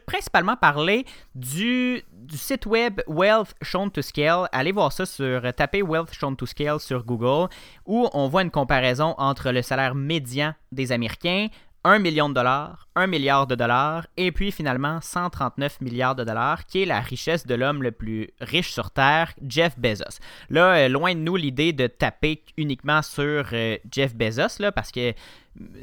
principalement 0.06 0.56
parlé 0.56 1.04
du, 1.34 2.02
du, 2.12 2.36
site 2.36 2.66
web 2.66 3.00
Wealth 3.06 3.54
Shown 3.62 3.90
to 3.90 4.02
Scale. 4.02 4.48
Allez 4.52 4.72
voir 4.72 4.92
ça 4.92 5.06
sur, 5.06 5.42
tapez 5.54 5.82
Wealth 5.82 6.12
Shown 6.12 6.36
to 6.36 6.46
Scale 6.46 6.80
sur 6.80 7.04
Google, 7.04 7.48
où 7.86 8.08
on 8.12 8.28
voit 8.28 8.42
une 8.42 8.50
comparaison 8.50 9.14
entre 9.18 9.50
le 9.50 9.62
salaire 9.62 9.94
médian 9.94 10.54
des 10.72 10.92
Américains, 10.92 11.48
1 11.84 11.98
million 11.98 12.28
de 12.30 12.34
dollars, 12.34 12.88
1 12.96 13.06
milliard 13.06 13.46
de 13.46 13.54
dollars, 13.54 14.06
et 14.16 14.32
puis 14.32 14.50
finalement 14.50 15.00
139 15.00 15.80
milliards 15.82 16.14
de 16.14 16.24
dollars, 16.24 16.66
qui 16.66 16.82
est 16.82 16.86
la 16.86 17.00
richesse 17.00 17.46
de 17.46 17.54
l'homme 17.54 17.82
le 17.82 17.92
plus 17.92 18.30
riche 18.40 18.72
sur 18.72 18.90
Terre, 18.90 19.34
Jeff 19.46 19.78
Bezos. 19.78 20.18
Là, 20.48 20.74
euh, 20.74 20.88
loin 20.88 21.14
de 21.14 21.20
nous 21.20 21.36
l'idée 21.36 21.72
de 21.72 21.86
taper 21.86 22.42
uniquement 22.56 23.02
sur 23.02 23.48
euh, 23.52 23.76
Jeff 23.90 24.14
Bezos, 24.14 24.60
là, 24.60 24.72
parce 24.72 24.90
que 24.90 25.12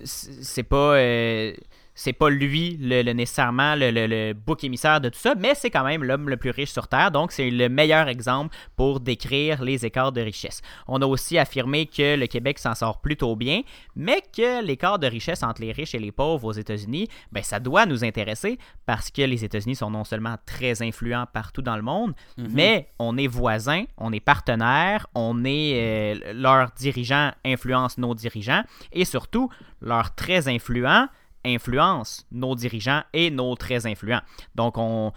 c'est 0.03 0.63
pas... 0.63 0.95
Euh, 0.95 1.53
c'est 1.93 2.13
pas 2.13 2.29
lui 2.29 2.77
le, 2.79 3.01
nécessairement 3.13 3.75
le, 3.75 3.91
le, 3.91 4.33
bouc 4.33 4.63
émissaire 4.63 5.01
de 5.01 5.09
tout 5.09 5.19
ça, 5.19 5.35
mais 5.35 5.55
c'est 5.55 5.69
quand 5.69 5.83
même 5.83 6.03
l'homme 6.03 6.29
le 6.29 6.37
plus 6.37 6.51
riche 6.51 6.71
sur 6.71 6.87
Terre, 6.87 7.11
donc 7.11 7.31
c'est 7.31 7.49
le 7.49 7.69
meilleur 7.69 8.07
exemple 8.07 8.55
pour 8.75 8.99
décrire 8.99 9.63
les 9.63 9.85
écarts 9.85 10.11
de 10.11 10.21
richesse. 10.21 10.61
On 10.87 11.01
a 11.01 11.05
aussi 11.05 11.37
affirmé 11.37 11.85
que 11.85 12.15
le 12.15 12.27
Québec 12.27 12.59
s'en 12.59 12.75
sort 12.75 13.01
plutôt 13.01 13.35
bien, 13.35 13.61
mais 13.95 14.21
que 14.35 14.63
l'écart 14.63 14.99
de 14.99 15.07
richesse 15.07 15.43
entre 15.43 15.61
les 15.61 15.71
riches 15.71 15.95
et 15.95 15.99
les 15.99 16.11
pauvres 16.11 16.45
aux 16.45 16.53
États-Unis, 16.53 17.07
ben 17.31 17.43
ça 17.43 17.59
doit 17.59 17.85
nous 17.85 18.03
intéresser 18.03 18.57
parce 18.85 19.11
que 19.11 19.21
les 19.21 19.43
États-Unis 19.43 19.75
sont 19.75 19.91
non 19.91 20.03
seulement 20.03 20.35
très 20.45 20.81
influents 20.81 21.25
partout 21.31 21.61
dans 21.61 21.75
le 21.75 21.81
monde, 21.81 22.13
mhm. 22.37 22.49
mais 22.51 22.89
on 22.99 23.17
est 23.17 23.27
voisins, 23.27 23.83
on 23.97 24.11
est 24.13 24.19
partenaires, 24.19 25.07
on 25.15 25.43
est 25.45 25.73
euh, 25.75 26.33
leurs 26.33 26.71
dirigeants 26.71 27.31
influencent 27.45 27.99
nos 27.99 28.15
dirigeants 28.15 28.63
et 28.91 29.05
surtout 29.05 29.49
leurs 29.81 30.15
très 30.15 30.47
influents 30.47 31.07
influence 31.45 32.25
nos 32.31 32.55
dirigeants 32.55 33.03
et 33.13 33.31
nos 33.31 33.55
très 33.55 33.85
influents. 33.85 34.21
Donc, 34.55 34.77
on, 34.77 35.11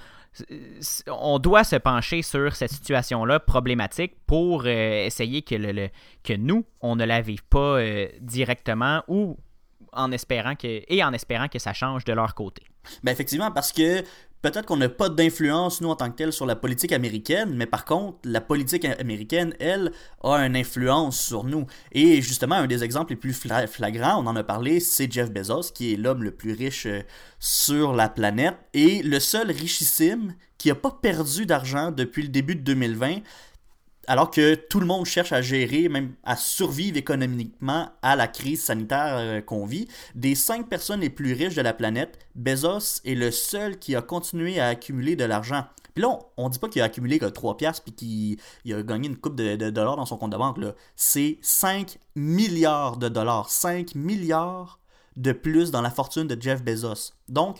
on 1.08 1.38
doit 1.38 1.64
se 1.64 1.76
pencher 1.76 2.22
sur 2.22 2.54
cette 2.56 2.72
situation-là 2.72 3.40
problématique 3.40 4.14
pour 4.26 4.62
euh, 4.64 5.06
essayer 5.06 5.42
que, 5.42 5.54
le, 5.54 5.88
que 6.22 6.32
nous, 6.32 6.64
on 6.80 6.96
ne 6.96 7.04
la 7.04 7.20
vive 7.20 7.44
pas 7.44 7.78
euh, 7.78 8.08
directement 8.20 9.02
ou 9.08 9.36
en 9.92 10.10
espérant 10.12 10.56
que, 10.56 10.82
et 10.88 11.04
en 11.04 11.12
espérant 11.12 11.48
que 11.48 11.58
ça 11.58 11.72
change 11.72 12.04
de 12.04 12.12
leur 12.12 12.34
côté. 12.34 12.62
Ben 13.02 13.12
effectivement, 13.12 13.50
parce 13.50 13.72
que 13.72 14.02
peut-être 14.44 14.66
qu'on 14.66 14.76
n'a 14.76 14.90
pas 14.90 15.08
d'influence, 15.08 15.80
nous, 15.80 15.88
en 15.88 15.96
tant 15.96 16.10
que 16.10 16.16
tel, 16.16 16.30
sur 16.30 16.44
la 16.44 16.54
politique 16.54 16.92
américaine, 16.92 17.54
mais 17.54 17.64
par 17.64 17.86
contre, 17.86 18.18
la 18.24 18.42
politique 18.42 18.84
américaine, 18.84 19.54
elle, 19.58 19.90
a 20.22 20.36
une 20.36 20.54
influence 20.54 21.18
sur 21.18 21.44
nous. 21.44 21.66
Et 21.92 22.20
justement, 22.20 22.56
un 22.56 22.66
des 22.66 22.84
exemples 22.84 23.12
les 23.12 23.16
plus 23.16 23.32
flagrants, 23.32 24.22
on 24.22 24.26
en 24.26 24.36
a 24.36 24.44
parlé, 24.44 24.80
c'est 24.80 25.10
Jeff 25.10 25.30
Bezos, 25.30 25.72
qui 25.74 25.94
est 25.94 25.96
l'homme 25.96 26.22
le 26.22 26.30
plus 26.30 26.52
riche 26.52 26.84
euh, 26.84 27.00
sur 27.38 27.94
la 27.94 28.10
planète, 28.10 28.56
et 28.74 29.02
le 29.02 29.18
seul 29.18 29.50
richissime 29.50 30.34
qui 30.58 30.68
n'a 30.68 30.74
pas 30.74 30.90
perdu 30.90 31.46
d'argent 31.46 31.90
depuis 31.90 32.22
le 32.22 32.28
début 32.28 32.54
de 32.54 32.60
2020 32.60 33.20
alors 34.06 34.30
que 34.30 34.54
tout 34.54 34.80
le 34.80 34.86
monde 34.86 35.06
cherche 35.06 35.32
à 35.32 35.42
gérer, 35.42 35.88
même 35.88 36.14
à 36.24 36.36
survivre 36.36 36.96
économiquement 36.96 37.90
à 38.02 38.16
la 38.16 38.28
crise 38.28 38.62
sanitaire 38.62 39.16
euh, 39.16 39.40
qu'on 39.40 39.66
vit, 39.66 39.88
des 40.14 40.34
cinq 40.34 40.68
personnes 40.68 41.00
les 41.00 41.10
plus 41.10 41.32
riches 41.32 41.54
de 41.54 41.62
la 41.62 41.72
planète, 41.72 42.18
Bezos 42.34 43.00
est 43.04 43.14
le 43.14 43.30
seul 43.30 43.78
qui 43.78 43.94
a 43.94 44.02
continué 44.02 44.60
à 44.60 44.68
accumuler 44.68 45.16
de 45.16 45.24
l'argent. 45.24 45.64
Puis 45.94 46.02
là, 46.02 46.18
on, 46.36 46.46
ne 46.46 46.52
dit 46.52 46.58
pas 46.58 46.68
qu'il 46.68 46.82
a 46.82 46.86
accumulé 46.86 47.18
que 47.18 47.26
3 47.26 47.56
piastres 47.56 47.84
puis 47.84 47.92
qu'il 47.92 48.74
a 48.74 48.82
gagné 48.82 49.08
une 49.08 49.16
coupe 49.16 49.36
de, 49.36 49.70
dollars 49.70 49.96
dans 49.96 50.06
son 50.06 50.16
compte 50.16 50.32
de 50.32 50.36
banque. 50.36 50.58
C'est 50.96 51.38
5 51.40 51.98
milliards 52.16 52.96
de 52.96 53.08
dollars. 53.08 53.48
5 53.48 53.94
milliards 53.94 54.80
de 55.16 55.30
plus 55.30 55.70
dans 55.70 55.82
la 55.82 55.90
fortune 55.90 56.26
de 56.26 56.40
Jeff 56.40 56.64
Bezos. 56.64 57.12
Donc, 57.28 57.58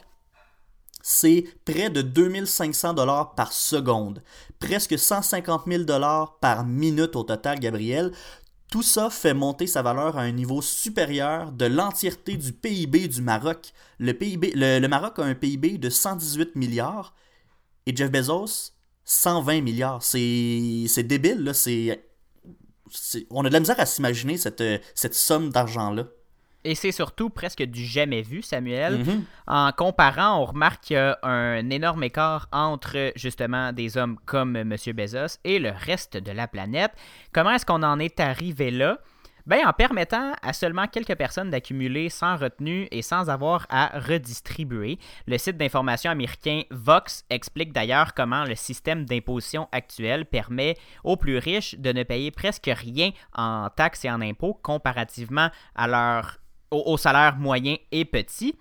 c'est 1.07 1.45
près 1.67 1.91
de 1.91 2.01
2500 2.01 2.95
dollars 2.95 3.35
par 3.35 3.53
seconde, 3.53 4.23
presque 4.59 4.99
150 4.99 5.65
000 5.67 5.85
dollars 5.85 6.39
par 6.39 6.65
minute 6.65 7.15
au 7.15 7.25
total, 7.25 7.61
Gabriel. 7.61 8.11
Tout 8.71 8.83
ça 8.83 9.11
fait 9.11 9.35
monter 9.35 9.67
sa 9.67 9.83
valeur 9.83 10.17
à 10.17 10.23
un 10.23 10.33
niveau 10.33 10.63
supérieur 10.63 11.53
de 11.53 11.67
l'entièreté 11.67 12.39
du 12.39 12.55
PIB 12.55 13.09
du 13.09 13.21
Maroc. 13.21 13.75
Le, 13.99 14.15
PIB, 14.15 14.53
le, 14.55 14.87
Maroc 14.89 15.19
a 15.19 15.25
un 15.25 15.35
PIB 15.35 15.77
de 15.77 15.91
118 15.91 16.57
milliards 16.57 17.15
et 17.85 17.95
Jeff 17.95 18.11
Bezos 18.11 18.73
120 19.05 19.61
milliards. 19.61 20.03
C'est 20.03 21.03
débile, 21.03 21.45
là. 21.45 21.53
On 23.29 23.45
a 23.45 23.49
de 23.49 23.53
la 23.53 23.61
misère 23.61 23.79
à 23.79 23.85
s'imaginer 23.85 24.39
cette, 24.39 24.65
cette 24.95 25.15
somme 25.15 25.51
d'argent-là. 25.51 26.07
Et 26.65 26.75
c'est 26.75 26.93
surtout 26.93 27.29
presque 27.29 27.63
du 27.63 27.85
jamais 27.85 28.23
vu, 28.23 28.41
Samuel. 28.43 29.03
Mm-hmm. 29.03 29.21
En 29.47 29.73
comparant, 29.73 30.41
on 30.41 30.47
remarque 30.47 30.85
qu'il 30.85 30.97
y 30.97 30.99
a 30.99 31.19
un 31.23 31.69
énorme 31.71 32.03
écart 32.05 32.49
entre 32.53 33.13
justement 33.17 33.73
des 33.73 33.99
hommes 33.99 34.19
comme 34.25 34.57
M. 34.57 34.75
Bezos 34.95 35.39
et 35.45 35.59
le 35.59 35.71
reste 35.71 36.17
de 36.17 36.33
la 36.33 36.49
planète. 36.49 36.93
Comment 37.33 37.51
est-ce 37.51 37.67
qu'on 37.67 37.83
en 37.83 37.99
est 37.99 38.19
arrivé 38.19 38.71
là? 38.71 38.99
Ben, 39.47 39.67
en 39.67 39.75
permettant 39.75 40.33
à 40.41 40.55
seulement 40.55 40.87
quelques 40.87 41.17
personnes 41.17 41.51
d'accumuler 41.51 42.09
sans 42.09 42.37
retenue 42.37 42.89
et 42.91 43.03
sans 43.03 43.29
avoir 43.29 43.67
à 43.69 43.99
redistribuer. 43.99 44.99
Le 45.27 45.37
site 45.37 45.59
d'information 45.59 46.11
américain 46.11 46.63
Vox 46.71 47.27
explique 47.29 47.75
d'ailleurs 47.75 48.15
comment 48.15 48.45
le 48.45 48.55
système 48.55 49.05
d'imposition 49.05 49.69
actuel 49.71 50.25
permet 50.25 50.79
aux 51.03 51.19
plus 51.19 51.37
riches 51.37 51.79
de 51.79 51.93
ne 51.93 52.05
payer 52.05 52.31
presque 52.31 52.71
rien 52.73 53.11
en 53.35 53.69
taxes 53.69 54.07
et 54.07 54.11
en 54.11 54.23
impôts 54.23 54.55
comparativement 54.55 55.51
à 55.75 55.89
leur 55.89 56.39
au, 56.75 56.97
salaire 56.97 57.37
moyen 57.37 57.77
et 57.93 58.05
petit 58.05 58.55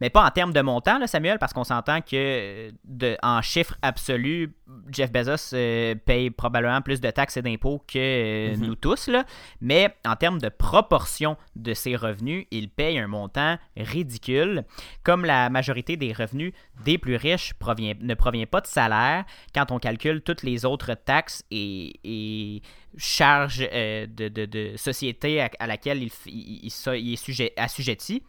mais 0.00 0.10
pas 0.10 0.24
en 0.24 0.30
termes 0.30 0.52
de 0.52 0.60
montant, 0.60 0.98
là, 0.98 1.06
Samuel, 1.06 1.38
parce 1.38 1.52
qu'on 1.52 1.64
s'entend 1.64 2.00
que 2.00 2.72
de, 2.84 3.16
en 3.22 3.42
chiffres 3.42 3.76
absolus, 3.82 4.54
Jeff 4.90 5.12
Bezos 5.12 5.54
euh, 5.54 5.94
paye 5.94 6.30
probablement 6.30 6.80
plus 6.80 7.00
de 7.00 7.10
taxes 7.10 7.36
et 7.36 7.42
d'impôts 7.42 7.82
que 7.86 7.98
euh, 7.98 8.56
mhm. 8.56 8.66
nous 8.66 8.74
tous. 8.74 9.08
Là. 9.08 9.24
Mais 9.60 9.94
en 10.06 10.16
termes 10.16 10.40
de 10.40 10.48
proportion 10.48 11.36
de 11.56 11.74
ses 11.74 11.96
revenus, 11.96 12.46
il 12.50 12.70
paye 12.70 12.98
un 12.98 13.08
montant 13.08 13.58
ridicule. 13.76 14.64
Comme 15.02 15.24
la 15.24 15.50
majorité 15.50 15.96
des 15.96 16.12
revenus 16.12 16.52
des 16.84 16.98
plus 16.98 17.16
riches 17.16 17.52
ne 17.60 18.14
provient 18.14 18.46
pas 18.46 18.60
de 18.60 18.66
salaire, 18.66 19.24
quand 19.54 19.70
on 19.70 19.78
calcule 19.78 20.22
toutes 20.22 20.42
les 20.42 20.64
autres 20.64 20.94
taxes 20.94 21.44
et, 21.50 22.62
charges 22.96 23.66
euh, 23.72 24.06
de, 24.06 24.28
de, 24.28 24.76
société 24.76 25.40
à, 25.40 25.66
laquelle 25.66 26.02
il, 26.02 26.10
il, 26.26 27.12
est 27.12 27.16
sujet, 27.16 27.52
assujetti, 27.56 28.22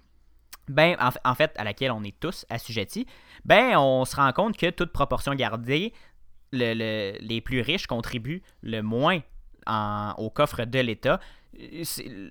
ben, 0.71 0.95
en, 1.23 1.35
fait, 1.35 1.51
à 1.57 1.63
laquelle 1.63 1.91
on 1.91 2.03
est 2.03 2.19
tous 2.19 2.45
assujettis, 2.49 3.05
ben, 3.45 3.77
on 3.77 4.05
se 4.05 4.15
rend 4.15 4.31
compte 4.31 4.57
que 4.57 4.69
toute 4.69 4.91
proportion 4.91 5.33
gardée, 5.35 5.93
les 6.51 7.41
plus 7.43 7.61
riches 7.61 7.87
contribuent 7.87 8.41
le 8.61 8.81
moins 8.81 9.19
au 10.17 10.29
coffre 10.29 10.65
de 10.65 10.79
l'État. 10.79 11.19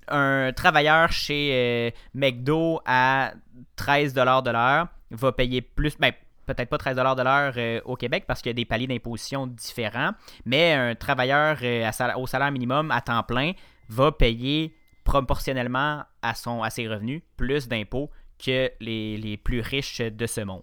Un 0.08 0.52
travailleur 0.54 1.12
chez 1.12 1.50
euh, 1.52 1.90
McDo 2.14 2.80
à 2.86 3.34
13 3.76 4.14
de 4.14 4.50
l'heure 4.50 4.88
va 5.10 5.32
payer 5.32 5.60
plus, 5.60 5.96
ben, 5.98 6.12
peut-être 6.46 6.70
pas 6.70 6.78
13 6.78 6.96
de 6.96 7.22
l'heure 7.22 7.52
euh, 7.56 7.80
au 7.84 7.96
Québec 7.96 8.24
parce 8.26 8.40
qu'il 8.40 8.50
y 8.50 8.54
a 8.54 8.54
des 8.54 8.64
paliers 8.64 8.86
d'imposition 8.86 9.46
différents, 9.46 10.12
mais 10.46 10.72
un 10.72 10.94
travailleur 10.94 11.58
euh, 11.62 11.90
au 12.16 12.26
salaire 12.26 12.50
minimum 12.50 12.90
à 12.90 13.02
temps 13.02 13.22
plein 13.22 13.52
va 13.88 14.10
payer 14.10 14.74
proportionnellement 15.04 16.04
à, 16.22 16.34
son, 16.34 16.62
à 16.62 16.70
ses 16.70 16.88
revenus 16.88 17.22
plus 17.36 17.68
d'impôts 17.68 18.10
que 18.44 18.70
les, 18.80 19.36
plus 19.36 19.60
riches 19.60 20.00
de 20.00 20.26
ce 20.26 20.40
monde. 20.40 20.62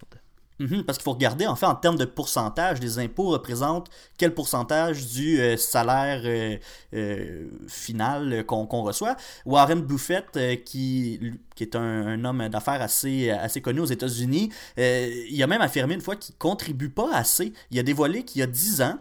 Mhm, 0.60 0.82
parce 0.82 0.98
qu'il 0.98 1.04
faut 1.04 1.12
regarder, 1.12 1.46
en 1.46 1.54
fait, 1.54 1.66
en 1.66 1.76
termes 1.76 1.96
de 1.96 2.04
pourcentage, 2.04 2.80
les 2.80 2.98
impôts 2.98 3.28
représentent 3.28 3.88
quel 4.16 4.34
pourcentage 4.34 5.06
du 5.06 5.40
euh, 5.40 5.56
salaire 5.56 6.22
euh, 6.24 6.56
euh, 6.94 7.48
final 7.68 8.44
qu'on 8.44 8.66
reçoit. 8.82 9.16
Warren 9.46 9.80
Buffett, 9.80 10.64
qui, 10.64 11.20
qui 11.54 11.62
est 11.62 11.76
un, 11.76 12.24
homme 12.24 12.48
d'affaires 12.48 12.82
assez, 12.82 13.30
assez 13.30 13.60
connu 13.60 13.80
aux 13.80 13.86
États-Unis, 13.86 14.50
il 14.76 15.42
a 15.42 15.46
même 15.46 15.60
affirmé 15.60 15.94
une 15.94 16.00
fois 16.00 16.16
qu'il 16.16 16.34
ne 16.34 16.38
contribue 16.38 16.90
pas 16.90 17.14
assez. 17.14 17.52
Il 17.70 17.78
a 17.78 17.84
dévoilé 17.84 18.24
qu'il 18.24 18.40
y 18.40 18.42
a 18.42 18.48
10 18.48 18.82
ans, 18.82 18.98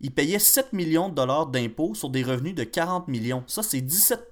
il 0.00 0.10
payait 0.10 0.38
7 0.38 0.72
millions 0.72 1.08
de 1.08 1.14
dollars 1.14 1.46
d'impôts 1.46 1.94
sur 1.94 2.10
des 2.10 2.22
revenus 2.22 2.54
de 2.54 2.64
40 2.64 3.08
millions. 3.08 3.44
Ça, 3.46 3.62
c'est 3.62 3.80
17 3.80 4.28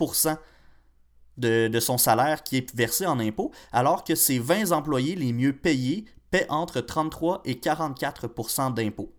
de, 1.36 1.80
son 1.80 1.98
salaire 1.98 2.42
qui 2.42 2.56
est 2.56 2.74
versé 2.74 3.06
en 3.06 3.18
impôts, 3.20 3.50
alors 3.72 4.04
que 4.04 4.14
ses 4.14 4.38
20 4.38 4.72
employés 4.72 5.16
les 5.16 5.32
mieux 5.32 5.52
payés 5.52 6.04
paient 6.30 6.46
entre 6.48 6.80
33 6.80 7.42
et 7.44 7.58
44 7.58 8.72
d'impôts. 8.72 9.12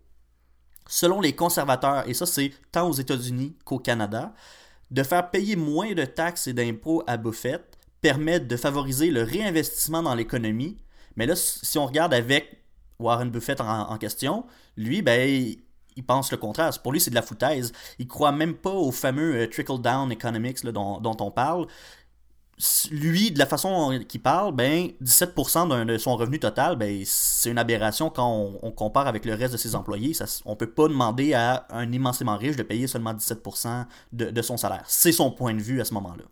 Selon 0.88 1.20
les 1.20 1.34
conservateurs, 1.34 2.08
et 2.08 2.14
ça 2.14 2.26
c'est 2.26 2.52
tant 2.72 2.88
aux 2.88 2.92
États-Unis 2.92 3.56
qu'au 3.64 3.78
Canada, 3.78 4.32
de 4.90 5.02
faire 5.02 5.30
payer 5.30 5.56
moins 5.56 5.94
de 5.94 6.04
taxes 6.04 6.46
et 6.46 6.52
d'impôts 6.52 7.02
à 7.06 7.16
Buffett 7.16 7.76
permet 8.00 8.38
de 8.38 8.56
favoriser 8.56 9.10
le 9.10 9.22
réinvestissement 9.22 10.02
dans 10.02 10.14
l'économie. 10.14 10.78
Mais 11.16 11.26
là, 11.26 11.34
si 11.34 11.76
on 11.78 11.86
regarde 11.86 12.14
avec 12.14 12.62
Warren 13.00 13.30
Buffett 13.30 13.60
en, 13.60 13.98
question, 13.98 14.44
lui, 14.76 15.02
ben, 15.02 15.56
il 15.96 16.04
pense 16.04 16.30
le 16.30 16.36
contraire. 16.36 16.70
Pour 16.82 16.92
lui, 16.92 17.00
c'est 17.00 17.10
de 17.10 17.14
la 17.14 17.22
foutaise. 17.22 17.72
Il 17.98 18.06
croit 18.06 18.32
même 18.32 18.54
pas 18.54 18.70
au 18.70 18.92
fameux 18.92 19.34
euh, 19.34 19.46
trickle-down 19.48 20.12
economics 20.12 20.64
dont, 20.64 21.00
dont, 21.00 21.16
on 21.20 21.30
parle 21.30 21.66
lui, 22.90 23.30
de 23.30 23.38
la 23.38 23.46
façon 23.46 24.00
qu'il 24.08 24.22
parle, 24.22 24.54
ben, 24.54 24.88
17% 25.02 25.84
de 25.84 25.98
son 25.98 26.16
revenu 26.16 26.38
total, 26.38 26.76
ben, 26.76 27.02
c'est 27.04 27.50
une 27.50 27.58
aberration 27.58 28.08
quand 28.08 28.58
on, 28.62 28.70
compare 28.70 29.06
avec 29.06 29.24
le 29.26 29.34
reste 29.34 29.52
de 29.52 29.58
ses 29.58 29.74
employés. 29.74 30.12
On 30.46 30.56
peut 30.56 30.70
pas 30.70 30.88
demander 30.88 31.34
à 31.34 31.66
un 31.70 31.90
immensément 31.92 32.36
riche 32.36 32.56
de 32.56 32.62
payer 32.62 32.86
seulement 32.86 33.12
17% 33.12 33.86
de, 34.12 34.42
son 34.42 34.56
salaire. 34.56 34.84
C'est 34.86 35.12
son 35.12 35.30
point 35.30 35.54
de 35.54 35.60
vue 35.60 35.80
à 35.80 35.84
ce 35.84 35.92
moment-là. 35.94 36.24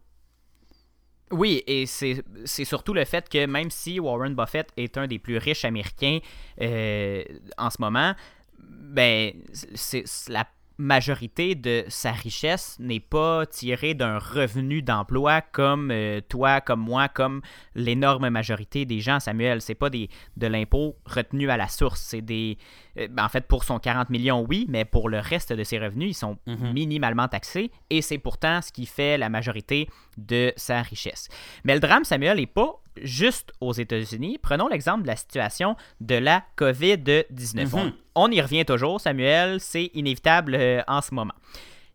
Oui, 1.31 1.63
et 1.67 1.87
c'est 1.87 2.25
surtout 2.65 2.95
le 2.95 3.05
fait 3.05 3.29
que 3.29 3.45
même 3.47 3.71
si 3.71 4.01
Warren 4.01 4.35
Buffett 4.35 4.69
est 4.77 4.97
un 4.97 5.07
des 5.07 5.19
plus 5.19 5.39
riches 5.39 5.65
américains 5.65 6.21
euh, 6.61 7.23
en 7.59 7.71
ce 7.71 7.77
moment, 7.81 8.15
ben, 8.59 9.33
c'est 9.75 10.05
la 10.29 10.47
majorité 10.79 11.55
de 11.55 11.85
sa 11.89 12.13
richesse 12.13 12.77
n'est 12.81 13.01
pas 13.01 13.47
tirée 13.47 13.95
d'un 13.95 14.19
revenu 14.19 14.83
d'emploi 14.83 15.41
comme 15.41 15.91
euh, 15.91 16.21
toi, 16.29 16.61
comme 16.61 16.81
moi, 16.81 17.09
comme 17.09 17.43
l'énorme 17.75 18.29
majorité 18.29 18.85
des 18.85 19.01
gens, 19.01 19.21
Samuel. 19.21 19.61
C'est 19.61 19.75
pas 19.75 19.91
des, 19.91 20.09
de 20.37 20.47
l'impôt 20.47 20.97
retenu 21.07 21.51
à 21.51 21.57
la 21.57 21.69
source. 21.69 22.01
C'est 22.01 22.23
des. 22.23 22.59
Euh, 22.99 23.09
en 23.19 23.29
fait, 23.29 23.47
pour 23.47 23.65
son 23.65 23.79
40 23.79 24.11
millions, 24.11 24.45
oui, 24.49 24.67
mais 24.69 24.85
pour 24.85 25.09
le 25.09 25.19
reste 25.19 25.53
de 25.53 25.65
ses 25.65 25.79
revenus, 25.79 26.11
ils 26.11 26.19
sont 26.19 26.39
mhm. 26.47 26.73
minimalement 26.73 27.29
taxés 27.29 27.71
et 27.91 28.03
c'est 28.03 28.19
pourtant 28.19 28.63
ce 28.63 28.73
qui 28.73 28.87
fait 28.87 29.19
la 29.19 29.29
majorité 29.29 29.89
de 30.17 30.53
sa 30.57 30.83
richesse. 30.83 31.29
Mais 31.65 31.75
le 31.75 31.81
drame, 31.81 32.05
Samuel, 32.05 32.39
n'est 32.39 32.47
pas 32.47 32.81
juste 33.03 33.53
aux 33.61 33.73
États-Unis. 33.73 34.39
Prenons 34.41 34.69
l'exemple 34.69 35.03
de 35.03 35.09
la 35.09 35.17
situation 35.17 35.77
de 36.01 36.15
la 36.15 36.45
COVID-19. 36.57 37.75
Mhm. 37.75 37.93
On 38.15 38.31
y 38.31 38.41
revient 38.41 38.65
toujours, 38.65 39.01
Samuel, 39.01 39.61
c'est 39.61 39.91
inévitable 39.95 40.55
euh, 40.55 40.83
en 40.87 41.01
ce 41.01 41.15
moment. 41.15 41.35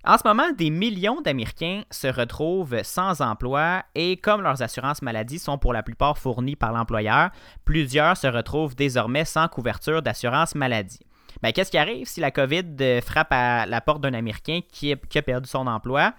En 0.09 0.17
ce 0.17 0.27
moment, 0.27 0.51
des 0.57 0.71
millions 0.71 1.21
d'Américains 1.21 1.83
se 1.91 2.07
retrouvent 2.07 2.81
sans 2.81 3.21
emploi 3.21 3.83
et 3.93 4.17
comme 4.17 4.41
leurs 4.41 4.63
assurances 4.63 5.03
maladie 5.03 5.37
sont 5.37 5.59
pour 5.59 5.71
la 5.71 5.83
plupart 5.83 6.17
fournies 6.17 6.55
par 6.55 6.71
l'employeur, 6.71 7.29
plusieurs 7.63 8.17
se 8.17 8.25
retrouvent 8.25 8.75
désormais 8.75 9.23
sans 9.23 9.47
couverture 9.47 10.01
d'assurance 10.01 10.55
maladie. 10.55 11.01
Ben, 11.43 11.51
Qu'est-ce 11.51 11.69
qui 11.69 11.77
arrive 11.77 12.07
si 12.07 12.21
la 12.21 12.31
COVID 12.31 13.01
frappe 13.01 13.27
à 13.29 13.67
la 13.67 13.81
porte 13.81 14.01
d'un 14.01 14.15
Américain 14.15 14.61
qui, 14.71 14.91
a 14.93 15.21
perdu 15.21 15.47
son 15.47 15.67
emploi 15.67 16.15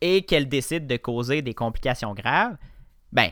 et 0.00 0.22
qu'elle 0.22 0.48
décide 0.48 0.86
de 0.86 0.96
causer 0.96 1.42
des 1.42 1.52
complications 1.52 2.14
graves? 2.14 2.56
Ben, 3.12 3.28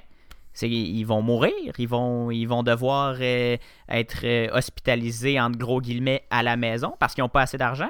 ils 0.61 1.05
vont 1.05 1.23
mourir, 1.23 1.73
ils 1.79 1.89
vont, 1.89 2.29
vont 2.47 2.63
devoir 2.63 3.17
euh, 3.23 3.57
être 3.89 4.21
euh, 4.25 4.49
hospitalisés 4.53 5.39
gros 5.53 5.81
guillemets 5.81 6.27
à 6.29 6.43
la 6.43 6.59
maison 6.59 6.95
parce 7.01 7.15
qu'ils 7.15 7.25
n'ont 7.25 7.31
pas 7.31 7.41
assez 7.41 7.57
d'argent. 7.57 7.89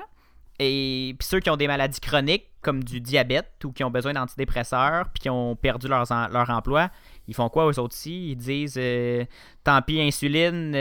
Et 0.58 1.16
puis 1.18 1.26
ceux 1.26 1.40
qui 1.40 1.50
ont 1.50 1.56
des 1.56 1.66
maladies 1.66 2.00
chroniques 2.00 2.50
comme 2.62 2.82
du 2.82 3.00
diabète 3.00 3.50
ou 3.64 3.72
qui 3.72 3.84
ont 3.84 3.90
besoin 3.90 4.14
d'antidépresseurs 4.14 5.08
puis 5.12 5.22
qui 5.22 5.30
ont 5.30 5.56
perdu 5.56 5.88
leur, 5.88 6.04
leur 6.10 6.50
emploi, 6.50 6.90
ils 7.28 7.34
font 7.34 7.48
quoi 7.48 7.66
aux 7.66 7.78
autres 7.78 7.94
aussi? 7.94 8.30
Ils 8.30 8.36
disent 8.36 8.76
euh, 8.78 9.24
tant 9.64 9.82
pis 9.82 10.00
insuline 10.00 10.74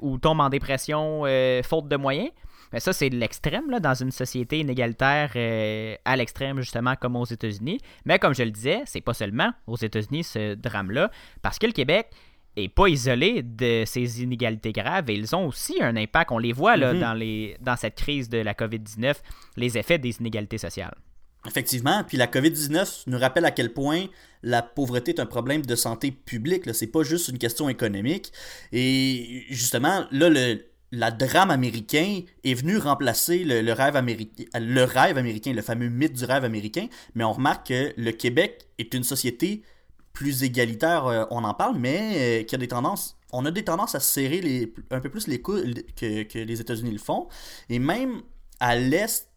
ou 0.00 0.18
tombe 0.18 0.40
en 0.40 0.48
dépression 0.48 1.22
faute 1.62 1.88
de 1.88 1.96
moyens. 1.96 2.30
Mais 2.72 2.80
ça, 2.80 2.92
c'est 2.92 3.08
l'extrême, 3.08 3.70
là, 3.70 3.80
dans 3.80 3.94
une 3.94 4.10
société 4.10 4.58
inégalitaire 4.60 5.32
euh, 5.36 5.94
à 6.04 6.16
l'extrême, 6.16 6.60
justement, 6.60 6.94
comme 6.96 7.16
aux 7.16 7.24
États-Unis. 7.24 7.80
Mais 8.04 8.18
comme 8.18 8.34
je 8.34 8.42
le 8.42 8.50
disais, 8.50 8.82
c'est 8.84 9.00
pas 9.00 9.14
seulement 9.14 9.52
aux 9.66 9.76
États-Unis 9.76 10.24
ce 10.24 10.54
drame-là, 10.54 11.10
parce 11.42 11.58
que 11.58 11.66
le 11.66 11.72
Québec 11.72 12.10
est 12.64 12.68
pas 12.68 12.88
isolé 12.88 13.42
de 13.42 13.84
ces 13.86 14.22
inégalités 14.22 14.72
graves 14.72 15.10
et 15.10 15.14
ils 15.14 15.34
ont 15.34 15.46
aussi 15.46 15.82
un 15.82 15.96
impact. 15.96 16.32
On 16.32 16.38
les 16.38 16.52
voit 16.52 16.76
là, 16.76 16.92
mm-hmm. 16.92 17.00
dans, 17.00 17.14
les, 17.14 17.56
dans 17.60 17.76
cette 17.76 17.94
crise 17.94 18.28
de 18.28 18.38
la 18.38 18.54
COVID-19, 18.54 19.14
les 19.56 19.78
effets 19.78 19.98
des 19.98 20.16
inégalités 20.20 20.58
sociales. 20.58 20.94
Effectivement, 21.46 22.02
puis 22.04 22.16
la 22.16 22.26
COVID-19 22.26 23.04
nous 23.06 23.18
rappelle 23.18 23.44
à 23.44 23.50
quel 23.50 23.72
point 23.72 24.06
la 24.42 24.60
pauvreté 24.60 25.12
est 25.12 25.20
un 25.20 25.26
problème 25.26 25.64
de 25.64 25.74
santé 25.76 26.10
publique. 26.10 26.64
C'est 26.74 26.88
pas 26.88 27.02
juste 27.02 27.28
une 27.28 27.38
question 27.38 27.68
économique. 27.68 28.32
Et 28.72 29.44
justement, 29.48 30.04
là, 30.10 30.28
le, 30.28 30.64
la 30.90 31.10
drame 31.10 31.50
américain 31.50 32.20
est 32.44 32.54
venu 32.54 32.78
remplacer 32.78 33.44
le, 33.44 33.72
rêve 33.72 33.96
américain, 33.96 34.44
le 34.54 34.84
rêve 34.84 35.18
américain, 35.18 35.52
le 35.52 35.62
fameux 35.62 35.88
mythe 35.88 36.14
du 36.14 36.24
rêve 36.24 36.44
américain, 36.44 36.88
mais 37.14 37.24
on 37.24 37.32
remarque 37.32 37.68
que 37.68 37.92
le 37.96 38.10
Québec 38.12 38.66
est 38.78 38.94
une 38.94 39.04
société 39.04 39.62
plus 40.18 40.42
égalitaire, 40.42 41.06
euh, 41.06 41.24
on 41.30 41.44
en 41.44 41.54
parle, 41.54 41.76
mais 41.78 42.40
euh, 42.40 42.42
qui 42.42 42.56
a 42.56 42.58
des 42.58 42.66
tendances, 42.66 43.16
on 43.32 43.46
a 43.46 43.52
des 43.52 43.62
tendances 43.62 43.94
à 43.94 44.00
serrer 44.00 44.72
un 44.90 44.98
peu 44.98 45.10
plus 45.10 45.28
les 45.28 45.40
coups 45.40 45.62
que, 45.94 46.24
que 46.24 46.38
les 46.40 46.60
États-Unis 46.60 46.90
le 46.90 46.98
font, 46.98 47.28
et 47.68 47.78
même 47.78 48.22
à 48.58 48.74
l'est 48.74 49.27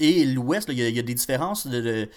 Et 0.00 0.24
l'Ouest, 0.24 0.68
il 0.72 0.78
y, 0.78 0.98
a 0.98 1.02
des 1.02 1.14
différences 1.14 1.66
de, 1.66 2.08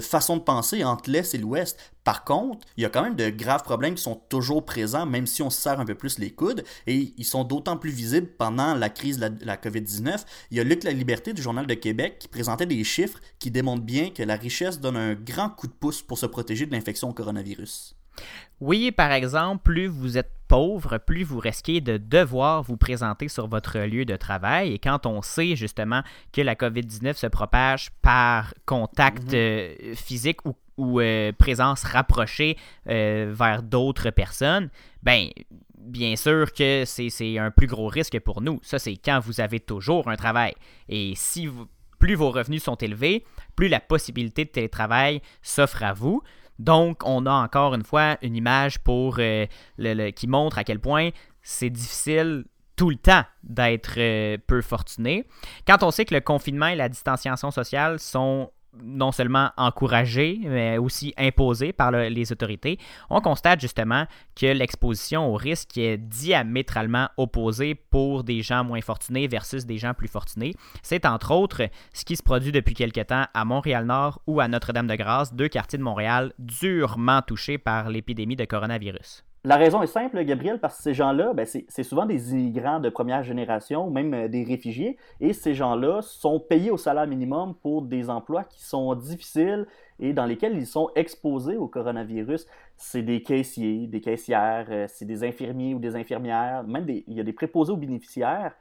façon 0.00 0.36
de 0.36 0.42
penser 0.42 0.84
entre 0.84 1.10
l'Est 1.10 1.34
et 1.34 1.38
l'Ouest. 1.38 1.78
Par 2.04 2.22
contre, 2.22 2.64
il 2.76 2.84
y 2.84 2.86
a 2.86 2.88
quand 2.88 3.02
même 3.02 3.16
de 3.16 3.28
graves 3.28 3.64
problèmes 3.64 3.96
qui 3.96 4.02
sont 4.04 4.14
toujours 4.28 4.64
présents, 4.64 5.04
même 5.04 5.26
si 5.26 5.42
on 5.42 5.50
se 5.50 5.60
serre 5.60 5.80
un 5.80 5.84
peu 5.84 5.96
plus 5.96 6.20
les 6.20 6.30
coudes, 6.30 6.62
et 6.86 7.12
ils 7.16 7.24
sont 7.24 7.42
d'autant 7.42 7.76
plus 7.76 7.90
visibles 7.90 8.28
pendant 8.38 8.76
la 8.76 8.88
crise 8.88 9.18
de 9.18 9.32
la, 9.44 9.56
COVID-19. 9.56 10.24
Il 10.52 10.58
y 10.58 10.60
a 10.60 10.64
Luc 10.64 10.84
La 10.84 10.92
Liberté 10.92 11.32
du 11.32 11.42
Journal 11.42 11.66
de 11.66 11.74
Québec 11.74 12.18
qui 12.20 12.28
présentait 12.28 12.66
des 12.66 12.84
chiffres 12.84 13.18
qui 13.40 13.50
démontrent 13.50 13.82
bien 13.82 14.10
que 14.10 14.22
la 14.22 14.36
richesse 14.36 14.78
donne 14.78 14.96
un 14.96 15.14
grand 15.14 15.50
coup 15.50 15.66
de 15.66 15.72
pouce 15.72 16.02
pour 16.02 16.18
se 16.18 16.26
protéger 16.26 16.66
de 16.66 16.72
l'infection 16.72 17.10
au 17.10 17.14
coronavirus. 17.14 17.96
Oui, 18.60 18.92
par 18.92 19.12
exemple, 19.12 19.62
plus 19.62 19.86
vous 19.86 20.16
êtes 20.16 20.32
pauvre, 20.48 20.98
plus 20.98 21.24
vous 21.24 21.38
risquez 21.38 21.80
de 21.80 21.96
devoir 21.96 22.62
vous 22.62 22.76
présenter 22.76 23.28
sur 23.28 23.48
votre 23.48 23.78
lieu 23.80 24.04
de 24.04 24.16
travail. 24.16 24.72
Et 24.72 24.78
quand 24.78 25.06
on 25.06 25.22
sait 25.22 25.56
justement 25.56 26.02
que 26.32 26.40
la 26.40 26.54
COVID-19 26.54 27.14
se 27.14 27.26
propage 27.26 27.90
par 28.02 28.54
contact 28.66 29.32
mhm. 29.32 29.34
euh, 29.34 29.94
physique 29.94 30.38
ou, 30.76 31.00
euh, 31.00 31.32
présence 31.32 31.84
rapprochée 31.84 32.56
euh, 32.88 33.32
vers 33.36 33.62
d'autres 33.62 34.10
personnes, 34.10 34.70
ben 35.02 35.28
bien 35.78 36.16
sûr 36.16 36.52
que 36.52 36.84
c'est 36.86 37.38
un 37.38 37.50
plus 37.50 37.66
gros 37.66 37.88
risque 37.88 38.18
pour 38.20 38.40
nous. 38.40 38.60
Ça, 38.62 38.78
c'est 38.78 38.96
quand 38.96 39.20
vous 39.20 39.40
avez 39.40 39.60
toujours 39.60 40.08
un 40.08 40.16
travail. 40.16 40.54
Et 40.88 41.12
si 41.16 41.48
plus 41.98 42.14
vos 42.14 42.30
revenus 42.30 42.62
sont 42.62 42.76
élevés, 42.76 43.24
plus 43.56 43.68
la 43.68 43.80
possibilité 43.80 44.44
de 44.44 44.50
télétravail 44.50 45.22
s'offre 45.42 45.82
à 45.82 45.92
vous. 45.92 46.22
Donc, 46.58 47.02
on 47.04 47.26
a 47.26 47.32
encore 47.32 47.74
une 47.74 47.84
fois 47.84 48.16
une 48.22 48.36
image 48.36 48.78
pour, 48.80 49.16
euh, 49.18 49.46
qui 50.14 50.26
montre 50.26 50.58
à 50.58 50.64
quel 50.64 50.80
point 50.80 51.10
c'est 51.42 51.70
difficile 51.70 52.44
tout 52.76 52.90
le 52.90 52.96
temps 52.96 53.24
d'être 53.42 53.94
euh, 53.98 54.36
peu 54.46 54.60
fortuné. 54.62 55.26
Quand 55.66 55.82
on 55.82 55.90
sait 55.90 56.04
que 56.04 56.14
le 56.14 56.20
confinement 56.20 56.66
et 56.66 56.74
la 56.74 56.88
distanciation 56.88 57.50
sociale 57.50 57.98
sont 58.00 58.50
non 58.82 59.12
seulement 59.12 59.50
encouragé, 59.56 60.40
mais 60.44 60.78
aussi 60.78 61.14
imposé 61.16 61.72
par 61.72 61.90
les 61.92 62.32
autorités, 62.32 62.78
on 63.10 63.20
constate 63.20 63.60
justement 63.60 64.06
que 64.34 64.46
l'exposition 64.46 65.32
au 65.32 65.34
risque 65.34 65.76
est 65.78 65.96
diamétralement 65.96 67.08
opposée 67.16 67.74
pour 67.74 68.24
des 68.24 68.42
gens 68.42 68.64
moins 68.64 68.80
fortunés 68.80 69.28
versus 69.28 69.66
des 69.66 69.78
gens 69.78 69.94
plus 69.94 70.08
fortunés. 70.08 70.54
C'est 70.82 71.06
entre 71.06 71.32
autres 71.32 71.68
ce 71.92 72.04
qui 72.04 72.16
se 72.16 72.22
produit 72.22 72.52
depuis 72.52 72.74
quelque 72.74 73.00
temps 73.00 73.26
à 73.32 73.44
Montréal-Nord 73.44 74.20
ou 74.26 74.40
à 74.40 74.48
Notre-Dame-de-Grâce, 74.48 75.34
deux 75.34 75.48
quartiers 75.48 75.78
de 75.78 75.84
Montréal 75.84 76.32
durement 76.38 77.22
touchés 77.22 77.58
par 77.58 77.88
l'épidémie 77.88 78.36
de 78.36 78.44
coronavirus. 78.44 79.24
La 79.46 79.56
raison 79.56 79.82
est 79.82 79.88
simple, 79.88 80.24
Gabriel, 80.24 80.58
parce 80.58 80.78
que 80.78 80.82
ces 80.82 80.94
gens-là, 80.94 81.34
ben, 81.34 81.44
c'est 81.44 81.82
souvent 81.82 82.06
des 82.06 82.32
immigrants 82.32 82.80
de 82.80 82.88
première 82.88 83.22
génération, 83.22 83.90
même 83.90 84.14
euh, 84.14 84.26
des 84.26 84.42
réfugiés, 84.42 84.96
et 85.20 85.34
ces 85.34 85.52
gens-là 85.52 86.00
sont 86.00 86.40
payés 86.40 86.70
au 86.70 86.78
salaire 86.78 87.06
minimum 87.06 87.54
pour 87.56 87.82
des 87.82 88.08
emplois 88.08 88.44
qui 88.44 88.64
sont 88.64 88.94
difficiles 88.94 89.66
et 90.00 90.14
dans 90.14 90.24
lesquels 90.24 90.56
ils 90.56 90.66
sont 90.66 90.90
exposés 90.94 91.58
au 91.58 91.68
coronavirus. 91.68 92.46
C'est 92.78 93.02
des 93.02 93.22
caissiers, 93.22 93.86
des 93.86 94.00
caissières, 94.00 94.68
euh, 94.70 94.86
c'est 94.88 95.04
des 95.04 95.24
infirmiers 95.24 95.74
ou 95.74 95.78
des 95.78 95.94
infirmières, 95.94 96.64
même 96.64 96.88
il 96.88 97.12
y 97.12 97.20
a 97.20 97.22
des 97.22 97.34
préposés 97.34 97.72
aux 97.72 97.76
bénéficiaires. 97.76 98.54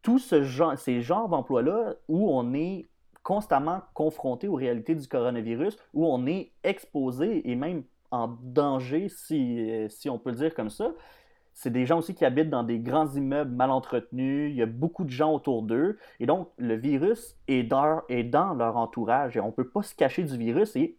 Tous 0.00 0.18
ce 0.18 0.42
genre, 0.42 0.78
ces 0.78 1.02
genres 1.02 1.28
d'emplois-là 1.28 1.96
où 2.08 2.30
on 2.30 2.54
est 2.54 2.88
constamment 3.22 3.82
confronté 3.92 4.48
aux 4.48 4.54
réalités 4.54 4.94
du 4.94 5.06
coronavirus, 5.06 5.76
où 5.92 6.06
on 6.06 6.26
est 6.26 6.52
exposé 6.64 7.50
et 7.50 7.54
même 7.54 7.82
en 8.10 8.28
danger, 8.42 9.08
si, 9.08 9.86
si 9.88 10.10
on 10.10 10.18
peut 10.18 10.30
le 10.30 10.36
dire 10.36 10.54
comme 10.54 10.70
ça. 10.70 10.92
C'est 11.52 11.70
des 11.70 11.84
gens 11.84 11.98
aussi 11.98 12.14
qui 12.14 12.24
habitent 12.24 12.50
dans 12.50 12.62
des 12.62 12.78
grands 12.78 13.12
immeubles 13.14 13.54
mal 13.54 13.70
entretenus, 13.70 14.50
il 14.50 14.56
y 14.56 14.62
a 14.62 14.66
beaucoup 14.66 15.04
de 15.04 15.10
gens 15.10 15.34
autour 15.34 15.62
d'eux, 15.62 15.98
et 16.18 16.26
donc 16.26 16.48
le 16.56 16.74
virus 16.74 17.36
est 17.48 17.64
dans, 17.64 18.02
est 18.08 18.22
dans 18.22 18.54
leur 18.54 18.76
entourage, 18.76 19.36
et 19.36 19.40
on 19.40 19.48
ne 19.48 19.52
peut 19.52 19.68
pas 19.68 19.82
se 19.82 19.94
cacher 19.94 20.22
du 20.22 20.38
virus, 20.38 20.76
et 20.76 20.96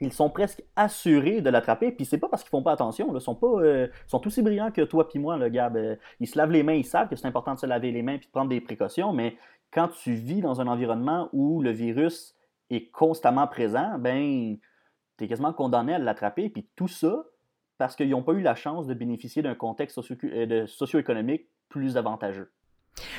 ils 0.00 0.12
sont 0.12 0.30
presque 0.30 0.62
assurés 0.76 1.40
de 1.40 1.50
l'attraper. 1.50 1.92
Puis 1.92 2.04
c'est 2.04 2.18
pas 2.18 2.28
parce 2.28 2.42
qu'ils 2.42 2.50
font 2.50 2.62
pas 2.62 2.72
attention, 2.72 3.14
ils 3.14 3.20
sont 3.20 3.34
pas, 3.34 3.46
euh, 3.46 3.88
sont 4.06 4.26
aussi 4.26 4.42
brillants 4.42 4.70
que 4.70 4.82
toi 4.82 5.08
puis 5.08 5.18
moi, 5.18 5.36
le 5.36 5.48
Gab. 5.48 5.78
ils 6.20 6.26
se 6.26 6.38
lavent 6.38 6.50
les 6.50 6.62
mains, 6.62 6.74
ils 6.74 6.84
savent 6.84 7.08
que 7.08 7.16
c'est 7.16 7.26
important 7.26 7.54
de 7.54 7.58
se 7.58 7.66
laver 7.66 7.90
les 7.92 8.02
mains 8.02 8.18
puis 8.18 8.26
de 8.26 8.32
prendre 8.32 8.50
des 8.50 8.60
précautions. 8.60 9.12
Mais 9.12 9.36
quand 9.70 9.88
tu 9.88 10.14
vis 10.14 10.40
dans 10.40 10.60
un 10.60 10.66
environnement 10.66 11.28
où 11.32 11.62
le 11.62 11.70
virus 11.70 12.34
est 12.70 12.90
constamment 12.90 13.46
présent, 13.46 13.98
ben 13.98 14.56
tu 15.18 15.24
es 15.24 15.28
quasiment 15.28 15.52
condamné 15.52 15.94
à 15.94 15.98
l'attraper. 15.98 16.48
Puis 16.48 16.68
tout 16.76 16.88
ça 16.88 17.24
parce 17.78 17.96
qu'ils 17.96 18.10
n'ont 18.10 18.22
pas 18.22 18.32
eu 18.32 18.40
la 18.40 18.54
chance 18.54 18.86
de 18.86 18.94
bénéficier 18.94 19.42
d'un 19.42 19.54
contexte 19.54 19.98
euh, 20.24 20.66
socio-économique 20.66 21.48
plus 21.68 21.96
avantageux. 21.96 22.52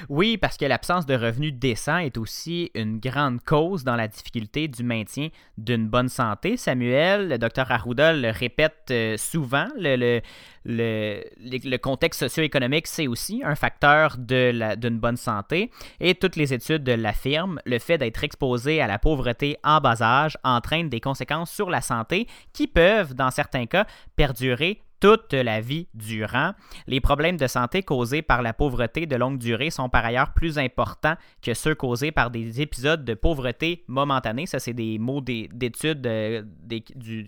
Oui, 0.10 0.38
parce 0.38 0.58
que 0.58 0.66
l'absence 0.66 1.06
de 1.06 1.16
revenus 1.16 1.54
décents 1.54 1.98
est 1.98 2.18
aussi 2.18 2.72
une 2.76 3.00
grande 3.00 3.42
cause 3.44 3.84
dans 3.84 3.96
la 3.96 4.08
difficulté 4.08 4.68
du 4.68 4.84
maintien 4.84 5.30
d'une 5.58 5.88
bonne 5.88 6.10
santé. 6.10 6.58
Samuel, 6.58 7.30
le 7.30 7.38
docteur 7.38 7.72
Arruda 7.72 8.14
le 8.14 8.30
répète 8.30 8.88
euh, 8.92 9.18
souvent, 9.18 9.68
le, 9.78 10.22
le, 10.66 11.78
contexte 11.78 12.22
socio-économique, 12.22 12.88
c'est 12.88 13.08
aussi 13.08 13.42
un 13.44 13.56
facteur 13.56 14.18
d'une 14.18 15.00
bonne 15.00 15.18
santé. 15.18 15.72
Et 16.00 16.16
toutes 16.16 16.36
les 16.36 16.54
études 16.54 16.88
l'affirment, 16.88 17.60
le 17.66 17.80
fait 17.80 17.98
d'être 17.98 18.24
exposé 18.24 18.82
à 18.82 18.88
la 18.88 19.00
pauvreté 19.00 19.58
en 19.64 19.80
bas 19.80 20.02
âge 20.02 20.38
entraîne 20.44 20.90
des 20.90 21.00
conséquences 21.02 21.52
sur 21.52 21.70
la 21.70 21.82
santé 21.82 22.28
qui 22.54 22.68
peuvent, 22.68 23.14
dans 23.14 23.32
certains 23.32 23.66
cas, 23.66 23.86
perdurer 24.16 24.82
toute 25.00 25.34
la 25.34 25.62
vie 25.62 25.88
durant. 25.94 26.52
Les 26.88 27.02
problèmes 27.02 27.38
de 27.38 27.48
santé 27.48 27.84
causés 27.84 28.22
par 28.22 28.42
la 28.42 28.54
pauvreté 28.54 29.06
de 29.06 29.16
longue 29.16 29.38
durée 29.38 29.70
sont 29.70 29.90
par 29.90 30.06
ailleurs 30.06 30.34
plus 30.34 30.58
importants 30.58 31.16
que 31.42 31.54
ceux 31.54 31.76
causés 31.76 32.12
par 32.12 32.32
des 32.32 32.62
épisodes 32.62 33.04
de 33.04 33.14
pauvreté 33.14 33.84
momentanée. 33.88 34.46
Ça, 34.46 34.60
c'est 34.60 34.74
des 34.74 34.98
mots 35.00 35.22
d'études 35.22 36.06
euh, 36.08 36.44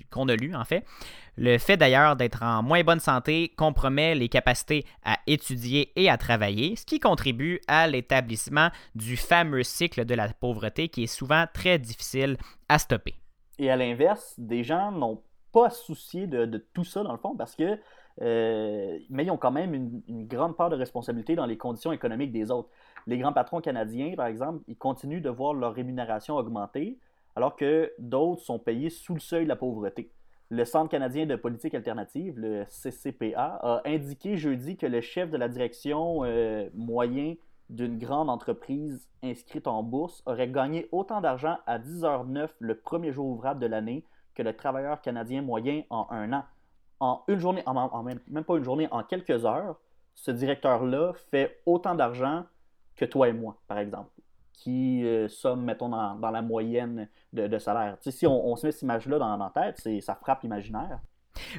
qu'on 0.09 0.27
a 0.29 0.35
lus, 0.35 0.55
en 0.55 0.65
fait. 0.65 0.85
Le 1.39 1.59
fait 1.59 1.77
d'ailleurs 1.77 2.15
d'être 2.15 2.41
en 2.41 2.63
moins 2.63 2.83
bonne 2.83 2.99
santé 2.99 3.53
compromet 3.55 4.15
les 4.15 4.27
capacités 4.27 4.85
à 5.03 5.19
étudier 5.27 5.91
et 5.95 6.09
à 6.09 6.17
travailler, 6.17 6.75
ce 6.75 6.85
qui 6.85 6.99
contribue 6.99 7.59
à 7.67 7.87
l'établissement 7.87 8.69
du 8.95 9.17
fameux 9.17 9.61
cycle 9.63 10.03
de 10.05 10.15
la 10.15 10.29
pauvreté 10.29 10.89
qui 10.89 11.03
est 11.03 11.07
souvent 11.07 11.45
très 11.53 11.77
difficile 11.77 12.37
à 12.69 12.79
stopper. 12.79 13.15
Et 13.59 13.69
à 13.69 13.75
l'inverse, 13.75 14.33
des 14.37 14.63
gens 14.63 14.91
n'ont 14.91 15.21
pas 15.51 15.69
soucier 15.69 16.27
de, 16.27 16.57
tout 16.73 16.83
ça, 16.83 17.03
dans 17.03 17.11
le 17.11 17.17
fond, 17.17 17.35
parce 17.35 17.55
que. 17.55 17.77
Euh, 18.23 18.97
mais 19.11 19.25
ils 19.25 19.29
ont 19.29 19.37
quand 19.37 19.51
même 19.51 19.75
une, 19.75 20.25
grande 20.25 20.57
part 20.57 20.71
de 20.71 20.75
responsabilité 20.75 21.35
dans 21.35 21.45
les 21.45 21.57
conditions 21.57 21.91
économiques 21.91 22.31
des 22.31 22.49
autres. 22.49 22.69
Les 23.05 23.19
grands 23.19 23.31
patrons 23.31 23.61
canadiens, 23.61 24.15
par 24.15 24.25
exemple, 24.25 24.63
ils 24.67 24.75
continuent 24.75 25.21
de 25.21 25.29
voir 25.29 25.53
leur 25.53 25.75
rémunération 25.75 26.35
augmenter, 26.35 26.97
alors 27.35 27.55
que 27.55 27.93
d'autres 27.99 28.41
sont 28.41 28.57
payés 28.57 28.89
sous 28.89 29.13
le 29.13 29.19
seuil 29.19 29.43
de 29.43 29.49
la 29.49 29.55
pauvreté. 29.55 30.11
Le 30.49 30.65
Centre 30.65 30.89
canadien 30.89 31.25
de 31.25 31.35
politique 31.35 31.75
alternative, 31.75 32.39
le 32.39 32.63
CCPA, 32.65 33.59
a 33.61 33.81
indiqué 33.85 34.37
jeudi 34.37 34.77
que 34.77 34.87
le 34.87 35.01
chef 35.01 35.29
de 35.29 35.37
la 35.37 35.49
direction 35.49 36.23
euh, 36.23 36.69
moyen 36.73 37.35
d'une 37.69 37.97
grande 37.97 38.29
entreprise 38.29 39.09
inscrite 39.23 39.67
en 39.67 39.83
bourse 39.83 40.23
aurait 40.25 40.49
gagné 40.49 40.87
autant 40.91 41.19
d'argent 41.19 41.57
à 41.65 41.79
10h09 41.79 42.49
le 42.59 42.75
premier 42.75 43.11
jour 43.11 43.27
ouvrable 43.27 43.59
de 43.59 43.67
l'année 43.67 44.05
que 44.37 44.43
le 44.43 44.55
travailleur 44.55 45.01
canadien 45.01 45.41
moyen 45.41 45.81
en 45.89 46.07
un 46.11 46.31
an. 46.31 46.45
En 46.99 47.23
une 47.27 47.39
journée, 47.39 47.63
en, 47.65 48.03
même, 48.03 48.19
pas 48.43 48.57
une 48.57 48.63
journée, 48.63 48.87
en 48.91 49.03
quelques 49.03 49.45
heures, 49.45 49.77
ce 50.13 50.31
directeur-là 50.31 51.13
fait 51.31 51.59
autant 51.65 51.95
d'argent 51.95 52.45
que 52.95 53.05
toi 53.05 53.29
et 53.29 53.33
moi, 53.33 53.57
par 53.67 53.79
exemple, 53.79 54.09
qui 54.53 55.03
euh, 55.05 55.27
sommes, 55.27 55.63
mettons, 55.63 55.89
dans, 55.89 56.31
la 56.31 56.41
moyenne 56.41 57.09
de, 57.33 57.57
salaire. 57.59 57.97
si 58.01 58.25
on, 58.25 58.55
se 58.55 58.65
met 58.65 58.71
cette 58.71 58.83
image-là 58.83 59.19
dans, 59.19 59.37
la 59.37 59.51
tête, 59.53 60.01
ça 60.01 60.15
frappe 60.15 60.43
l'imaginaire. 60.43 60.99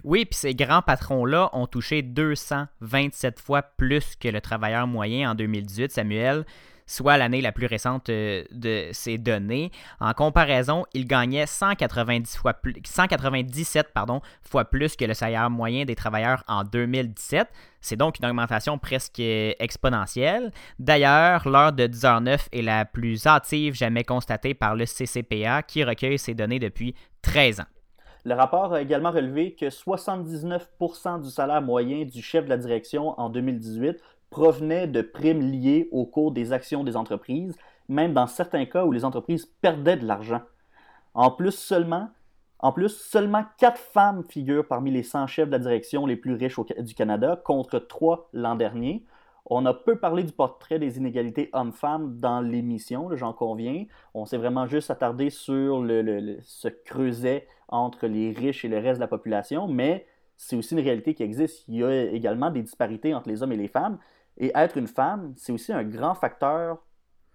Oui, 0.02 0.24
puis 0.24 0.36
ces 0.36 0.54
grands 0.54 0.82
patrons-là 0.82 1.50
ont 1.52 1.68
touché 1.68 2.02
227 2.02 3.38
fois 3.38 3.62
plus 3.62 4.16
que 4.16 4.28
le 4.28 4.40
travailleur 4.40 4.88
moyen 4.88 5.30
en 5.30 5.34
2018, 5.36 5.92
Samuel 5.92 6.44
soit 6.88 7.16
l'année 7.16 7.40
la 7.40 7.52
plus 7.52 7.66
récente 7.66 8.08
euh, 8.08 8.42
de 8.50 8.88
ces 8.90 9.18
données. 9.18 9.70
En 10.00 10.12
comparaison, 10.14 10.84
il 10.94 11.06
gagnait 11.06 11.46
190 11.46 12.36
fois 12.36 12.54
plus, 12.54 12.74
197 12.84 13.92
pardon, 13.94 14.20
fois 14.42 14.64
plus 14.64 14.96
que 14.96 15.04
le 15.04 15.14
salaire 15.14 15.48
moyen 15.50 15.84
des 15.84 15.94
travailleurs 15.94 16.42
en 16.48 16.64
2017. 16.64 17.46
C'est 17.80 17.96
donc 17.96 18.18
une 18.18 18.26
augmentation 18.26 18.78
presque 18.78 19.20
exponentielle. 19.20 20.50
D'ailleurs, 20.80 21.48
l'heure 21.48 21.72
de 21.72 21.86
10h09 21.86 22.48
est 22.52 22.62
la 22.62 22.84
plus 22.84 23.26
hâtive 23.26 23.74
jamais 23.74 24.02
constatée 24.02 24.54
par 24.54 24.74
le 24.74 24.84
CCPA 24.84 25.62
qui 25.62 25.84
recueille 25.84 26.18
ces 26.18 26.34
données 26.34 26.58
depuis 26.58 26.94
13 27.22 27.60
ans. 27.60 27.66
Le 28.24 28.34
rapport 28.34 28.74
a 28.74 28.82
également 28.82 29.10
relevé 29.10 29.54
que 29.54 29.66
79% 29.66 31.22
du 31.22 31.30
salaire 31.30 31.62
moyen 31.62 32.04
du 32.04 32.20
chef 32.20 32.44
de 32.44 32.50
la 32.50 32.56
direction 32.56 33.18
en 33.18 33.30
2018 33.30 34.02
provenait 34.30 34.86
de 34.86 35.02
primes 35.02 35.40
liées 35.40 35.88
au 35.92 36.06
cours 36.06 36.32
des 36.32 36.52
actions 36.52 36.84
des 36.84 36.96
entreprises, 36.96 37.56
même 37.88 38.12
dans 38.12 38.26
certains 38.26 38.66
cas 38.66 38.84
où 38.84 38.92
les 38.92 39.04
entreprises 39.04 39.46
perdaient 39.46 39.96
de 39.96 40.06
l'argent. 40.06 40.42
En 41.14 41.30
plus, 41.30 41.52
seulement, 41.52 42.10
en 42.60 42.72
plus, 42.72 42.90
seulement 42.90 43.44
4 43.58 43.78
femmes 43.78 44.24
figurent 44.28 44.66
parmi 44.66 44.90
les 44.90 45.02
100 45.02 45.26
chefs 45.26 45.48
de 45.48 45.52
la 45.52 45.58
direction 45.58 46.06
les 46.06 46.16
plus 46.16 46.34
riches 46.34 46.58
du 46.78 46.94
Canada, 46.94 47.40
contre 47.42 47.78
3 47.78 48.30
l'an 48.32 48.56
dernier. 48.56 49.04
On 49.50 49.64
a 49.64 49.72
peu 49.72 49.96
parlé 49.96 50.24
du 50.24 50.32
portrait 50.32 50.78
des 50.78 50.98
inégalités 50.98 51.48
hommes-femmes 51.54 52.18
dans 52.20 52.40
l'émission, 52.40 53.16
j'en 53.16 53.32
conviens. 53.32 53.86
On 54.12 54.26
s'est 54.26 54.36
vraiment 54.36 54.66
juste 54.66 54.90
attardé 54.90 55.30
sur 55.30 55.80
le, 55.80 56.38
ce 56.42 56.68
creuset 56.68 57.46
entre 57.68 58.06
les 58.06 58.30
riches 58.30 58.64
et 58.66 58.68
le 58.68 58.78
reste 58.78 58.96
de 58.96 59.04
la 59.04 59.08
population, 59.08 59.66
mais 59.66 60.06
c'est 60.36 60.54
aussi 60.54 60.74
une 60.74 60.80
réalité 60.80 61.14
qui 61.14 61.22
existe. 61.22 61.64
Il 61.68 61.76
y 61.76 61.84
a 61.84 62.04
également 62.10 62.50
des 62.50 62.62
disparités 62.62 63.14
entre 63.14 63.28
les 63.28 63.42
hommes 63.42 63.52
et 63.52 63.56
les 63.56 63.68
femmes. 63.68 63.98
Et 64.38 64.52
être 64.54 64.78
une 64.78 64.86
femme, 64.86 65.34
c'est 65.36 65.52
aussi 65.52 65.72
un 65.72 65.84
grand 65.84 66.14
facteur 66.14 66.78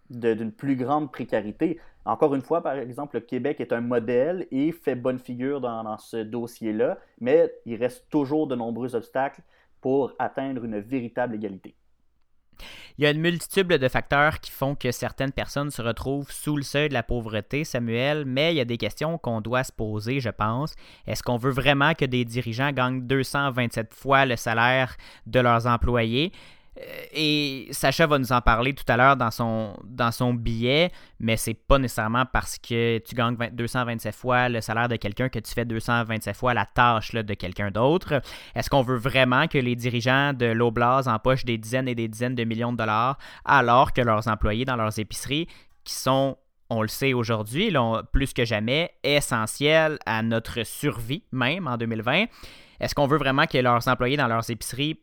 d'une 0.09 0.51
plus 0.51 0.75
grande 0.75 1.11
précarité. 1.11 1.79
Encore 2.05 2.35
une 2.35 2.41
fois, 2.41 2.61
par 2.61 2.73
exemple, 2.73 3.15
le 3.17 3.21
Québec 3.21 3.61
est 3.61 3.71
un 3.71 3.81
modèle 3.81 4.47
et 4.51 4.71
fait 4.71 4.95
bonne 4.95 5.19
figure 5.19 5.61
dans, 5.61 5.97
ce 5.97 6.17
dossier-là, 6.17 6.97
mais 7.19 7.51
il 7.65 7.75
reste 7.75 8.05
toujours 8.09 8.47
de 8.47 8.55
nombreux 8.55 8.95
obstacles 8.95 9.41
pour 9.81 10.13
atteindre 10.19 10.63
une 10.63 10.79
véritable 10.79 11.35
égalité. 11.35 11.75
Il 12.97 13.03
y 13.03 13.07
a 13.07 13.11
une 13.11 13.21
multitude 13.21 13.67
de 13.67 13.87
facteurs 13.87 14.39
qui 14.39 14.51
font 14.51 14.75
que 14.75 14.91
certaines 14.91 15.31
personnes 15.31 15.71
se 15.71 15.81
retrouvent 15.81 16.31
sous 16.31 16.55
le 16.55 16.61
seuil 16.61 16.89
de 16.89 16.93
la 16.93 17.01
pauvreté, 17.01 17.63
Samuel, 17.63 18.23
mais 18.25 18.53
il 18.53 18.57
y 18.57 18.61
a 18.61 18.65
des 18.65 18.77
questions 18.77 19.17
qu'on 19.17 19.41
doit 19.41 19.63
se 19.63 19.71
poser, 19.71 20.19
je 20.19 20.29
pense. 20.29 20.75
Est-ce 21.07 21.23
qu'on 21.23 21.37
veut 21.37 21.51
vraiment 21.51 21.95
que 21.95 22.05
des 22.05 22.23
dirigeants 22.23 22.71
gagnent 22.71 23.01
227 23.01 23.93
fois 23.93 24.25
le 24.25 24.35
salaire 24.35 24.95
de 25.25 25.39
leurs 25.39 25.65
employés? 25.65 26.31
Euh, 26.79 27.03
et 27.13 27.67
Sacha 27.71 28.07
va 28.07 28.17
nous 28.17 28.31
en 28.31 28.41
parler 28.41 28.73
tout 28.73 28.83
à 28.87 28.97
l'heure 28.97 29.15
dans 29.15 29.31
son, 29.31 30.33
billet, 30.33 30.91
mais 31.19 31.37
c'est 31.37 31.53
pas 31.53 31.77
nécessairement 31.77 32.25
parce 32.25 32.57
que 32.57 32.97
tu 32.99 33.15
gagnes 33.15 33.37
227 33.51 34.15
fois 34.15 34.49
le 34.49 34.61
salaire 34.61 34.87
de 34.87 34.95
quelqu'un 34.95 35.29
que 35.29 35.39
tu 35.39 35.53
fais 35.53 35.65
227 35.65 36.35
fois 36.35 36.53
la 36.53 36.65
tâche 36.65 37.13
de 37.13 37.33
quelqu'un 37.33 37.71
d'autre. 37.71 38.21
Est-ce 38.55 38.69
qu'on 38.69 38.81
veut 38.81 38.97
vraiment 38.97 39.47
que 39.47 39.57
les 39.57 39.75
dirigeants 39.75 40.33
de 40.33 40.47
l'Oblast 40.47 41.07
empochent 41.07 41.45
des 41.45 41.57
dizaines 41.57 41.87
et 41.87 41.95
des 41.95 42.07
dizaines 42.07 42.35
de 42.35 42.43
millions 42.43 42.71
de 42.71 42.77
dollars 42.77 43.17
alors 43.45 43.93
que 43.93 44.01
leurs 44.01 44.27
employés 44.27 44.65
dans 44.65 44.75
leurs 44.75 44.97
épiceries, 44.99 45.47
qui 45.83 45.93
sont 45.93 46.37
on 46.69 46.81
le 46.81 46.87
sait 46.87 47.13
aujourd'hui, 47.13 47.71
plus 48.11 48.33
que 48.33 48.45
jamais, 48.45 48.91
essentiels 49.03 49.99
à 50.05 50.23
notre 50.23 50.63
survie, 50.63 51.23
même 51.31 51.67
en 51.67 51.77
2020. 51.77 52.25
Est-ce 52.79 52.95
qu'on 52.95 53.05
veut 53.05 53.17
vraiment 53.17 53.45
que 53.45 53.57
leurs 53.57 53.87
employés 53.87 54.17
dans 54.17 54.27
leurs 54.27 54.49
épiceries 54.49 54.99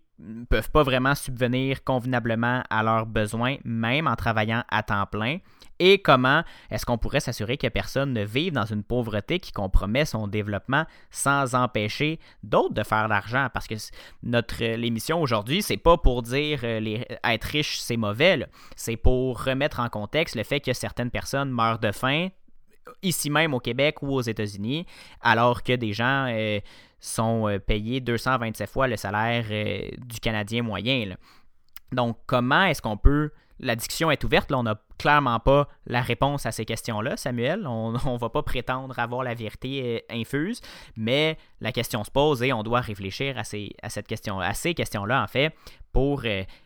peuvent 0.49 0.71
pas 0.71 0.83
vraiment 0.83 1.15
subvenir 1.15 1.85
convenablement 1.85 2.63
à 2.71 2.83
leurs 2.83 3.07
besoins, 3.07 3.57
même 3.65 4.07
en 4.07 4.17
travaillant 4.17 4.65
à 4.71 4.83
temps 4.83 5.07
plein? 5.07 5.39
Et 5.79 5.99
comment 5.99 6.43
est-ce 6.71 6.85
qu'on 6.85 6.99
pourrait 6.99 7.21
s'assurer 7.21 7.57
que 7.57 7.67
personne 7.67 8.13
ne 8.13 8.23
vive 8.23 8.53
dans 8.53 8.67
une 8.67 8.83
pauvreté 8.83 9.41
qui 9.41 9.51
compromet 9.51 10.05
son 10.05 10.29
développement 10.29 10.85
sans 11.11 11.55
empêcher 11.55 12.21
d'autres 12.43 12.75
de 12.75 12.83
faire 12.83 13.09
l'argent? 13.09 13.49
Parce 13.53 13.67
que 13.67 13.75
notre 14.23 14.63
l'émission 14.63 15.23
aujourd'hui, 15.23 15.63
c'est 15.63 15.79
pas 15.79 15.97
pour 15.97 16.23
dire 16.23 16.61
euh, 16.65 16.81
les, 16.81 17.07
être 17.25 17.45
riche, 17.45 17.81
c'est 17.81 17.97
mauvais. 17.97 18.47
C'est 18.77 18.99
pour 18.99 19.43
remettre 19.43 19.81
en 19.81 19.89
contexte 19.89 20.37
le 20.37 20.45
fait 20.45 20.61
que 20.61 20.75
certaines 20.75 21.11
personnes 21.11 21.51
meurent 21.51 21.79
de 21.79 21.93
faim, 21.93 22.29
ici 23.03 23.31
même 23.31 23.55
au 23.55 23.61
Québec 23.61 24.03
ou 24.03 24.13
aux 24.15 24.21
États-Unis, 24.23 24.87
alors 25.23 25.63
que 25.63 25.73
des 25.73 25.93
gens 25.93 26.27
euh, 26.29 26.61
sont 27.01 27.49
euh, 27.49 27.59
payés 27.59 28.01
227 28.01 28.69
fois 28.71 28.87
le 28.87 28.97
salaire 28.97 29.47
euh, 29.51 29.89
du 29.99 30.21
Canadien 30.21 30.63
moyen. 30.63 31.15
Donc, 31.93 32.19
comment 32.27 32.65
est-ce 32.65 32.83
qu'on 32.83 32.97
peut... 32.97 33.31
La 33.63 33.77
discussion 33.77 34.11
est 34.11 34.25
ouverte, 34.25 34.51
là, 34.51 34.59
on 34.59 34.63
n'a 34.63 34.81
clairement 34.99 35.39
pas 35.39 35.69
la 35.87 36.01
réponse 36.01 36.47
à 36.47 36.53
ces 36.53 36.65
questions-là, 36.65 37.19
Samuel. 37.19 37.67
On 37.67 37.93
ne 38.13 38.19
va 38.19 38.31
pas 38.31 38.43
prétendre 38.43 38.99
avoir 38.99 39.23
la 39.23 39.35
vérité 39.35 40.03
infuse, 40.09 40.63
mais 40.97 41.37
la 41.61 41.71
question 41.71 42.03
se 42.03 42.11
pose 42.11 42.43
et 42.43 42.55
on 42.55 42.63
doit 42.63 42.81
réfléchir 42.81 43.37
à 43.37 43.45
ces, 43.45 43.75
à 43.83 43.91
cette 43.91 44.07
question, 44.07 44.41
à 44.41 44.55
ces 44.55 44.73
questions-là, 44.73 45.23
en 45.23 45.27
fait, 45.27 45.55
pour 45.93 46.23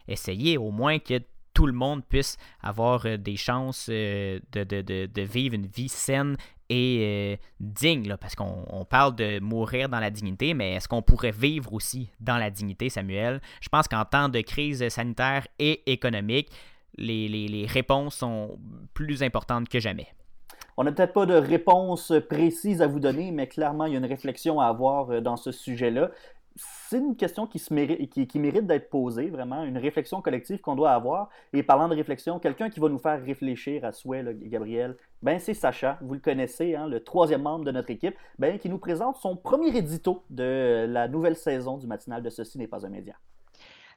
essayer 0.07 0.57
au 0.57 0.71
moins 0.71 1.01
que 1.01 1.21
tout 1.55 1.67
le 1.67 1.73
monde 1.73 2.05
puisse 2.05 2.37
avoir 2.61 3.07
euh, 3.07 3.17
des 3.17 3.37
chances 3.37 3.87
euh, 3.89 4.41
de, 4.53 5.23
vivre 5.23 5.55
une 5.55 5.67
vie 5.67 5.89
saine 5.89 6.37
et 6.71 6.99
euh, 7.01 7.37
digne, 7.61 8.17
parce 8.21 8.35
qu'on 8.35 8.87
parle 8.89 9.15
de 9.17 9.41
mourir 9.41 9.89
dans 9.89 10.01
la 10.01 10.11
dignité, 10.11 10.55
mais 10.55 10.75
est-ce 10.75 10.89
qu'on 10.89 11.03
pourrait 11.03 11.31
vivre 11.31 11.73
aussi 11.73 12.11
dans 12.21 12.37
la 12.37 12.51
dignité, 12.51 12.89
Samuel? 12.89 13.41
Je 13.61 13.69
pense 13.69 13.89
qu'en 13.89 14.05
temps 14.05 14.29
de 14.29 14.41
crise 14.41 14.89
sanitaire 14.89 15.47
et 15.59 15.91
économique, 15.93 16.51
les, 16.97 17.29
les 17.29 17.67
réponses 17.67 18.17
sont 18.17 18.59
plus 18.95 19.23
importantes 19.23 19.69
que 19.69 19.81
jamais. 19.81 20.07
On 20.77 20.85
n'a 20.85 20.93
peut-être 20.93 21.13
pas 21.13 21.27
de 21.27 21.35
réponse 21.35 22.13
précise 22.29 22.83
à 22.83 22.87
vous 22.87 23.01
donner, 23.01 23.31
mais 23.31 23.47
clairement, 23.47 23.87
il 23.87 23.93
y 23.93 23.97
a 23.97 23.99
une 23.99 24.05
réflexion 24.07 24.61
à 24.61 24.67
avoir 24.67 25.23
dans 25.23 25.37
ce 25.37 25.53
sujet-là 25.53 26.11
c'est 26.57 26.99
une 26.99 27.17
question 27.17 27.47
qui, 27.47 27.61
mérite 27.73 28.67
d'être 28.67 28.89
posée, 28.89 29.29
vraiment, 29.29 29.65
une 29.65 29.79
réflexion 29.79 30.23
collective 30.23 30.61
qu'on 30.61 30.77
doit 30.77 30.93
avoir. 30.93 31.29
Et 31.53 31.63
parlant 31.63 31.89
de 31.89 31.95
réflexion, 31.95 32.39
quelqu'un 32.39 32.71
qui 32.71 32.79
va 32.79 32.89
nous 32.89 32.99
faire 32.99 33.21
réfléchir 33.23 33.85
à 33.85 33.93
souhait, 33.93 34.25
Gabriel, 34.43 34.97
ben, 35.23 35.39
c'est 35.41 35.55
Sacha, 35.55 35.99
vous 36.01 36.15
le 36.15 36.21
connaissez, 36.21 36.77
hein, 36.77 36.87
le 36.87 37.03
troisième 37.03 37.43
membre 37.43 37.65
de 37.65 37.73
notre 37.73 37.91
équipe, 37.91 38.15
ben, 38.39 38.59
qui 38.59 38.69
nous 38.69 38.79
présente 38.79 39.17
son 39.17 39.37
premier 39.37 39.77
édito 39.77 40.23
de 40.31 40.87
la 40.89 41.09
nouvelle 41.09 41.37
saison 41.37 41.77
du 41.79 41.87
matinal 41.87 42.23
de 42.23 42.31
Ceci 42.31 42.59
n'est 42.59 42.69
pas 42.69 42.87
un 42.87 42.91
média. 42.91 43.15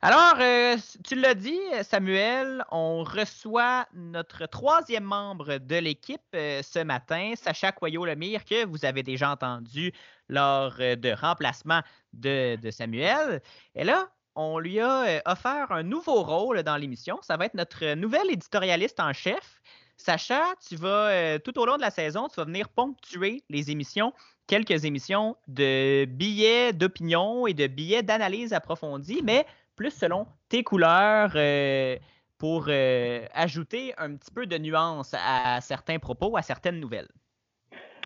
Alors, 0.03 0.35
euh, 0.39 0.77
tu 1.03 1.15
l'as 1.15 1.33
dit, 1.33 1.59
Samuel, 1.81 2.63
on 2.69 3.03
reçoit 3.03 3.87
notre 3.93 4.45
troisième 4.45 5.03
membre 5.03 5.57
de 5.57 5.75
l'équipe 5.75 6.21
euh, 6.35 6.61
ce 6.61 6.77
matin, 6.79 7.33
Sacha 7.35 7.71
Coyot-Lemire, 7.71 8.45
que 8.45 8.65
vous 8.65 8.85
avez 8.85 9.01
déjà 9.01 9.31
entendu 9.31 9.91
lors 10.29 10.75
euh, 10.79 10.95
de 10.95 11.09
remplacement 11.09 11.81
de, 12.13 12.59
Samuel. 12.69 13.41
Et 13.73 13.83
là, 13.83 14.09
on 14.35 14.59
lui 14.59 14.79
a 14.79 15.19
offert 15.25 15.71
un 15.71 15.81
nouveau 15.81 16.21
rôle 16.21 16.61
dans 16.61 16.77
l'émission. 16.77 17.17
Ça 17.23 17.35
va 17.35 17.45
être 17.45 17.55
notre 17.55 17.95
nouvel 17.95 18.29
éditorialiste 18.29 18.99
en 18.99 19.13
chef. 19.13 19.61
Sacha, 19.97 20.43
tu 20.67 20.75
vas, 20.75 21.39
tout 21.39 21.57
au 21.57 21.65
long 21.65 21.77
de 21.77 21.81
la 21.81 21.89
saison, 21.89 22.27
tu 22.27 22.35
vas 22.35 22.45
venir 22.45 22.69
ponctuer 22.69 23.43
les 23.49 23.71
émissions 23.71 24.13
quelques 24.45 24.85
émissions 24.85 25.35
de 25.47 26.05
billets 26.05 26.71
d'opinion 26.71 27.47
et 27.47 27.53
de 27.53 27.67
billets 27.67 28.03
d'analyse 28.03 28.53
approfondie, 28.53 29.21
mais 29.23 29.45
plus 29.77 29.91
selon 29.91 30.25
tes 30.49 30.63
couleurs 30.63 31.31
euh, 31.35 31.95
pour 32.37 32.65
euh, 32.67 33.25
ajouter 33.33 33.93
un 33.97 34.15
petit 34.15 34.31
peu 34.31 34.45
de 34.45 34.57
nuance 34.57 35.13
à 35.13 35.61
certains 35.61 35.99
propos, 35.99 36.35
à 36.35 36.41
certaines 36.41 36.81
nouvelles. 36.81 37.07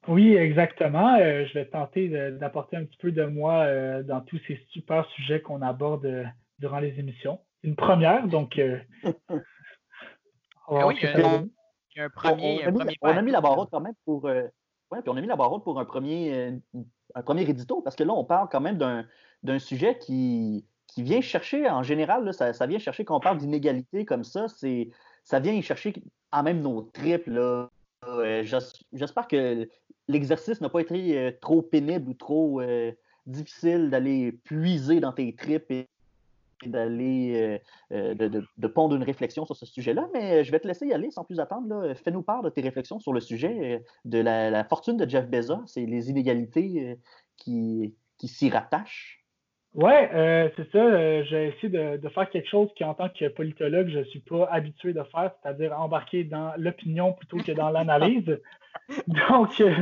Oui, 0.08 0.36
exactement. 0.36 1.16
Euh, 1.16 1.46
je 1.48 1.54
vais 1.54 1.66
tenter 1.66 2.10
d'apporter 2.32 2.76
un 2.78 2.86
petit 2.86 2.98
peu 2.98 3.12
de 3.12 3.24
moi 3.24 3.66
dans 4.04 4.22
tous 4.22 4.40
ces 4.48 4.60
super 4.70 5.06
sujets 5.12 5.42
qu'on 5.42 5.62
aborde 5.62 6.26
durant 6.60 6.80
les 6.80 7.00
émissions. 7.00 7.40
Une 7.64 7.76
première, 7.76 8.28
donc. 8.28 8.62
Oui, 10.70 10.96
il 11.02 11.98
y 11.98 12.00
a 12.00 12.06
un 12.06 12.10
premier. 12.10 12.66
On, 13.02 13.10
a, 13.10 13.22
mis, 13.22 13.32
la 13.32 13.42
barre 13.42 13.58
haute 13.58 13.70
quand 13.72 13.82
même 13.82 13.96
pour. 14.06 14.24
Ouais, 14.24 14.52
puis 14.90 15.10
on 15.10 15.18
a 15.18 15.22
mis 15.22 15.28
la 15.28 15.36
barre 15.36 15.52
haute 15.52 15.66
pour 15.66 15.78
un 15.78 15.84
premier, 15.84 16.62
un 17.14 17.22
premier 17.24 17.42
édito, 17.42 17.82
parce 17.82 17.98
que 17.98 18.04
là, 18.04 18.14
on 18.14 18.24
parle 18.24 18.48
quand 18.50 18.62
même 18.62 18.78
d'un 19.44 19.60
sujet 19.60 19.98
qui, 19.98 20.66
qui 20.92 21.04
vient 21.04 21.22
chercher, 21.22 21.70
en 21.70 21.84
général, 21.84 22.34
ça, 22.34 22.68
vient 22.68 22.80
chercher 22.80 23.06
quand 23.06 23.16
on 23.16 23.22
parle 23.22 23.38
d'inégalité 23.38 24.04
comme 24.04 24.26
ça, 24.26 24.48
c'est 24.50 24.90
ça 25.24 25.40
vient 25.40 25.54
y 25.54 25.62
chercher 25.62 25.94
en 26.34 26.44
même 26.44 26.62
nos 26.62 26.82
tripes. 26.82 27.30
Euh, 27.30 28.44
j'espère 28.44 29.28
que 29.30 29.70
l'exercice 30.10 30.60
n'a 30.60 30.68
pas 30.68 30.82
été 30.82 31.18
euh, 31.18 31.32
trop 31.40 31.62
pénible 31.62 32.10
ou 32.10 32.14
trop 32.14 32.60
euh, 32.60 32.92
difficile 33.26 33.90
d'aller 33.90 34.34
puiser 34.44 35.00
dans 35.00 35.14
tes 35.14 35.34
tripes 35.34 35.72
et, 35.72 35.88
d'aller 36.66 37.60
de, 37.90 38.68
pondre 38.68 38.96
une 38.96 39.04
réflexion 39.04 39.46
sur 39.46 39.56
ce 39.56 39.66
sujet-là, 39.66 40.08
mais 40.14 40.44
je 40.44 40.52
vais 40.52 40.60
te 40.60 40.68
laisser 40.68 40.86
y 40.88 40.94
aller 40.94 41.10
sans 41.10 41.24
plus 41.24 41.40
attendre. 41.40 41.94
Fais-nous 41.96 42.22
part 42.22 42.44
de 42.44 42.50
tes 42.50 42.62
réflexions 42.62 43.00
sur 43.00 43.14
le 43.14 43.20
sujet 43.20 43.84
de 44.06 44.20
la, 44.20 44.64
fortune 44.66 44.98
de 44.98 45.10
Jeff 45.10 45.28
Bezos 45.28 45.66
et 45.78 45.88
les 45.88 46.12
inégalités 46.12 47.00
qui, 47.38 47.96
qui 48.20 48.28
s'y 48.28 48.52
rattachent. 48.52 49.21
Oui, 49.74 49.94
euh, 49.94 50.50
c'est 50.58 50.70
ça. 50.72 50.80
Euh, 50.80 51.24
j'ai 51.30 51.48
essayé 51.48 51.70
de, 51.70 52.10
faire 52.10 52.30
quelque 52.30 52.50
chose 52.50 52.70
qui, 52.76 52.84
en 52.84 52.94
tant 52.94 53.08
que 53.08 53.30
politologue, 53.30 53.88
je 53.88 54.00
ne 54.00 54.04
suis 54.06 54.20
pas 54.20 54.46
habitué 54.52 54.92
de 54.92 55.02
faire, 55.04 55.32
c'est-à-dire 55.42 55.80
embarquer 55.80 56.26
dans 56.26 56.54
l'opinion 56.58 57.14
plutôt 57.14 57.38
que 57.38 57.54
dans 57.54 57.70
l'analyse. 57.70 58.38
Donc, 59.08 59.62
euh, 59.62 59.74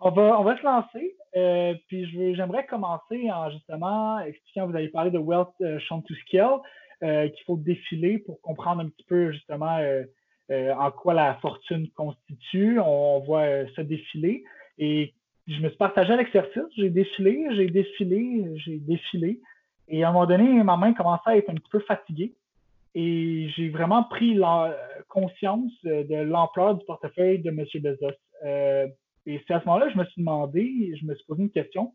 on, 0.00 0.10
va, 0.10 0.40
on 0.40 0.42
va 0.42 0.56
se 0.58 0.64
lancer. 0.64 1.16
puis, 1.86 2.34
j'aimerais 2.34 2.66
commencer 2.66 3.30
en 3.30 3.50
justement 3.50 4.18
expliquant, 4.18 4.66
vous 4.66 4.74
avez 4.74 4.88
parlé 4.88 5.12
de 5.12 5.18
Wealth 5.18 5.54
Shown 5.78 6.02
to 6.02 6.14
Scale, 6.26 6.58
qu'il 7.00 7.44
faut 7.46 7.56
défiler 7.56 8.18
pour 8.18 8.40
comprendre 8.40 8.82
un 8.82 8.88
petit 8.88 9.04
peu 9.04 9.30
justement 9.30 9.78
en 10.50 10.90
quoi 10.90 11.14
la 11.14 11.34
fortune 11.34 11.88
constitue. 11.90 12.80
On, 12.80 13.16
on 13.16 13.20
voit 13.20 13.46
ce 13.76 13.80
défiler. 13.80 14.42
Et 14.78 15.14
je 15.46 15.60
me 15.60 15.68
suis 15.68 15.78
partagé 15.78 16.12
à 16.12 16.16
l'exercice, 16.16 16.62
j'ai 16.76 16.90
défilé, 16.90 17.46
j'ai 17.54 17.68
défilé, 17.68 18.52
j'ai 18.56 18.78
défilé. 18.78 19.40
Et 19.88 20.02
à 20.02 20.08
un 20.08 20.12
moment 20.12 20.26
donné, 20.26 20.62
ma 20.64 20.76
main 20.76 20.92
commençait 20.92 21.30
à 21.30 21.36
être 21.36 21.50
un 21.50 21.54
petit 21.54 21.70
peu 21.70 21.80
fatiguée. 21.80 22.34
Et 22.94 23.48
j'ai 23.54 23.68
vraiment 23.68 24.04
pris 24.04 24.34
la 24.34 24.74
conscience 25.08 25.72
de 25.84 26.16
l'ampleur 26.22 26.74
du 26.74 26.84
portefeuille 26.86 27.40
de 27.40 27.50
M. 27.50 27.64
Bezos. 27.74 28.16
Euh, 28.44 28.86
et 29.26 29.42
c'est 29.46 29.54
à 29.54 29.60
ce 29.60 29.66
moment-là 29.66 29.86
que 29.86 29.92
je 29.92 29.98
me 29.98 30.04
suis 30.06 30.22
demandé, 30.22 30.94
je 30.98 31.04
me 31.04 31.14
suis 31.14 31.24
posé 31.26 31.42
une 31.42 31.50
question. 31.50 31.94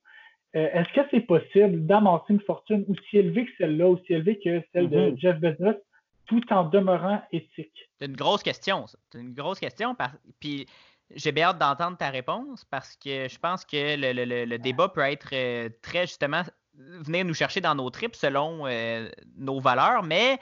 Euh, 0.56 0.70
est-ce 0.74 0.93
que 0.93 1.02
c'est 1.10 1.22
possible 1.22 1.86
d'amasser 1.86 2.34
une 2.34 2.41
fortune 2.41 2.86
aussi 2.89 3.18
élevée 3.18 3.45
que 3.45 3.52
celle-là, 3.58 3.88
aussi 3.88 4.14
élevée 4.14 4.38
que 4.39 4.62
celle 4.74 4.89
de 4.89 4.97
mm-hmm. 4.97 5.20
Jeff 5.20 5.39
Bezos, 5.39 5.80
tout 6.26 6.54
en 6.54 6.66
demeurant 6.66 7.22
éthique? 7.32 7.89
C'est 7.99 8.06
une 8.06 8.18
grosse 8.18 8.43
question, 8.43 8.86
ça. 8.86 8.99
C'est 9.10 9.22
une 9.22 9.34
grosse 9.34 9.60
question. 9.60 9.95
Puis 10.39 10.68
j'ai 11.16 11.32
bien 11.32 11.47
hâte 11.47 11.57
d'entendre 11.57 11.97
ta 11.97 12.09
réponse 12.09 12.66
parce 12.66 12.95
que 12.95 13.28
je 13.28 13.39
pense 13.39 13.66
que 13.66 13.95
le, 13.97 14.57
débat 14.57 14.89
peut 14.89 15.01
être 15.01 15.30
euh, 15.34 15.70
très 15.82 16.07
justement 16.07 16.41
venir 16.76 17.26
nous 17.26 17.34
chercher 17.34 17.62
dans 17.62 17.76
nos 17.76 17.89
tripes 17.89 18.16
selon 18.16 18.66
euh, 18.66 19.09
nos 19.38 19.59
valeurs, 19.59 20.03
mais 20.03 20.38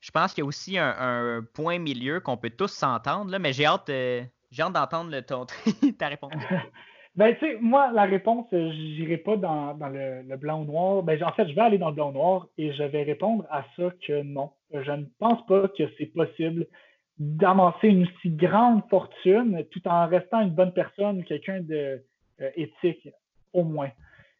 je 0.00 0.10
pense 0.10 0.32
qu'il 0.32 0.42
y 0.42 0.44
a 0.44 0.48
aussi 0.48 0.78
un, 0.78 1.44
point 1.54 1.78
milieu 1.78 2.20
qu'on 2.20 2.36
peut 2.36 2.50
tous 2.50 2.72
s'entendre. 2.72 3.36
Mais 3.38 3.52
j'ai 3.52 3.66
hâte, 3.66 3.90
euh, 3.90 4.22
hâte 4.58 4.72
d'entendre 4.72 5.20
ta 5.98 6.08
réponse. 6.08 6.32
Ben, 7.16 7.34
tu 7.34 7.40
sais, 7.40 7.58
moi, 7.60 7.90
la 7.92 8.04
réponse, 8.04 8.46
j'irai 8.52 9.16
pas 9.16 9.36
dans, 9.36 9.76
le, 9.92 10.36
blanc 10.36 10.62
ou 10.62 10.64
noir. 10.64 11.02
Ben, 11.02 11.20
en 11.24 11.32
fait, 11.32 11.48
je 11.48 11.54
vais 11.54 11.60
aller 11.60 11.76
dans 11.76 11.88
le 11.88 11.94
blanc 11.94 12.10
ou 12.10 12.12
noir 12.12 12.46
et 12.56 12.72
je 12.72 12.84
vais 12.84 13.02
répondre 13.02 13.44
à 13.50 13.64
ça 13.76 13.90
que 14.06 14.22
non. 14.22 14.52
Je 14.72 14.92
ne 14.92 15.04
pense 15.18 15.44
pas 15.46 15.66
que 15.76 15.82
c'est 15.98 16.06
possible 16.06 16.68
d'amasser 17.20 17.88
une 17.88 18.08
si 18.22 18.30
grande 18.30 18.82
fortune 18.88 19.64
tout 19.70 19.86
en 19.86 20.06
restant 20.06 20.40
une 20.40 20.50
bonne 20.50 20.72
personne, 20.72 21.22
quelqu'un 21.24 21.60
de 21.60 22.02
euh, 22.40 22.50
éthique, 22.56 23.08
au 23.52 23.62
moins. 23.62 23.90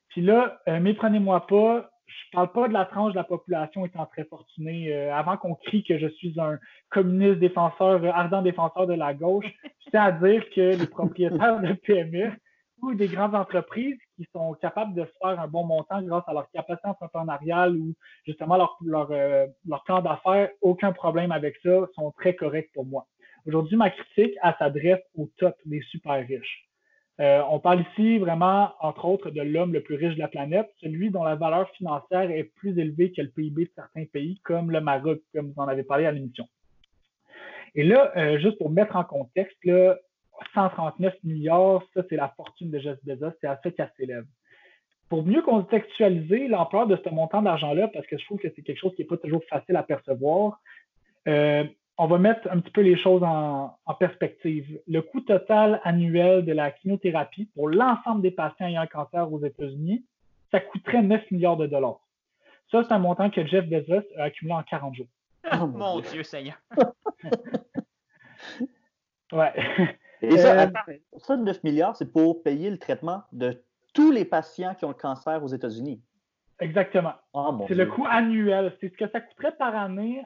Puis 0.09 0.22
là, 0.22 0.61
euh, 0.66 0.81
méprenez-moi 0.81 1.47
pas, 1.47 1.91
je 2.07 2.31
parle 2.33 2.51
pas 2.53 2.68
de 2.68 2.72
la 2.72 2.87
tranche 2.87 3.12
de 3.12 3.18
la 3.18 3.24
population 3.24 3.85
étant 3.85 4.07
très 4.07 4.24
fortunée. 4.24 4.95
Euh, 4.95 5.14
avant 5.14 5.37
qu'on 5.37 5.55
crie 5.55 5.85
que 5.85 5.99
je 5.99 6.07
suis 6.07 6.41
un 6.41 6.59
communiste 6.89 7.39
défenseur, 7.39 8.03
ardent 8.16 8.41
défenseur 8.41 8.87
de 8.87 8.95
la 8.95 9.12
gauche, 9.12 9.47
je 9.85 9.91
tiens 9.91 10.05
à 10.05 10.12
dire 10.12 10.43
que 10.49 10.74
les 10.74 10.87
propriétaires 10.87 11.61
de 11.61 11.74
PME 11.74 12.33
ou 12.81 12.95
des 12.95 13.09
grandes 13.09 13.35
entreprises 13.35 13.99
qui 14.20 14.28
sont 14.34 14.52
capables 14.54 14.94
de 14.94 15.04
se 15.04 15.12
faire 15.22 15.40
un 15.40 15.48
bon 15.48 15.64
montant 15.64 16.02
grâce 16.02 16.24
à 16.26 16.34
leur 16.34 16.50
capacité 16.50 16.86
entrepreneuriale 16.86 17.74
ou 17.74 17.94
justement 18.26 18.58
leur, 18.58 18.76
leur, 18.84 19.08
euh, 19.10 19.46
leur 19.66 19.82
plan 19.84 20.02
d'affaires, 20.02 20.50
aucun 20.60 20.92
problème 20.92 21.32
avec 21.32 21.56
ça, 21.62 21.86
sont 21.94 22.10
très 22.12 22.34
corrects 22.34 22.70
pour 22.74 22.84
moi. 22.84 23.06
Aujourd'hui, 23.46 23.78
ma 23.78 23.88
critique, 23.88 24.36
elle 24.42 24.54
s'adresse 24.58 25.00
au 25.16 25.30
top, 25.38 25.54
des 25.64 25.80
super 25.80 26.26
riches. 26.26 26.68
Euh, 27.20 27.42
on 27.50 27.60
parle 27.60 27.84
ici 27.90 28.18
vraiment, 28.18 28.72
entre 28.80 29.06
autres, 29.06 29.30
de 29.30 29.40
l'homme 29.40 29.72
le 29.72 29.82
plus 29.82 29.94
riche 29.94 30.14
de 30.14 30.20
la 30.20 30.28
planète, 30.28 30.68
celui 30.82 31.10
dont 31.10 31.24
la 31.24 31.36
valeur 31.36 31.70
financière 31.70 32.30
est 32.30 32.44
plus 32.44 32.78
élevée 32.78 33.12
que 33.12 33.22
le 33.22 33.30
PIB 33.30 33.64
de 33.64 33.70
certains 33.74 34.04
pays, 34.04 34.38
comme 34.44 34.70
le 34.70 34.82
Maroc, 34.82 35.20
comme 35.34 35.52
vous 35.52 35.62
en 35.62 35.68
avez 35.68 35.82
parlé 35.82 36.04
à 36.04 36.12
l'émission. 36.12 36.46
Et 37.74 37.84
là, 37.84 38.12
euh, 38.16 38.38
juste 38.38 38.58
pour 38.58 38.70
mettre 38.70 38.96
en 38.96 39.04
contexte, 39.04 39.56
là, 39.64 39.96
139 40.55 41.14
milliards, 41.24 41.82
ça, 41.95 42.03
c'est 42.09 42.16
la 42.16 42.28
fortune 42.28 42.70
de 42.70 42.78
Jeff 42.78 42.99
Bezos, 43.05 43.32
c'est 43.41 43.47
à 43.47 43.61
ça 43.62 43.70
qu'elle 43.70 43.93
s'élève. 43.97 44.26
Pour 45.09 45.24
mieux 45.24 45.43
contextualiser 45.43 46.49
l'ampleur 46.49 46.86
de 46.86 46.97
ce 47.03 47.11
montant 47.11 47.43
d'argent-là, 47.43 47.88
parce 47.88 48.07
que 48.07 48.16
je 48.16 48.24
trouve 48.24 48.38
que 48.38 48.49
c'est 48.55 48.62
quelque 48.62 48.78
chose 48.78 48.95
qui 48.95 49.03
n'est 49.03 49.09
pas 49.09 49.16
toujours 49.16 49.43
facile 49.49 49.76
à 49.76 49.82
percevoir, 49.82 50.61
euh, 51.28 51.64
on 51.99 52.07
va 52.07 52.16
mettre 52.16 52.49
un 52.51 52.61
petit 52.61 52.70
peu 52.70 52.80
les 52.80 52.97
choses 52.97 53.22
en, 53.22 53.76
perspective. 53.99 54.80
Le 54.86 55.03
coût 55.03 55.20
total 55.20 55.82
annuel 55.84 56.47
de 56.47 56.53
la 56.53 56.74
chimiothérapie 56.76 57.51
pour 57.55 57.68
l'ensemble 57.68 58.22
des 58.22 58.30
patients 58.30 58.68
ayant 58.68 58.80
un 58.80 58.86
cancer 58.86 59.30
aux 59.30 59.45
États-Unis, 59.45 60.07
ça 60.51 60.61
coûterait 60.61 61.03
9 61.03 61.30
milliards 61.30 61.59
de 61.59 61.66
dollars. 61.66 62.01
Ça, 62.70 62.82
c'est 62.84 62.93
un 62.93 62.99
montant 62.99 63.28
que 63.28 63.45
Jeff 63.45 63.66
Bezos 63.68 64.07
a 64.16 64.24
accumulé 64.24 64.55
en 64.55 64.62
40 64.62 64.95
jours. 64.95 65.09
Oh, 65.53 65.66
mon 65.66 66.01
Dieu 66.01 66.22
Seigneur! 66.22 66.57
ouais. 69.32 69.53
Et 70.22 70.38
ça, 70.38 70.62
euh, 70.62 70.70
ça, 71.18 71.36
9 71.36 71.64
milliards, 71.64 71.96
c'est 71.96 72.10
pour 72.10 72.42
payer 72.42 72.70
le 72.70 72.78
traitement 72.78 73.22
de 73.32 73.62
tous 73.94 74.10
les 74.10 74.24
patients 74.24 74.74
qui 74.74 74.84
ont 74.84 74.88
le 74.88 74.94
cancer 74.94 75.42
aux 75.42 75.48
États-Unis. 75.48 76.00
Exactement. 76.60 77.14
Ah, 77.34 77.56
c'est 77.68 77.74
le 77.74 77.86
coût 77.86 78.06
annuel. 78.08 78.76
C'est 78.80 78.90
ce 78.90 78.96
que 78.96 79.08
ça 79.08 79.20
coûterait 79.20 79.56
par 79.56 79.74
année 79.74 80.22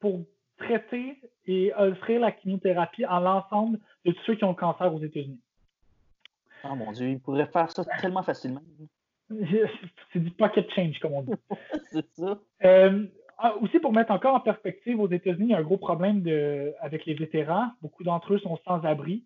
pour 0.00 0.24
traiter 0.58 1.20
et 1.46 1.72
offrir 1.74 2.20
la 2.20 2.36
chimiothérapie 2.36 3.04
à 3.04 3.20
l'ensemble 3.20 3.78
de 4.04 4.12
tous 4.12 4.22
ceux 4.26 4.34
qui 4.34 4.44
ont 4.44 4.50
le 4.50 4.54
cancer 4.54 4.92
aux 4.92 5.00
États-Unis. 5.00 5.40
Oh 6.64 6.74
mon 6.74 6.90
Dieu, 6.92 7.10
ils 7.10 7.20
pourraient 7.20 7.46
faire 7.46 7.70
ça 7.70 7.84
tellement 8.00 8.22
facilement. 8.22 8.62
c'est 10.12 10.18
du 10.18 10.30
pocket 10.30 10.68
change, 10.72 10.98
comme 10.98 11.12
on 11.12 11.22
dit. 11.22 11.32
c'est 11.92 12.06
ça. 12.14 12.38
Euh, 12.64 13.06
ah, 13.38 13.54
aussi, 13.60 13.78
pour 13.78 13.92
mettre 13.92 14.12
encore 14.12 14.34
en 14.34 14.40
perspective, 14.40 14.98
aux 14.98 15.10
États-Unis, 15.10 15.48
il 15.48 15.50
y 15.50 15.54
a 15.54 15.58
un 15.58 15.62
gros 15.62 15.76
problème 15.76 16.22
de, 16.22 16.72
avec 16.80 17.04
les 17.06 17.14
vétérans. 17.14 17.70
Beaucoup 17.82 18.02
d'entre 18.02 18.34
eux 18.34 18.38
sont 18.38 18.58
sans 18.64 18.82
abri. 18.84 19.24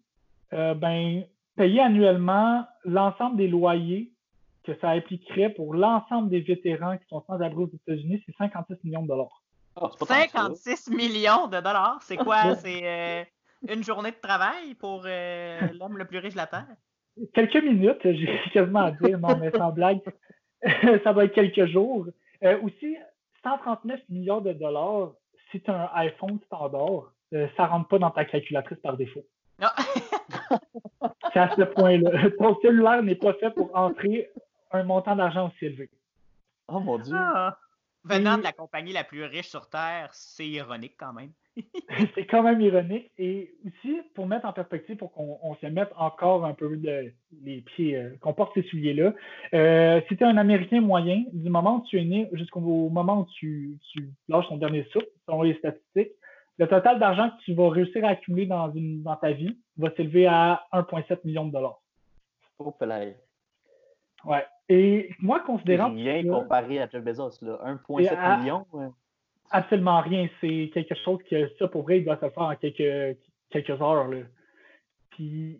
Euh, 0.53 0.75
ben, 0.75 1.25
payer 1.57 1.81
annuellement 1.81 2.67
l'ensemble 2.85 3.37
des 3.37 3.49
loyers 3.49 4.13
que 4.65 4.73
ça 4.81 4.91
impliquerait 4.91 5.51
pour 5.51 5.75
l'ensemble 5.75 6.29
des 6.29 6.41
vétérans 6.41 6.97
qui 6.99 7.07
sont 7.09 7.23
sans 7.27 7.41
abri 7.41 7.65
aux 7.65 7.71
États-Unis, 7.73 8.23
c'est 8.27 8.35
56 8.37 8.85
millions 8.85 9.03
de 9.03 9.09
dollars. 9.09 9.43
56 9.77 10.89
ah, 10.91 10.95
millions 10.95 11.47
de 11.47 11.61
dollars? 11.61 11.99
C'est 12.03 12.17
quoi? 12.17 12.55
c'est 12.57 12.83
euh, 12.85 13.25
une 13.69 13.85
journée 13.85 14.11
de 14.11 14.21
travail 14.21 14.75
pour 14.75 15.03
euh, 15.07 15.61
l'homme 15.79 15.97
le 15.97 16.05
plus 16.05 16.19
riche 16.19 16.33
de 16.33 16.39
la 16.39 16.47
Terre? 16.47 16.67
Quelques 17.33 17.63
minutes, 17.63 18.01
j'ai 18.05 18.41
quasiment 18.53 18.87
à 18.87 18.91
dire, 18.91 19.19
non, 19.19 19.37
mais 19.39 19.51
sans 19.53 19.71
blague, 19.71 20.01
ça 21.05 21.13
va 21.13 21.25
être 21.25 21.35
quelques 21.35 21.67
jours. 21.67 22.07
aussi, 22.63 22.97
139 23.45 24.01
millions 24.09 24.41
de 24.41 24.53
dollars, 24.53 25.13
si 25.51 25.61
tu 25.61 25.71
as 25.71 25.91
un 25.95 25.99
iPhone 26.01 26.39
standard, 26.47 27.13
ça 27.31 27.65
ne 27.65 27.69
rentre 27.69 27.89
pas 27.89 27.99
dans 27.99 28.11
ta 28.11 28.25
calculatrice 28.25 28.79
par 28.79 28.97
défaut. 28.97 29.25
C'est 31.33 31.39
à 31.39 31.55
ce 31.57 31.63
point-là. 31.63 32.31
Ton 32.39 32.57
cellulaire 32.61 33.03
n'est 33.03 33.15
pas 33.15 33.35
fait 33.35 33.51
pour 33.51 33.75
entrer 33.77 34.31
un 34.73 34.83
montant 34.85 35.17
d'argent 35.17 35.49
aussi 35.49 35.67
élevé. 35.67 35.91
Oh 36.69 36.81
mon 36.81 36.99
Dieu. 36.99 37.17
Ah. 37.17 37.57
Venant 38.05 38.39
de 38.39 38.43
la 38.43 38.53
compagnie 38.53 38.93
la 38.93 39.05
plus 39.05 39.25
riche 39.25 39.49
sur 39.49 39.69
Terre, 39.69 40.09
c'est 40.13 40.47
ironique 40.47 40.95
quand 40.99 41.13
même. 41.13 41.33
c'est 42.15 42.25
quand 42.25 42.43
même 42.43 42.61
ironique. 42.61 43.11
Et 43.19 43.55
aussi, 43.67 44.01
pour 44.15 44.27
mettre 44.27 44.47
en 44.47 44.55
perspective, 44.55 44.97
pour 44.97 45.13
qu'on 45.13 45.55
se 45.61 45.67
mette 45.67 45.91
encore 45.97 46.47
un 46.47 46.55
peu 46.55 46.81
les 47.43 47.61
pieds, 47.61 47.97
euh, 47.97 48.17
qu'on 48.21 48.33
porte 48.33 48.55
ces 48.55 48.63
souliers-là, 48.63 49.13
euh, 49.53 50.01
si 50.09 50.17
tu 50.17 50.25
es 50.25 50.27
un 50.27 50.39
Américain 50.39 50.81
moyen, 50.81 51.25
du 51.33 51.51
moment 51.51 51.77
où 51.77 51.87
tu 51.89 52.01
es 52.01 52.05
né 52.05 52.31
jusqu'au 52.33 52.61
moment 52.61 53.21
où 53.21 53.27
tu, 53.35 53.79
tu 53.93 54.09
lâches 54.29 54.49
ton 54.49 54.57
dernier 54.57 54.85
souffle, 54.93 55.09
selon 55.27 55.43
les 55.43 55.55
statistiques, 55.55 56.13
le 56.61 56.69
total 56.69 56.99
d'argent 56.99 57.31
que 57.31 57.43
tu 57.45 57.55
vas 57.55 57.71
réussir 57.71 58.05
à 58.05 58.09
accumuler 58.09 58.45
dans, 58.45 58.71
une, 58.73 59.03
dans 59.03 59.17
ta 59.17 59.33
vie 59.33 59.57
va 59.79 59.91
s'élever 59.97 60.27
à 60.27 60.67
1,7 60.75 61.21
million 61.25 61.47
de 61.47 61.53
dollars. 61.53 61.81
Oh, 62.59 62.75
là. 62.83 63.01
Ouais. 64.27 64.47
Et 64.69 65.09
moi, 65.21 65.41
considérant. 65.41 65.91
rien 65.91 66.23
comparé 66.23 66.83
à 66.83 66.89
Jeff 66.91 67.03
Bezos, 67.03 67.31
1,7 67.41 68.41
million. 68.41 68.67
Absolument 69.51 70.03
rien. 70.03 70.29
C'est 70.43 70.71
quelque 70.75 70.95
chose 70.97 71.21
que 71.31 71.51
ça, 71.59 71.67
pour 71.67 71.83
vrai, 71.85 72.01
il 72.01 72.05
doit 72.05 72.17
se 72.17 72.29
faire 72.29 72.43
en 72.43 72.55
quelques, 72.57 73.19
quelques 73.49 73.81
heures. 73.81 74.09
Là. 74.09 74.19
Puis, 75.13 75.59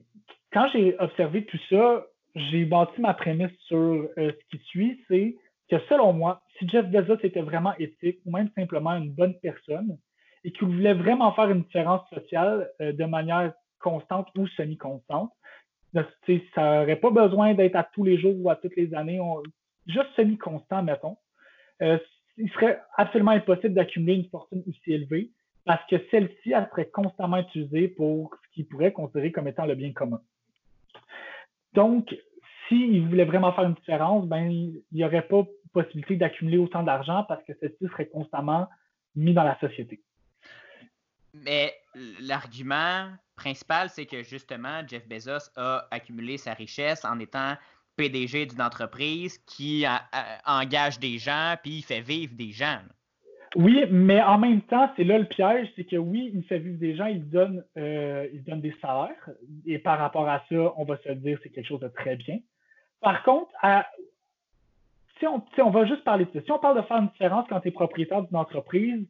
quand 0.53 0.69
j'ai 0.75 0.99
observé 1.01 1.47
tout 1.47 1.59
ça, 1.71 2.05
j'ai 2.35 2.67
bâti 2.67 3.01
ma 3.01 3.15
prémisse 3.15 3.57
sur 3.69 3.79
euh, 3.79 4.07
ce 4.17 4.51
qui 4.51 4.63
suit, 4.67 5.03
c'est 5.09 5.35
que 5.71 5.79
selon 5.89 6.13
moi, 6.13 6.43
si 6.59 6.69
Jeff 6.69 6.87
Bezos 6.91 7.25
était 7.25 7.41
vraiment 7.41 7.73
éthique 7.79 8.19
ou 8.27 8.33
même 8.33 8.51
simplement 8.55 8.93
une 8.93 9.11
bonne 9.11 9.35
personne, 9.41 9.97
et 10.45 10.53
qu'il 10.53 10.69
voulait 10.69 10.95
vraiment 10.95 11.33
faire 11.33 11.51
une 11.51 11.63
différence 11.63 12.09
sociale 12.11 12.71
euh, 12.81 12.93
de 12.93 13.05
manière 13.05 13.53
constante 13.79 14.29
ou 14.37 14.47
semi-constante. 14.49 15.33
Ça 15.93 16.81
n'aurait 16.81 16.97
pas 16.97 17.11
besoin 17.11 17.55
d'être 17.55 17.77
à 17.77 17.85
tous 17.85 18.05
les 18.05 18.19
jours 18.19 18.35
ou 18.39 18.51
à 18.51 18.57
toutes 18.57 18.77
les 18.77 18.95
années, 18.95 19.21
juste 19.87 20.09
semi-constant, 20.17 20.83
mettons. 20.83 21.17
Euh, 21.83 21.99
il 22.37 22.51
serait 22.53 22.81
absolument 22.97 23.33
impossible 23.33 23.75
d'accumuler 23.75 24.15
une 24.15 24.29
fortune 24.29 24.63
aussi 24.69 24.93
élevée 24.93 25.31
parce 25.65 25.85
que 25.89 25.97
celle-ci, 26.11 26.53
elle 26.53 26.69
serait 26.71 26.89
constamment 26.89 27.39
utilisée 27.39 27.89
pour 27.89 28.35
ce 28.35 28.55
qu'il 28.55 28.67
pourrait 28.67 28.93
considérer 28.93 29.33
comme 29.33 29.49
étant 29.49 29.67
le 29.67 29.75
bien 29.75 29.93
commun. 29.93 30.21
Donc, 31.75 32.15
s'il 32.69 33.07
voulait 33.07 33.25
vraiment 33.25 33.53
faire 33.53 33.65
une 33.65 33.75
différence, 33.75 34.27
ben, 34.27 34.51
il 34.51 34.83
n'y 34.93 35.05
aurait 35.05 35.27
pas 35.27 35.45
possibilité 35.73 36.17
d'accumuler 36.17 36.59
autant 36.59 36.83
d'argent 36.83 37.25
parce 37.29 37.43
que 37.45 37.53
celle-ci 37.61 37.87
serait 37.89 38.09
constamment 38.09 38.69
mis 39.15 39.35
dans 39.35 39.45
la 39.45 39.59
société. 39.61 40.01
Mais 41.35 41.75
l'argument 42.21 43.11
principal, 43.37 43.89
c'est 43.89 44.07
que 44.07 44.23
justement, 44.23 44.83
Jeff 44.87 45.07
Bezos 45.09 45.51
a 45.57 45.87
accumulé 45.91 46.37
sa 46.37 46.55
richesse 46.55 47.05
en 47.05 47.19
étant 47.19 47.55
PDG 47.97 48.47
d'une 48.47 48.63
entreprise 48.63 49.39
qui 49.39 49.85
engage 50.47 50.99
des 50.99 51.19
gens 51.19 51.57
puis 51.63 51.79
il 51.79 51.83
fait 51.83 52.01
vivre 52.01 52.35
des 52.35 52.53
gens. 52.53 52.81
Oui, 53.57 53.85
mais 53.91 54.23
en 54.23 54.39
même 54.39 54.63
temps, 54.63 54.91
c'est 54.97 55.03
là 55.03 55.19
le 55.19 55.25
piège, 55.25 55.69
c'est 55.75 55.85
que 55.85 55.97
oui, 55.97 56.31
il 56.33 56.45
fait 56.45 56.61
vivre 56.61 56.79
des 56.79 56.95
gens, 56.95 57.07
il 57.07 57.29
donne, 57.29 57.65
euh, 57.77 58.29
il 58.33 58.45
donne 58.45 58.61
des 58.61 58.75
salaires, 58.81 59.29
et 59.67 59.79
par 59.81 59.99
rapport 59.99 60.29
à 60.29 60.45
ça, 60.49 60.73
on 60.77 60.85
va 60.85 60.97
se 60.99 61.11
dire 61.11 61.37
c'est 61.43 61.51
quelque 61.51 61.67
chose 61.67 61.81
de 61.81 61.89
très 61.89 62.15
bien. 62.15 62.39
Par 63.01 63.25
contre, 63.25 63.51
si, 65.19 65.27
on, 65.27 65.45
on 65.59 65.71
va 65.71 65.85
juste 65.85 66.05
parler 66.05 66.27
de 66.27 66.31
ça, 66.33 66.45
si 66.45 66.53
on 66.53 66.61
parle 66.61 66.81
de 66.81 66.87
faire 66.87 66.99
une 66.99 67.09
différence 67.09 67.47
quand 67.49 67.61
tu 67.61 67.69
es 67.69 67.73
propriétaire 67.73 68.23
d'une 68.23 68.37
entreprise, 68.37 69.05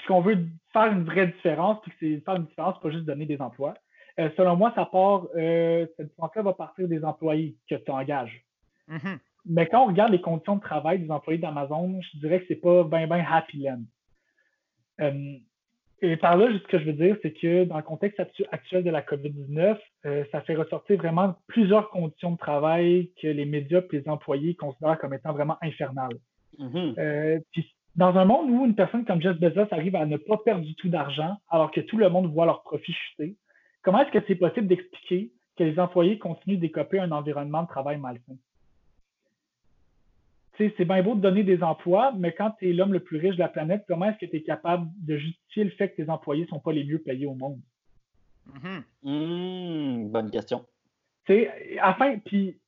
puis 0.00 0.08
qu'on 0.08 0.20
veut 0.20 0.46
faire 0.72 0.86
une 0.92 1.04
vraie 1.04 1.28
différence, 1.28 1.80
puis 1.82 1.90
que 1.92 1.96
c'est 2.00 2.24
faire 2.24 2.36
une 2.36 2.46
différence, 2.46 2.80
pas 2.80 2.90
juste 2.90 3.04
donner 3.04 3.26
des 3.26 3.40
emplois. 3.40 3.74
Euh, 4.18 4.30
selon 4.36 4.56
moi, 4.56 4.72
ça 4.74 4.86
part, 4.86 5.26
euh, 5.36 5.86
cette 5.96 6.08
différence-là 6.08 6.42
va 6.42 6.52
partir 6.52 6.88
des 6.88 7.04
employés 7.04 7.56
que 7.68 7.74
tu 7.74 7.90
engages. 7.90 8.44
Mm-hmm. 8.88 9.18
Mais 9.46 9.66
quand 9.66 9.84
on 9.84 9.88
regarde 9.88 10.12
les 10.12 10.20
conditions 10.20 10.56
de 10.56 10.60
travail 10.60 10.98
des 10.98 11.10
employés 11.10 11.38
d'Amazon, 11.38 12.00
je 12.00 12.18
dirais 12.18 12.40
que 12.40 12.46
c'est 12.48 12.60
pas 12.60 12.84
bien, 12.84 13.06
bien 13.06 13.24
happy 13.28 13.62
land. 13.62 13.82
Euh, 15.00 15.36
et 16.02 16.16
par 16.16 16.36
là, 16.36 16.48
ce 16.50 16.66
que 16.66 16.78
je 16.78 16.84
veux 16.84 16.94
dire, 16.94 17.16
c'est 17.20 17.32
que 17.32 17.64
dans 17.64 17.76
le 17.76 17.82
contexte 17.82 18.20
actuel 18.52 18.84
de 18.84 18.90
la 18.90 19.02
COVID-19, 19.02 19.78
euh, 20.06 20.24
ça 20.32 20.40
fait 20.40 20.54
ressortir 20.54 20.96
vraiment 20.96 21.36
plusieurs 21.46 21.90
conditions 21.90 22.32
de 22.32 22.38
travail 22.38 23.10
que 23.20 23.28
les 23.28 23.44
médias 23.44 23.80
et 23.80 23.96
les 23.98 24.08
employés 24.08 24.54
considèrent 24.54 24.98
comme 24.98 25.12
étant 25.12 25.32
vraiment 25.32 25.58
infernales. 25.60 26.16
Euh, 26.98 27.38
puis 27.52 27.74
dans 28.00 28.16
un 28.16 28.24
monde 28.24 28.48
où 28.48 28.64
une 28.64 28.74
personne 28.74 29.04
comme 29.04 29.20
Jeff 29.20 29.38
Bezos 29.38 29.72
arrive 29.72 29.94
à 29.94 30.06
ne 30.06 30.16
pas 30.16 30.38
perdre 30.38 30.64
du 30.64 30.74
tout 30.74 30.88
d'argent 30.88 31.36
alors 31.50 31.70
que 31.70 31.82
tout 31.82 31.98
le 31.98 32.08
monde 32.08 32.32
voit 32.32 32.46
leur 32.46 32.62
profit 32.62 32.94
chuter, 32.94 33.36
comment 33.82 34.00
est-ce 34.00 34.10
que 34.10 34.24
c'est 34.26 34.36
possible 34.36 34.68
d'expliquer 34.68 35.30
que 35.58 35.64
les 35.64 35.78
employés 35.78 36.18
continuent 36.18 36.58
d'écoper 36.58 36.98
un 36.98 37.12
environnement 37.12 37.62
de 37.62 37.68
travail 37.68 37.98
malsain? 37.98 38.36
c'est 40.58 40.84
bien 40.84 41.02
beau 41.02 41.14
de 41.14 41.22
donner 41.22 41.42
des 41.42 41.62
emplois, 41.62 42.12
mais 42.18 42.32
quand 42.32 42.50
tu 42.58 42.68
es 42.68 42.74
l'homme 42.74 42.92
le 42.92 43.00
plus 43.00 43.16
riche 43.16 43.36
de 43.36 43.40
la 43.40 43.48
planète, 43.48 43.84
comment 43.88 44.04
est-ce 44.06 44.18
que 44.18 44.26
tu 44.26 44.36
es 44.36 44.42
capable 44.42 44.88
de 44.98 45.16
justifier 45.16 45.64
le 45.64 45.70
fait 45.70 45.88
que 45.88 46.02
tes 46.02 46.10
employés 46.10 46.42
ne 46.42 46.48
sont 46.48 46.58
pas 46.58 46.72
les 46.72 46.84
mieux 46.84 46.98
payés 46.98 47.24
au 47.24 47.34
monde? 47.34 47.60
Hmm, 49.02 50.08
bonne 50.08 50.30
question. 50.30 50.66
afin, 51.80 52.18
puis 52.18 52.58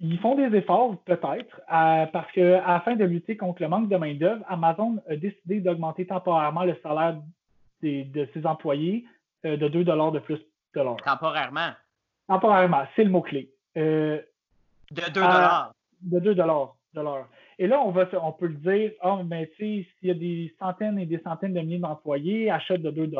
ils 0.00 0.18
font 0.18 0.34
des 0.34 0.54
efforts 0.56 0.96
peut-être 1.04 1.60
parce 1.68 2.30
que 2.32 2.60
afin 2.64 2.96
de 2.96 3.04
lutter 3.04 3.36
contre 3.36 3.62
le 3.62 3.68
manque 3.68 3.88
de 3.88 3.96
main 3.96 4.14
d'œuvre, 4.14 4.44
Amazon 4.48 4.98
a 5.08 5.16
décidé 5.16 5.60
d'augmenter 5.60 6.06
temporairement 6.06 6.64
le 6.64 6.76
salaire 6.82 7.16
de 7.82 8.28
ses 8.34 8.46
employés 8.46 9.04
euh, 9.44 9.56
de 9.56 9.68
2 9.68 9.84
dollars 9.84 10.12
de 10.12 10.18
plus 10.18 10.38
de 10.74 10.80
l'heure. 10.80 10.96
Temporairement? 10.96 11.70
Temporairement, 12.28 12.84
c'est 12.94 13.04
le 13.04 13.10
mot 13.10 13.22
clé. 13.22 13.50
Euh, 13.76 14.20
de 14.90 15.02
2 15.02 15.12
dollars? 15.12 15.72
De 16.02 16.20
2 16.20 16.34
dollars. 16.34 16.76
Et 17.58 17.66
là, 17.66 17.80
on, 17.80 17.90
va, 17.90 18.06
on 18.22 18.32
peut 18.32 18.46
le 18.46 18.54
dire, 18.54 18.92
oh, 19.04 19.22
mais 19.24 19.48
tu 19.48 19.56
sais, 19.56 19.88
s'il 19.98 20.08
y 20.08 20.10
a 20.10 20.14
des 20.14 20.54
centaines 20.58 20.98
et 20.98 21.06
des 21.06 21.20
centaines 21.20 21.52
de 21.52 21.60
milliers 21.60 21.78
d'employés, 21.78 22.50
achètent 22.50 22.82
de 22.82 22.90
2 22.90 23.10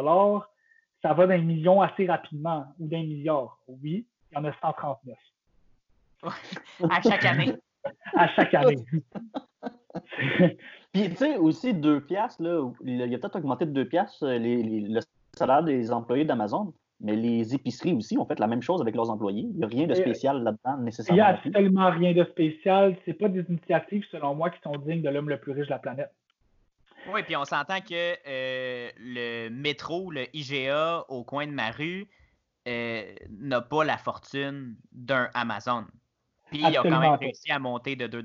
ça 1.02 1.12
va 1.12 1.26
d'un 1.26 1.38
million 1.38 1.82
assez 1.82 2.06
rapidement 2.06 2.66
ou 2.78 2.88
d'un 2.88 3.02
milliard. 3.02 3.58
Oui, 3.68 4.06
il 4.32 4.34
y 4.34 4.38
en 4.38 4.44
a 4.44 4.52
139. 4.60 5.16
À 6.22 7.02
chaque 7.02 7.24
année. 7.24 7.54
à 8.14 8.28
chaque 8.28 8.54
année. 8.54 8.76
Puis, 10.92 11.10
tu 11.10 11.16
sais, 11.16 11.36
aussi, 11.36 11.74
2 11.74 12.00
piastres, 12.02 12.42
là, 12.42 12.70
il 12.84 13.02
a 13.02 13.18
peut-être 13.18 13.36
augmenté 13.36 13.66
de 13.66 13.72
2 13.72 13.84
piastres 13.86 14.24
euh, 14.24 14.38
le 14.38 15.00
salaire 15.36 15.62
des 15.62 15.92
employés 15.92 16.24
d'Amazon. 16.24 16.72
Mais 17.00 17.14
les 17.14 17.54
épiceries 17.54 17.92
aussi 17.92 18.16
ont 18.16 18.24
fait 18.24 18.38
la 18.38 18.46
même 18.46 18.62
chose 18.62 18.80
avec 18.80 18.94
leurs 18.94 19.10
employés. 19.10 19.42
Il 19.42 19.58
n'y 19.58 19.64
a 19.64 19.66
rien 19.66 19.86
de 19.86 19.94
spécial 19.94 20.42
là-dedans, 20.42 20.78
nécessairement. 20.78 21.14
Il 21.14 21.26
n'y 21.26 21.30
a 21.30 21.34
absolument 21.36 21.90
rien 21.90 22.14
de 22.14 22.24
spécial. 22.24 22.96
Ce 23.04 23.12
pas 23.12 23.28
des 23.28 23.44
initiatives, 23.50 24.04
selon 24.10 24.34
moi, 24.34 24.48
qui 24.48 24.60
sont 24.62 24.76
dignes 24.78 25.02
de 25.02 25.10
l'homme 25.10 25.28
le 25.28 25.38
plus 25.38 25.52
riche 25.52 25.66
de 25.66 25.72
la 25.72 25.78
planète. 25.78 26.10
Oui, 27.12 27.22
puis 27.22 27.36
on 27.36 27.44
s'entend 27.44 27.80
que 27.80 28.14
euh, 28.26 28.90
le 28.98 29.50
métro, 29.50 30.10
le 30.10 30.24
IGA 30.34 31.04
au 31.08 31.22
coin 31.22 31.46
de 31.46 31.52
ma 31.52 31.70
rue, 31.70 32.08
euh, 32.66 33.04
n'a 33.30 33.60
pas 33.60 33.84
la 33.84 33.98
fortune 33.98 34.74
d'un 34.90 35.28
Amazon. 35.34 35.84
Puis 36.56 36.66
il 36.68 36.76
a 36.76 36.82
quand 36.82 37.00
même 37.00 37.14
réussi 37.14 37.50
à 37.50 37.58
monter 37.58 37.96
de 37.96 38.06
2 38.06 38.22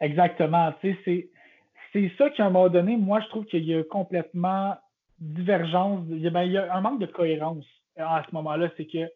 Exactement. 0.00 0.72
C'est 0.82 2.12
ça 2.18 2.30
qu'à 2.30 2.46
un 2.46 2.50
moment 2.50 2.68
donné, 2.68 2.96
moi, 2.96 3.20
je 3.20 3.28
trouve 3.28 3.44
qu'il 3.46 3.64
y 3.64 3.74
a 3.74 3.82
complètement 3.84 4.76
divergence, 5.18 6.06
il 6.08 6.18
y, 6.18 6.56
a, 6.56 6.74
un 6.74 6.80
manque 6.80 7.00
de 7.00 7.06
cohérence 7.06 7.66
euh, 7.98 8.04
à 8.04 8.24
ce 8.28 8.34
moment-là. 8.34 8.70
C'est 8.76 8.86
que 8.86 9.06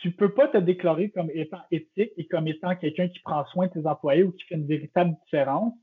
tu 0.00 0.10
peux 0.10 0.34
pas 0.34 0.48
te 0.48 0.58
déclarer 0.58 1.10
comme 1.10 1.30
étant 1.32 1.62
éthique 1.70 2.10
et 2.16 2.26
comme 2.26 2.48
étant 2.48 2.74
quelqu'un 2.74 3.08
qui 3.08 3.20
prend 3.20 3.44
soin 3.46 3.68
de 3.68 3.72
tes 3.72 3.86
employés 3.86 4.24
ou 4.24 4.32
qui 4.32 4.42
fait 4.44 4.56
une 4.56 4.66
véritable 4.66 5.14
différence 5.24 5.74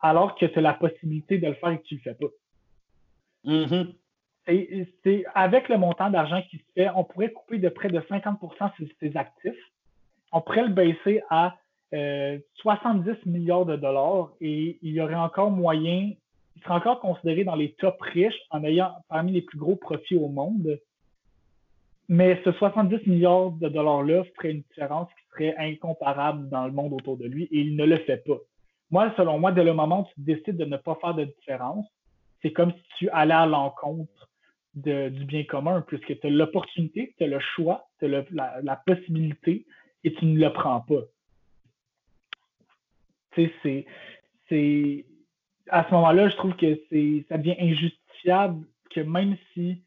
alors 0.00 0.34
que 0.36 0.46
tu 0.46 0.58
as 0.58 0.62
la 0.62 0.72
possibilité 0.72 1.36
de 1.38 1.48
le 1.48 1.54
faire 1.54 1.70
et 1.70 1.78
que 1.78 1.84
tu 1.84 1.96
le 1.96 2.00
fais 2.00 2.14
pas. 2.14 2.26
Mm-hmm. 3.44 3.94
c'est 5.04 5.24
avec 5.34 5.68
le 5.68 5.78
montant 5.78 6.10
d'argent 6.10 6.42
qui 6.50 6.56
se 6.56 6.72
fait, 6.74 6.88
on 6.96 7.04
pourrait 7.04 7.32
couper 7.32 7.58
de 7.58 7.68
près 7.68 7.88
de 7.88 8.00
50% 8.00 8.74
sur 8.76 8.86
ses 8.98 9.16
actifs. 9.16 9.54
On 10.36 10.42
pourrait 10.42 10.64
le 10.64 10.74
baisser 10.74 11.22
à 11.30 11.56
70 11.92 11.94
euh, 11.94 13.14
milliards 13.24 13.64
de 13.64 13.76
dollars 13.76 14.32
et 14.42 14.78
il 14.82 14.92
y 14.92 15.00
aurait 15.00 15.14
encore 15.14 15.50
moyen 15.50 16.12
il 16.56 16.62
sera 16.62 16.76
encore 16.76 17.00
considéré 17.00 17.44
dans 17.44 17.54
les 17.54 17.72
top 17.72 17.96
riches 18.02 18.38
en 18.50 18.62
ayant 18.64 18.92
parmi 19.08 19.32
les 19.32 19.40
plus 19.40 19.58
gros 19.58 19.76
profits 19.76 20.16
au 20.16 20.28
monde. 20.28 20.78
Mais 22.10 22.38
ce 22.44 22.52
70 22.52 23.06
milliards 23.06 23.52
de 23.52 23.68
dollars-là 23.68 24.24
ferait 24.36 24.50
une 24.52 24.62
différence 24.62 25.08
qui 25.08 25.30
serait 25.32 25.56
incomparable 25.56 26.50
dans 26.50 26.66
le 26.66 26.72
monde 26.72 26.92
autour 26.92 27.16
de 27.16 27.24
lui 27.24 27.44
et 27.44 27.60
il 27.60 27.74
ne 27.74 27.86
le 27.86 27.96
fait 27.96 28.22
pas. 28.26 28.38
Moi, 28.90 29.12
selon 29.16 29.38
moi, 29.38 29.52
dès 29.52 29.64
le 29.64 29.72
moment 29.72 30.02
où 30.02 30.14
tu 30.14 30.20
décides 30.20 30.58
de 30.58 30.66
ne 30.66 30.76
pas 30.76 30.96
faire 31.00 31.14
de 31.14 31.24
différence, 31.24 31.86
c'est 32.42 32.52
comme 32.52 32.72
si 32.72 32.84
tu 32.98 33.08
allais 33.08 33.32
à 33.32 33.46
l'encontre 33.46 34.28
du 34.74 35.24
bien 35.24 35.44
commun, 35.44 35.82
puisque 35.86 36.20
tu 36.20 36.26
as 36.26 36.30
l'opportunité, 36.30 37.14
tu 37.16 37.24
as 37.24 37.26
le 37.26 37.40
choix, 37.40 37.86
tu 37.98 38.14
as 38.14 38.24
la, 38.62 38.76
possibilité 38.86 39.64
et 40.06 40.14
tu 40.14 40.24
ne 40.24 40.38
le 40.38 40.52
prends 40.52 40.80
pas. 40.80 41.02
Tu 43.32 43.50
sais, 43.62 43.86
c'est 44.48 45.04
à 45.68 45.84
ce 45.84 45.90
moment-là, 45.94 46.28
je 46.28 46.36
trouve 46.36 46.54
que 46.54 46.80
c'est 46.88 47.26
ça 47.28 47.36
devient 47.36 47.56
injustifiable 47.58 48.64
que 48.90 49.00
même 49.00 49.36
si 49.52 49.82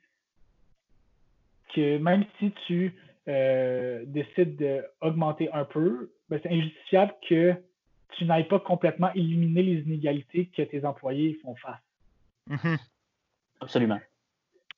que 1.73 1.97
même 1.97 2.25
si 2.37 2.51
tu 2.67 2.93
euh, 3.29 4.03
décides 4.07 4.57
d'augmenter 5.01 5.49
un 5.53 5.63
peu, 5.63 6.11
ben, 6.29 6.39
c'est 6.43 6.51
injustifiable 6.51 7.13
que 7.27 7.55
tu 8.17 8.25
n'ailles 8.25 8.47
pas 8.47 8.59
complètement 8.59 9.13
éliminer 9.13 9.63
les 9.63 9.81
inégalités 9.81 10.47
que 10.47 10.63
tes 10.63 10.83
employés 10.83 11.39
font 11.43 11.55
face. 11.55 11.79
Mm-hmm. 12.49 12.77
Absolument. 13.61 13.99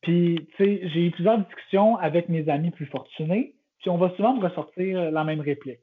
Puis, 0.01 0.47
tu 0.57 0.63
sais, 0.63 0.89
j'ai 0.89 1.07
eu 1.07 1.11
plusieurs 1.11 1.39
discussions 1.39 1.95
avec 1.97 2.27
mes 2.27 2.49
amis 2.49 2.71
plus 2.71 2.87
fortunés, 2.87 3.55
puis 3.81 3.89
on 3.89 3.97
va 3.97 4.09
souvent 4.15 4.35
me 4.35 4.47
ressortir 4.47 5.11
la 5.11 5.23
même 5.23 5.41
réplique. 5.41 5.79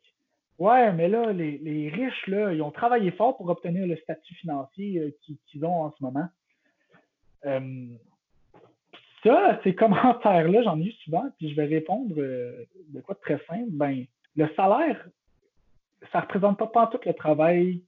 Ouais, 0.59 0.93
mais 0.93 1.09
là, 1.09 1.33
les, 1.33 1.89
riches, 1.89 2.27
là, 2.27 2.53
ils 2.53 2.63
ont 2.63 2.73
travaillé 2.73 3.13
fort 3.13 3.37
pour 3.37 3.49
obtenir 3.49 3.87
le 3.87 3.97
statut 3.97 4.35
financier 4.35 4.99
euh, 4.99 5.17
qu'ils 5.47 5.65
ont 5.65 5.83
en 5.83 5.93
ce 5.93 6.03
moment. 6.03 6.27
Euh, 7.47 7.87
ça, 9.23 9.61
ces 9.63 9.75
commentaires-là, 9.77 10.63
j'en 10.63 10.81
ai 10.81 10.87
eu 10.87 10.93
souvent, 11.05 11.29
puis 11.39 11.51
je 11.51 11.55
vais 11.55 11.67
répondre 11.67 12.13
euh, 12.19 12.65
de 12.89 13.01
quoi 13.01 13.15
de 13.15 13.21
très 13.21 13.39
simple. 13.47 13.71
Ben, 13.71 14.05
le 14.35 14.49
salaire, 14.57 15.07
ça 16.13 16.19
ne 16.19 16.23
représente 16.23 16.59
pas, 16.59 16.67
pas 16.67 16.87
tout 16.89 17.01
le 17.07 17.15
travail 17.15 17.83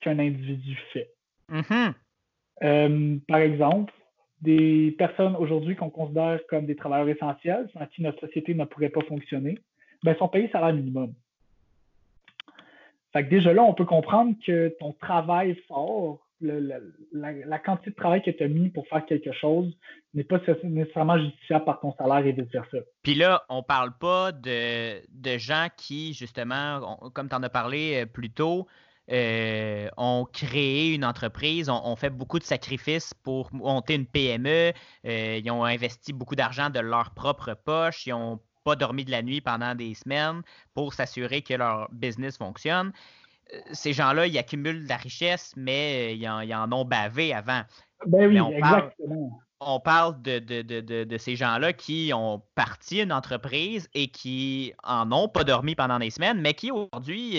qu'un 0.00 0.18
individu 0.18 0.78
fait. 0.92 1.10
Mm-hmm. 1.50 3.20
par 3.28 3.38
exemple, 3.38 3.92
des 4.44 4.94
personnes 4.98 5.34
aujourd'hui 5.36 5.74
qu'on 5.74 5.90
considère 5.90 6.38
comme 6.48 6.66
des 6.66 6.76
travailleurs 6.76 7.08
essentiels, 7.08 7.68
sans 7.72 7.86
qui 7.86 8.02
notre 8.02 8.20
société 8.20 8.54
ne 8.54 8.64
pourrait 8.64 8.90
pas 8.90 9.00
fonctionner, 9.02 9.58
ben, 10.02 10.14
sont 10.16 10.28
payés 10.28 10.50
salaire 10.50 10.74
minimum. 10.74 11.14
Fait 13.12 13.24
que 13.24 13.30
déjà 13.30 13.52
là, 13.54 13.62
on 13.62 13.74
peut 13.74 13.86
comprendre 13.86 14.34
que 14.46 14.74
ton 14.78 14.92
travail 14.92 15.56
fort, 15.66 16.18
la, 16.40 17.58
quantité 17.58 17.90
de 17.90 17.96
travail 17.96 18.22
que 18.22 18.30
tu 18.30 18.42
as 18.42 18.48
mis 18.48 18.68
pour 18.68 18.86
faire 18.88 19.06
quelque 19.06 19.32
chose 19.32 19.72
n'est 20.12 20.24
pas 20.24 20.40
nécessairement 20.62 21.18
justifiable 21.18 21.64
par 21.64 21.80
ton 21.80 21.94
salaire 21.94 22.26
et 22.26 22.32
vice-versa. 22.32 22.78
Puis 23.02 23.14
là, 23.14 23.44
on 23.48 23.62
parle 23.62 23.96
pas 23.98 24.32
de, 24.32 25.38
gens 25.38 25.68
qui, 25.76 26.12
justement, 26.12 26.98
comme 27.14 27.30
tu 27.30 27.34
en 27.34 27.42
as 27.42 27.48
parlé 27.48 28.02
euh, 28.02 28.06
plus 28.06 28.30
tôt, 28.30 28.66
euh, 29.10 29.88
ont 29.98 30.26
créé 30.32 30.94
une 30.94 31.04
entreprise, 31.04 31.68
ont, 31.68 31.94
fait 31.96 32.08
beaucoup 32.08 32.38
de 32.38 32.44
sacrifices 32.44 33.12
pour 33.12 33.52
monter 33.52 33.96
une 33.96 34.06
PME, 34.06 34.72
euh, 35.06 35.40
ils 35.44 35.50
ont 35.50 35.62
investi 35.64 36.14
beaucoup 36.14 36.34
d'argent 36.34 36.70
de 36.70 36.80
leur 36.80 37.10
propre 37.10 37.52
poche, 37.52 38.06
ils 38.06 38.14
ont 38.14 38.40
pas 38.64 38.76
dormi 38.76 39.04
de 39.04 39.10
la 39.10 39.22
nuit 39.22 39.42
pendant 39.42 39.74
des 39.74 39.92
semaines 39.92 40.40
pour 40.72 40.94
s'assurer 40.94 41.42
que 41.42 41.52
leur 41.52 41.90
business 41.92 42.38
fonctionne. 42.38 42.92
Euh, 43.52 43.58
ces 43.72 43.92
gens-là, 43.92 44.26
ils 44.26 44.38
accumulent 44.38 44.84
de 44.84 44.88
la 44.88 44.96
richesse, 44.96 45.52
mais 45.54 46.16
ils 46.16 46.26
en, 46.26 46.72
ont 46.72 46.86
bavé 46.86 47.34
avant. 47.34 47.60
Ben 48.06 48.26
oui, 48.26 48.40
on 48.40 48.52
exactement. 48.52 49.28
Parle, 49.28 49.30
on 49.60 49.80
parle 49.80 50.22
de, 50.22 50.38
de, 50.38 51.18
ces 51.18 51.36
gens-là 51.36 51.74
qui 51.74 52.12
ont 52.14 52.42
parti 52.54 53.02
une 53.02 53.12
entreprise 53.12 53.86
et 53.92 54.08
qui 54.08 54.72
en 54.82 55.12
ont 55.12 55.28
pas 55.28 55.44
dormi 55.44 55.74
pendant 55.74 55.98
des 55.98 56.10
semaines, 56.10 56.40
mais 56.40 56.54
qui 56.54 56.70
aujourd'hui, 56.70 57.38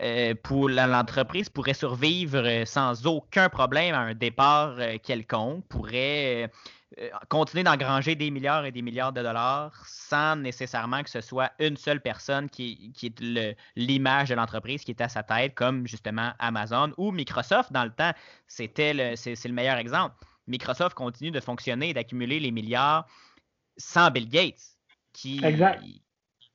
euh, 0.00 0.34
pour 0.42 0.68
l'entreprise, 0.68 1.48
pourrait 1.48 1.74
survivre 1.74 2.64
sans 2.66 3.06
aucun 3.06 3.48
problème 3.48 3.94
à 3.94 4.00
un 4.00 4.14
départ 4.14 4.76
quelconque, 5.02 5.64
pourrait 5.68 6.50
euh, 6.98 7.08
continuer 7.28 7.62
d'engranger 7.62 8.16
des 8.16 8.32
milliards 8.32 8.66
et 8.66 8.72
des 8.72 8.82
milliards 8.82 9.12
de 9.12 9.22
dollars 9.22 9.72
sans 9.86 10.34
nécessairement 10.34 11.04
que 11.04 11.10
ce 11.10 11.20
soit 11.20 11.52
une 11.60 11.76
seule 11.76 12.00
personne 12.00 12.50
qui, 12.50 12.92
qui 12.94 13.06
est 13.06 13.56
l'image 13.76 14.30
de 14.30 14.34
l'entreprise 14.34 14.82
qui 14.82 14.90
est 14.90 15.00
à 15.00 15.08
sa 15.08 15.22
tête, 15.22 15.54
comme 15.54 15.86
justement 15.86 16.32
Amazon 16.40 16.92
ou 16.96 17.12
Microsoft 17.12 17.72
dans 17.72 17.84
le 17.84 17.92
temps. 17.92 18.12
C'était 18.48 18.92
le, 18.92 19.14
c'est, 19.14 19.44
le 19.44 19.54
meilleur 19.54 19.76
exemple. 19.76 20.16
Microsoft 20.48 20.94
continue 20.94 21.30
de 21.30 21.38
fonctionner 21.38 21.90
et 21.90 21.94
d'accumuler 21.94 22.40
les 22.40 22.50
milliards 22.50 23.06
sans 23.76 24.10
Bill 24.10 24.28
Gates, 24.28 24.76
qui 25.12 25.40
exact. 25.44 25.84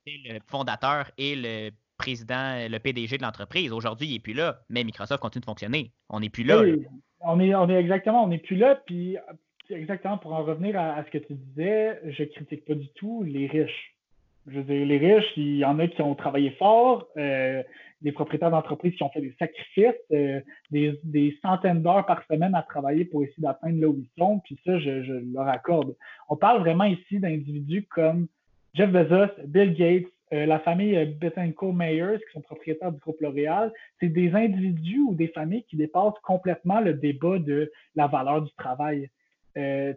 était 0.06 0.34
le 0.34 0.39
fondateur 0.48 1.10
et 1.18 1.38
le 1.38 1.72
président, 2.06 2.68
le 2.70 2.78
PDG 2.78 3.18
de 3.18 3.24
l'entreprise. 3.24 3.72
Aujourd'hui, 3.72 4.08
il 4.08 4.14
n'est 4.14 4.20
plus 4.20 4.34
là, 4.34 4.60
mais 4.70 4.84
Microsoft 4.84 5.22
continue 5.22 5.41
de 5.41 5.45
fonctionner. 5.45 5.91
On 6.10 6.20
n'est 6.20 6.30
plus 6.30 6.43
là. 6.43 6.62
On 7.22 7.39
est, 7.39 7.56
on 7.56 7.68
est 7.68 7.74
exactement, 7.74 8.24
on 8.24 8.28
n'est 8.28 8.38
plus 8.38 8.56
là. 8.56 8.76
Puis 8.86 9.18
exactement, 9.72 10.20
pour 10.20 10.34
en 10.34 10.43
revenir 10.43 10.80
à, 10.80 11.03
ce 11.03 11.10
que 11.10 11.18
tu 11.18 11.34
disais, 11.34 11.99
je 12.06 12.24
critique 12.26 12.64
pas 12.66 12.76
du 12.76 12.88
tout 12.89 13.24
les 13.24 13.47
riches. 13.47 13.95
Je 14.45 14.60
veux 14.60 14.64
dire, 14.64 14.86
les 14.86 14.99
riches, 14.99 15.32
il 15.36 15.58
y 15.58 15.66
en 15.66 15.80
a 15.80 15.88
qui 15.88 16.03
ont 16.03 16.14
travaillé 16.14 16.51
fort, 16.51 17.08
euh, 17.18 17.64
des 18.01 18.12
propriétaires 18.12 18.51
d'entreprises 18.51 18.93
qui 18.95 19.01
ont 19.01 19.10
fait 19.10 19.22
des 19.22 19.36
sacrifices, 19.39 19.99
euh, 20.12 20.41
des, 20.70 21.39
centaines 21.41 21.82
d'heures 21.82 22.06
par 22.06 22.22
semaine 22.30 22.53
à 22.53 22.62
travailler 22.62 23.06
pour 23.06 23.24
essayer 23.24 23.41
d'atteindre 23.41 23.82
là 23.82 23.88
où 23.88 23.97
ils 23.97 24.10
sont, 24.20 24.39
puis 24.43 24.60
ça, 24.64 24.78
je, 24.78 25.01
je 25.01 25.14
leur 25.34 25.47
accorde. 25.47 25.95
On 26.30 26.36
parle 26.36 26.60
vraiment 26.60 26.84
ici 26.84 27.20
d'individus 27.20 27.88
comme 27.89 28.28
Jeff 28.76 28.91
Bezos, 28.91 29.32
Bill 29.47 29.74
Gates, 29.74 30.12
euh, 30.34 30.46
la 30.46 30.60
famille 30.60 31.06
Bettencourt 31.06 31.74
Mayers, 31.74 32.18
qui 32.18 32.34
sont 32.34 32.42
propriétaires 32.42 32.92
du 32.92 33.00
groupe 33.00 33.22
L'Oréal, 33.22 33.72
c'est 34.00 34.10
des 34.10 34.34
individus 34.34 35.00
ou 35.00 35.14
des 35.14 35.28
familles 35.28 35.64
qui 35.70 35.78
dépassent 35.78 36.20
complètement 36.24 36.80
le 36.80 36.94
débat 36.94 37.38
de 37.38 37.72
la 37.96 38.08
valeur 38.08 38.42
du 38.42 38.52
travail. 38.54 39.10
Euh, 39.58 39.94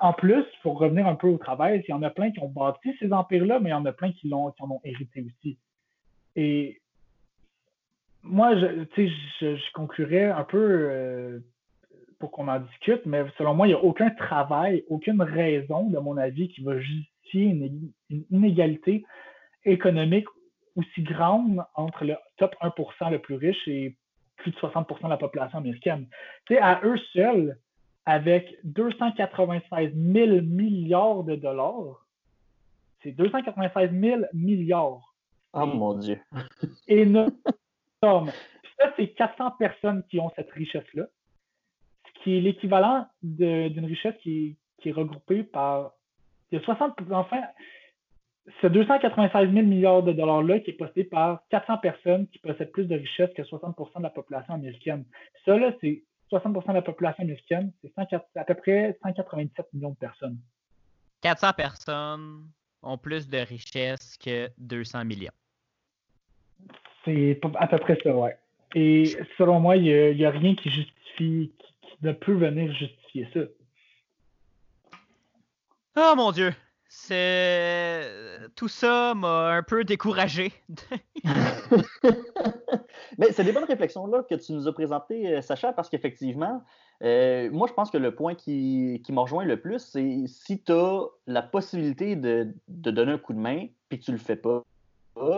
en 0.00 0.12
plus, 0.12 0.44
pour 0.62 0.78
revenir 0.78 1.06
un 1.06 1.16
peu 1.16 1.26
au 1.26 1.38
travail, 1.38 1.82
il 1.86 1.90
y 1.90 1.94
en 1.94 2.02
a 2.02 2.10
plein 2.10 2.30
qui 2.30 2.40
ont 2.40 2.48
bâti 2.48 2.94
ces 3.00 3.12
empires-là, 3.12 3.58
mais 3.58 3.70
il 3.70 3.72
y 3.72 3.74
en 3.74 3.84
a 3.84 3.92
plein 3.92 4.12
qui, 4.12 4.28
l'ont, 4.28 4.50
qui 4.52 4.62
en 4.62 4.70
ont 4.70 4.80
hérité 4.84 5.22
aussi. 5.22 5.58
Et 6.36 6.80
moi, 8.22 8.56
je, 8.56 8.84
je, 8.96 9.56
je 9.56 9.72
conclurais 9.74 10.26
un 10.26 10.44
peu 10.44 10.58
euh, 10.58 11.40
pour 12.20 12.30
qu'on 12.30 12.46
en 12.46 12.60
discute, 12.60 13.04
mais 13.06 13.24
selon 13.36 13.54
moi, 13.54 13.66
il 13.66 13.70
n'y 13.70 13.76
a 13.76 13.82
aucun 13.82 14.10
travail, 14.10 14.84
aucune 14.88 15.20
raison, 15.20 15.90
de 15.90 15.98
mon 15.98 16.16
avis, 16.16 16.48
qui 16.48 16.62
va 16.62 16.78
justifier 16.78 17.44
une 17.44 17.92
inégalité 18.30 19.04
économique 19.64 20.26
aussi 20.76 21.02
grande 21.02 21.62
entre 21.74 22.04
le 22.04 22.16
top 22.38 22.54
1% 22.60 23.10
le 23.10 23.18
plus 23.18 23.34
riche 23.34 23.68
et 23.68 23.96
plus 24.36 24.50
de 24.50 24.56
60% 24.56 25.04
de 25.04 25.08
la 25.08 25.16
population 25.16 25.58
américaine. 25.58 26.08
Tu 26.46 26.54
sais, 26.54 26.60
à 26.60 26.80
eux 26.84 26.98
seuls, 27.12 27.58
avec 28.06 28.58
296 28.64 29.92
000 29.94 30.40
milliards 30.42 31.22
de 31.24 31.36
dollars, 31.36 32.06
c'est 33.02 33.12
296 33.12 33.90
000 33.92 34.22
milliards. 34.32 35.14
Oh 35.52 35.66
mon 35.66 35.94
Dieu. 35.94 36.18
Énorme. 36.88 37.32
ça, 38.02 38.92
c'est 38.96 39.08
400 39.08 39.52
personnes 39.52 40.02
qui 40.08 40.18
ont 40.18 40.32
cette 40.34 40.50
richesse-là, 40.50 41.04
ce 42.06 42.22
qui 42.22 42.36
est 42.36 42.40
l'équivalent 42.40 43.06
d'une 43.22 43.84
richesse 43.84 44.14
qui 44.22 44.46
est, 44.46 44.56
qui 44.82 44.88
est 44.88 44.92
regroupée 44.92 45.42
par. 45.42 45.92
Il 46.50 46.58
y 46.58 46.62
a 46.62 46.64
60. 46.64 46.94
Enfin, 47.12 47.42
ce 48.60 48.66
296 48.66 49.52
000 49.52 49.66
milliards 49.66 50.02
de 50.02 50.12
dollars-là 50.12 50.60
qui 50.60 50.70
est 50.70 50.74
possédé 50.74 51.04
par 51.04 51.42
400 51.50 51.78
personnes 51.78 52.26
qui 52.28 52.38
possèdent 52.38 52.72
plus 52.72 52.86
de 52.86 52.96
richesse 52.96 53.30
que 53.36 53.42
60% 53.42 53.98
de 53.98 54.02
la 54.02 54.10
population 54.10 54.54
américaine. 54.54 55.04
Ça, 55.44 55.56
là, 55.56 55.72
c'est 55.80 56.02
60% 56.32 56.68
de 56.68 56.72
la 56.72 56.82
population 56.82 57.22
américaine, 57.22 57.72
c'est 57.82 57.92
à 58.36 58.44
peu 58.44 58.54
près 58.54 58.98
197 59.02 59.66
millions 59.74 59.90
de 59.90 59.96
personnes. 59.96 60.38
400 61.20 61.52
personnes 61.52 62.48
ont 62.82 62.98
plus 62.98 63.28
de 63.28 63.38
richesse 63.38 64.16
que 64.18 64.48
200 64.58 65.04
millions. 65.04 65.32
C'est 67.04 67.40
à 67.58 67.66
peu 67.66 67.78
près 67.78 67.98
ça, 68.02 68.14
ouais. 68.14 68.36
Et 68.74 69.04
selon 69.36 69.60
moi, 69.60 69.76
il 69.76 70.16
n'y 70.16 70.24
a, 70.24 70.30
rien 70.30 70.54
qui 70.54 70.70
justifie, 70.70 71.52
qui 71.82 71.96
ne 72.02 72.12
peut 72.12 72.32
venir 72.32 72.72
justifier 72.72 73.28
ça. 73.34 73.40
Oh 75.96 76.14
mon 76.16 76.32
Dieu! 76.32 76.52
Tout 78.54 78.68
ça 78.68 79.14
m'a 79.14 79.48
un 79.50 79.62
peu 79.62 79.84
découragé. 79.84 80.52
Mais 83.18 83.32
c'est 83.32 83.44
des 83.44 83.52
bonnes 83.52 83.64
réflexions 83.64 84.06
là 84.06 84.22
que 84.22 84.34
tu 84.34 84.52
nous 84.52 84.68
as 84.68 84.72
présentées, 84.72 85.34
euh, 85.34 85.40
Sacha, 85.42 85.72
parce 85.72 85.88
qu'effectivement, 85.88 86.62
euh, 87.02 87.50
moi 87.50 87.66
je 87.68 87.72
pense 87.72 87.90
que 87.90 87.98
le 87.98 88.14
point 88.14 88.34
qui, 88.34 89.02
qui 89.04 89.12
m'a 89.12 89.22
rejoint 89.22 89.44
le 89.44 89.60
plus, 89.60 89.78
c'est 89.78 90.24
si 90.26 90.62
tu 90.62 90.72
as 90.72 91.04
la 91.26 91.42
possibilité 91.42 92.16
de, 92.16 92.54
donner 92.68 93.12
un 93.12 93.18
coup 93.18 93.32
de 93.32 93.38
main, 93.38 93.66
puis 93.88 93.98
que 93.98 94.04
tu 94.04 94.12
le 94.12 94.18
fais 94.18 94.36
pas, 94.36 94.62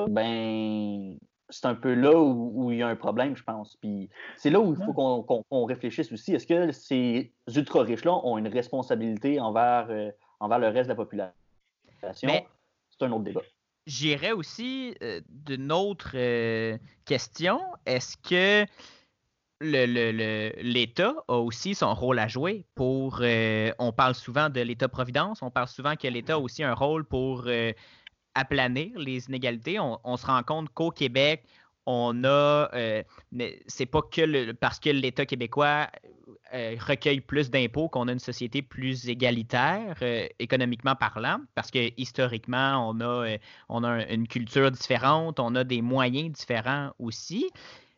ben 0.08 1.16
c'est 1.50 1.66
un 1.66 1.74
peu 1.74 1.94
là 1.94 2.18
où, 2.18 2.70
il 2.72 2.78
y 2.78 2.82
a 2.82 2.88
un 2.88 2.96
problème, 2.96 3.36
je 3.36 3.44
pense. 3.44 3.76
Puis 3.76 4.08
c'est 4.36 4.50
là 4.50 4.60
où 4.60 4.74
il 4.74 4.84
faut 4.84 4.92
qu'on 4.92 5.64
réfléchisse 5.64 6.10
aussi. 6.12 6.34
Est-ce 6.34 6.46
que 6.46 6.72
ces 6.72 7.32
ultra 7.54 7.82
riches-là 7.82 8.12
ont 8.24 8.38
une 8.38 8.48
responsabilité 8.48 9.38
envers, 9.40 9.86
euh, 9.90 10.10
envers 10.40 10.58
le 10.58 10.68
reste 10.68 10.84
de 10.84 10.92
la 10.92 10.96
population? 10.96 11.43
C'est 12.12 13.04
un 13.04 13.12
autre 13.12 13.24
débat. 13.24 13.42
J'irais 13.86 14.32
aussi 14.32 14.94
euh, 15.02 15.20
d'une 15.28 15.70
autre 15.70 16.12
euh, 16.14 16.78
question. 17.04 17.60
Est-ce 17.84 18.16
que 18.16 18.66
l'État 19.60 21.14
a 21.28 21.36
aussi 21.36 21.74
son 21.74 21.94
rôle 21.94 22.18
à 22.18 22.28
jouer 22.28 22.64
pour. 22.74 23.18
Euh, 23.20 23.72
on 23.78 23.92
parle 23.92 24.14
souvent 24.14 24.48
de 24.48 24.60
l'État-providence, 24.60 25.42
on 25.42 25.50
parle 25.50 25.68
souvent 25.68 25.96
que 25.96 26.08
l'État 26.08 26.34
a 26.34 26.38
aussi 26.38 26.62
un 26.62 26.74
rôle 26.74 27.04
pour 27.04 27.48
aplanir 28.34 28.98
les 28.98 29.26
inégalités. 29.26 29.78
on 29.78 30.16
se 30.16 30.26
rend 30.26 30.42
compte 30.42 30.70
qu'au 30.70 30.90
Québec, 30.90 31.44
on 31.86 32.24
a, 32.24 32.70
euh, 32.74 33.02
c'est 33.66 33.86
pas 33.86 34.02
que 34.02 34.52
parce 34.52 34.78
que 34.78 34.90
l'État 34.90 35.26
québécois 35.26 35.88
euh, 36.54 36.76
recueille 36.80 37.20
plus 37.20 37.50
d'impôts 37.50 37.88
qu'on 37.88 38.08
a 38.08 38.12
une 38.12 38.18
société 38.18 38.62
plus 38.62 39.08
égalitaire 39.08 39.96
euh, 40.02 40.26
économiquement 40.38 40.94
parlant, 40.94 41.40
parce 41.54 41.70
que 41.70 41.90
historiquement 41.96 42.88
on 42.88 43.00
a, 43.00 43.36
on 43.68 43.84
a 43.84 44.06
une 44.06 44.26
culture 44.28 44.70
différente, 44.70 45.40
on 45.40 45.54
a 45.54 45.64
des 45.64 45.82
moyens 45.82 46.32
différents 46.32 46.92
aussi. 46.98 47.50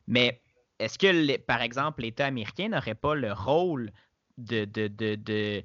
Mais 0.09 0.41
est-ce 0.79 0.99
que, 0.99 1.37
par 1.39 1.63
exemple, 1.63 2.03
l'État 2.03 2.27
américain 2.27 2.69
n'aurait 2.69 2.95
pas 2.95 3.15
le 3.15 3.33
rôle 3.33 3.93
de, 4.37 5.63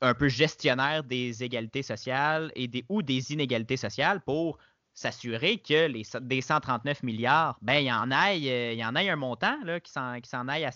un 0.00 0.14
peu 0.14 0.28
gestionnaire 0.28 1.04
des 1.04 1.44
égalités 1.44 1.82
sociales 1.82 2.52
ou 2.88 3.02
des 3.02 3.32
inégalités 3.32 3.76
sociales 3.76 4.20
pour 4.22 4.58
s'assurer 4.94 5.58
que 5.58 5.88
les, 5.88 6.04
des 6.20 6.40
139 6.40 7.02
milliards, 7.02 7.58
ben, 7.60 7.78
il 7.78 7.86
y 7.86 7.92
en 7.92 8.10
aille, 8.12 8.48
euh, 8.48 8.72
y 8.74 8.84
en 8.84 8.94
un 8.94 9.16
montant 9.16 9.56
là, 9.64 9.80
qui 9.80 9.90
s'en 9.90 10.48
aille 10.48 10.68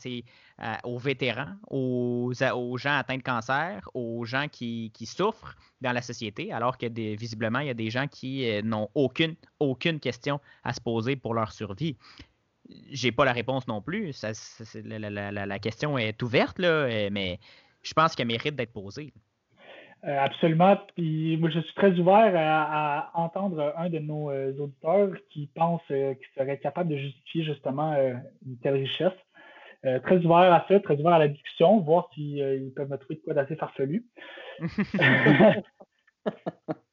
euh, 0.61 0.75
aux 0.83 0.99
vétérans, 0.99 1.55
aux, 1.71 2.33
aux, 2.53 2.79
gens 2.79 2.99
atteints 2.99 3.19
de 3.19 3.23
cancer, 3.23 3.89
aux 3.95 4.25
gens 4.25 4.49
qui, 4.51 4.93
souffrent 5.07 5.55
dans 5.81 5.93
la 5.93 6.03
société, 6.03 6.53
alors 6.53 6.79
que 6.79 6.87
visiblement, 7.17 7.61
il 7.61 7.69
y 7.69 7.71
a 7.71 7.75
des 7.75 7.91
gens 7.91 8.09
qui 8.09 8.51
euh, 8.51 8.61
n'ont 8.63 8.89
aucune, 8.95 9.37
aucune 9.61 10.01
question 10.01 10.41
à 10.65 10.73
se 10.73 10.81
poser 10.81 11.15
pour 11.15 11.35
leur 11.35 11.53
survie. 11.53 11.97
J'ai 12.91 13.13
pas 13.13 13.25
la 13.25 13.33
réponse 13.33 13.69
non 13.69 13.81
plus. 13.81 14.13
la, 14.75 15.59
question 15.61 15.97
est 15.97 16.21
ouverte, 16.23 16.59
là, 16.59 17.09
mais 17.11 17.39
je 17.83 17.95
pense 17.95 18.15
qu'elle 18.15 18.27
mérite 18.27 18.57
d'être 18.57 18.73
posée. 18.73 19.15
Euh, 20.05 20.19
absolument. 20.19 20.79
Puis 20.95 21.37
moi, 21.39 21.51
je 21.51 21.61
suis 21.61 21.75
très 21.75 21.93
ouvert 21.99 22.33
à, 22.37 23.11
entendre 23.15 23.75
un 23.77 23.91
de 23.91 23.99
nos 23.99 24.31
euh, 24.31 24.57
auditeurs 24.59 25.11
qui 25.31 25.51
pense 25.55 25.83
euh, 25.91 26.15
qu'il 26.15 26.27
serait 26.37 26.59
capable 26.59 26.91
de 26.91 26.97
justifier 26.97 27.45
justement 27.45 27.95
une 28.47 28.59
telle 28.59 28.75
richesse. 28.75 29.13
très 29.83 30.19
ouvert 30.19 30.53
à 30.53 30.65
ça, 30.69 30.81
très 30.81 30.95
ouvert 30.99 31.15
à 31.15 31.19
la 31.19 31.29
discussion, 31.29 31.81
voir 31.81 32.09
s'ils 32.15 32.73
peuvent 32.77 32.91
me 32.91 32.97
trouver 32.97 33.17
de 33.17 33.21
quoi 33.21 33.35
d'assez 33.35 33.57
farfelu. 33.57 34.05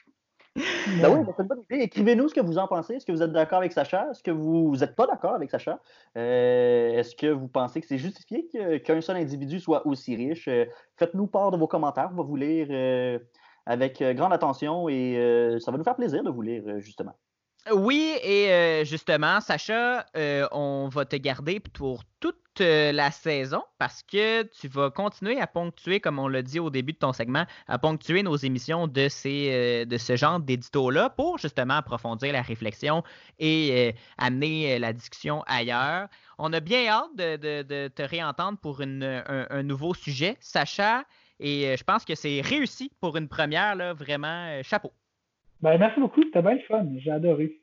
Ben 0.88 1.10
oui, 1.10 1.26
c'est 1.26 1.42
une 1.42 1.48
bonne 1.48 1.64
idée. 1.70 1.84
Écrivez-nous 1.84 2.30
ce 2.30 2.34
que 2.34 2.42
vous 2.42 2.58
en 2.58 2.68
pensez. 2.68 2.96
Est-ce 2.96 3.06
que 3.06 3.12
vous 3.12 3.24
êtes 3.24 3.32
d'accord 3.32 3.60
avec 3.60 3.72
Sacha? 3.72 4.08
Est-ce 4.12 4.22
que 4.22 4.32
vous 4.32 4.76
n'êtes 4.78 4.96
pas 4.96 5.08
d'accord 5.08 5.34
avec 5.34 5.50
Sacha? 5.50 5.80
Euh, 6.18 7.00
est-ce 7.00 7.16
que 7.16 7.28
vous 7.28 7.48
pensez 7.48 7.82
que 7.82 7.88
c'est 7.88 7.98
justifié 7.98 8.48
qu'un 8.84 9.02
seul 9.02 9.18
individu 9.18 9.60
soit 9.60 9.86
aussi 9.88 10.16
riche? 10.16 10.48
Euh, 10.48 10.66
faites-nous 10.98 11.28
part 11.28 11.52
de 11.52 11.58
vos 11.58 11.68
commentaires. 11.68 12.10
On 12.12 12.18
va 12.18 12.24
vous 12.24 12.36
lire 12.36 12.68
euh, 12.70 13.20
avec 13.66 14.02
grande 14.02 14.34
attention 14.34 14.88
et 14.90 15.58
ça 15.60 15.72
va 15.72 15.78
nous 15.78 15.84
faire 15.84 15.96
plaisir 15.96 16.24
de 16.24 16.30
vous 16.30 16.42
lire, 16.42 16.64
justement. 16.80 17.16
Oui, 17.74 18.16
et 18.24 18.84
justement, 18.86 19.42
Sacha, 19.42 20.06
on 20.52 20.88
va 20.92 21.06
te 21.06 21.16
garder 21.16 21.60
pour 21.60 22.04
toute 22.20 22.45
la 22.64 23.12
saison 23.12 23.64
parce 23.78 24.04
que 24.04 24.44
tu 24.44 24.68
vas 24.68 24.90
continuer 24.90 25.40
à 25.40 25.48
ponctuer, 25.48 26.00
comme 26.00 26.20
on 26.20 26.28
l'a 26.28 26.42
dit 26.42 26.60
au 26.60 26.70
début 26.70 26.94
de 26.94 26.98
ton 26.98 27.14
segment, 27.14 27.46
à 27.68 27.78
ponctuer 27.78 28.24
nos 28.24 28.36
émissions 28.36 28.88
de, 28.88 29.08
ces, 29.10 29.50
euh, 29.52 29.86
de 29.86 29.98
ce 29.98 30.16
genre 30.16 30.40
d'édito-là 30.40 31.10
pour 31.10 31.38
justement 31.38 31.76
approfondir 31.76 32.34
la 32.34 32.42
réflexion 32.42 33.04
et 33.40 33.92
euh, 33.94 33.98
amener 34.18 34.80
la 34.80 34.94
discussion 34.94 35.44
ailleurs. 35.48 36.08
On 36.38 36.52
a 36.54 36.60
bien 36.60 36.88
hâte 36.88 37.16
de, 37.16 37.88
te 37.88 38.02
réentendre 38.02 38.58
pour 38.60 38.82
un, 38.82 39.64
nouveau 39.64 39.94
sujet, 39.94 40.36
Sacha, 40.40 41.04
et 41.40 41.76
je 41.78 41.84
pense 41.84 42.06
que 42.06 42.16
c'est 42.16 42.42
réussi 42.42 42.92
pour 43.00 43.18
une 43.18 43.28
première, 43.28 43.76
là, 43.76 43.94
vraiment 43.94 44.62
chapeau. 44.64 44.92
Ben, 45.62 45.78
merci 45.78 46.00
beaucoup, 46.00 46.22
c'était 46.24 46.42
bien 46.42 46.56
le 46.56 46.60
fun, 46.68 46.86
j'ai 46.98 47.12
adoré. 47.12 47.60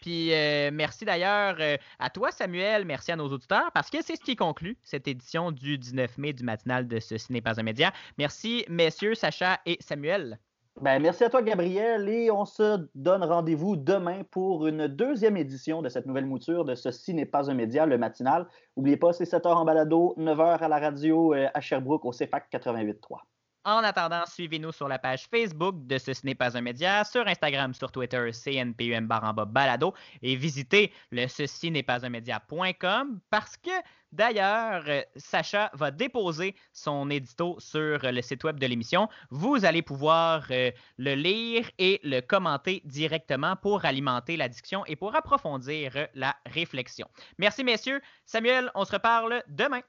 Puis 0.00 0.32
euh, 0.32 0.70
merci 0.72 1.04
d'ailleurs 1.04 1.56
euh, 1.60 1.76
à 1.98 2.10
toi, 2.10 2.30
Samuel. 2.30 2.84
Merci 2.84 3.12
à 3.12 3.16
nos 3.16 3.28
auditeurs 3.28 3.70
parce 3.72 3.90
que 3.90 4.02
c'est 4.02 4.16
ce 4.16 4.22
qui 4.22 4.36
conclut 4.36 4.76
cette 4.82 5.08
édition 5.08 5.52
du 5.52 5.78
19 5.78 6.18
mai 6.18 6.32
du 6.32 6.44
matinal 6.44 6.86
de 6.86 6.98
Ce 7.00 7.14
n'est 7.30 7.40
pas 7.40 7.58
un 7.60 7.62
média. 7.62 7.92
Merci, 8.18 8.64
messieurs, 8.68 9.14
Sacha 9.14 9.60
et 9.66 9.78
Samuel. 9.80 10.38
Ben, 10.82 11.00
merci 11.00 11.24
à 11.24 11.30
toi, 11.30 11.40
Gabriel, 11.40 12.06
et 12.06 12.30
on 12.30 12.44
se 12.44 12.86
donne 12.94 13.24
rendez-vous 13.24 13.76
demain 13.76 14.24
pour 14.30 14.66
une 14.66 14.88
deuxième 14.88 15.38
édition 15.38 15.80
de 15.80 15.88
cette 15.88 16.04
nouvelle 16.04 16.26
mouture 16.26 16.66
de 16.66 16.74
Ceci 16.74 17.14
n'est 17.14 17.24
pas 17.24 17.50
un 17.50 17.54
média, 17.54 17.86
le 17.86 17.96
matinal. 17.96 18.46
N'oubliez 18.76 18.98
pas, 18.98 19.14
c'est 19.14 19.24
7h 19.24 19.46
en 19.46 19.64
balado, 19.64 20.14
9h 20.18 20.58
à 20.58 20.68
la 20.68 20.78
radio 20.78 21.32
euh, 21.32 21.48
à 21.54 21.62
Sherbrooke 21.62 22.04
au 22.04 22.10
CFAC 22.10 22.52
88.3. 22.52 23.20
En 23.66 23.82
attendant, 23.82 24.24
suivez-nous 24.26 24.70
sur 24.70 24.86
la 24.86 25.00
page 25.00 25.26
Facebook 25.28 25.88
de 25.88 25.98
Ce 25.98 26.12
n'est 26.24 26.36
pas 26.36 26.56
un 26.56 26.60
média, 26.60 27.02
sur 27.02 27.26
Instagram, 27.26 27.74
sur 27.74 27.90
Twitter, 27.90 28.30
CNPUM 28.30 29.08
baramba 29.08 29.44
balado 29.44 29.92
et 30.22 30.36
visitez 30.36 30.92
le 31.10 31.26
ceci 31.26 31.72
n'est 31.72 31.82
pas 31.82 32.06
un 32.06 32.08
média.com 32.08 33.18
parce 33.28 33.56
que 33.56 33.72
d'ailleurs, 34.12 34.84
Sacha 35.16 35.72
va 35.74 35.90
déposer 35.90 36.54
son 36.72 37.10
édito 37.10 37.56
sur 37.58 37.98
le 38.04 38.22
site 38.22 38.44
web 38.44 38.60
de 38.60 38.66
l'émission. 38.66 39.08
Vous 39.30 39.64
allez 39.64 39.82
pouvoir 39.82 40.46
euh, 40.52 40.70
le 40.96 41.14
lire 41.16 41.68
et 41.78 41.98
le 42.04 42.20
commenter 42.20 42.82
directement 42.84 43.56
pour 43.56 43.84
alimenter 43.84 44.36
la 44.36 44.48
discussion 44.48 44.86
et 44.86 44.94
pour 44.94 45.16
approfondir 45.16 46.06
la 46.14 46.36
réflexion. 46.46 47.08
Merci 47.38 47.64
messieurs. 47.64 48.00
Samuel, 48.26 48.70
on 48.76 48.84
se 48.84 48.92
reparle 48.92 49.42
demain. 49.48 49.80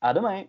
À 0.00 0.14
demain. 0.14 0.44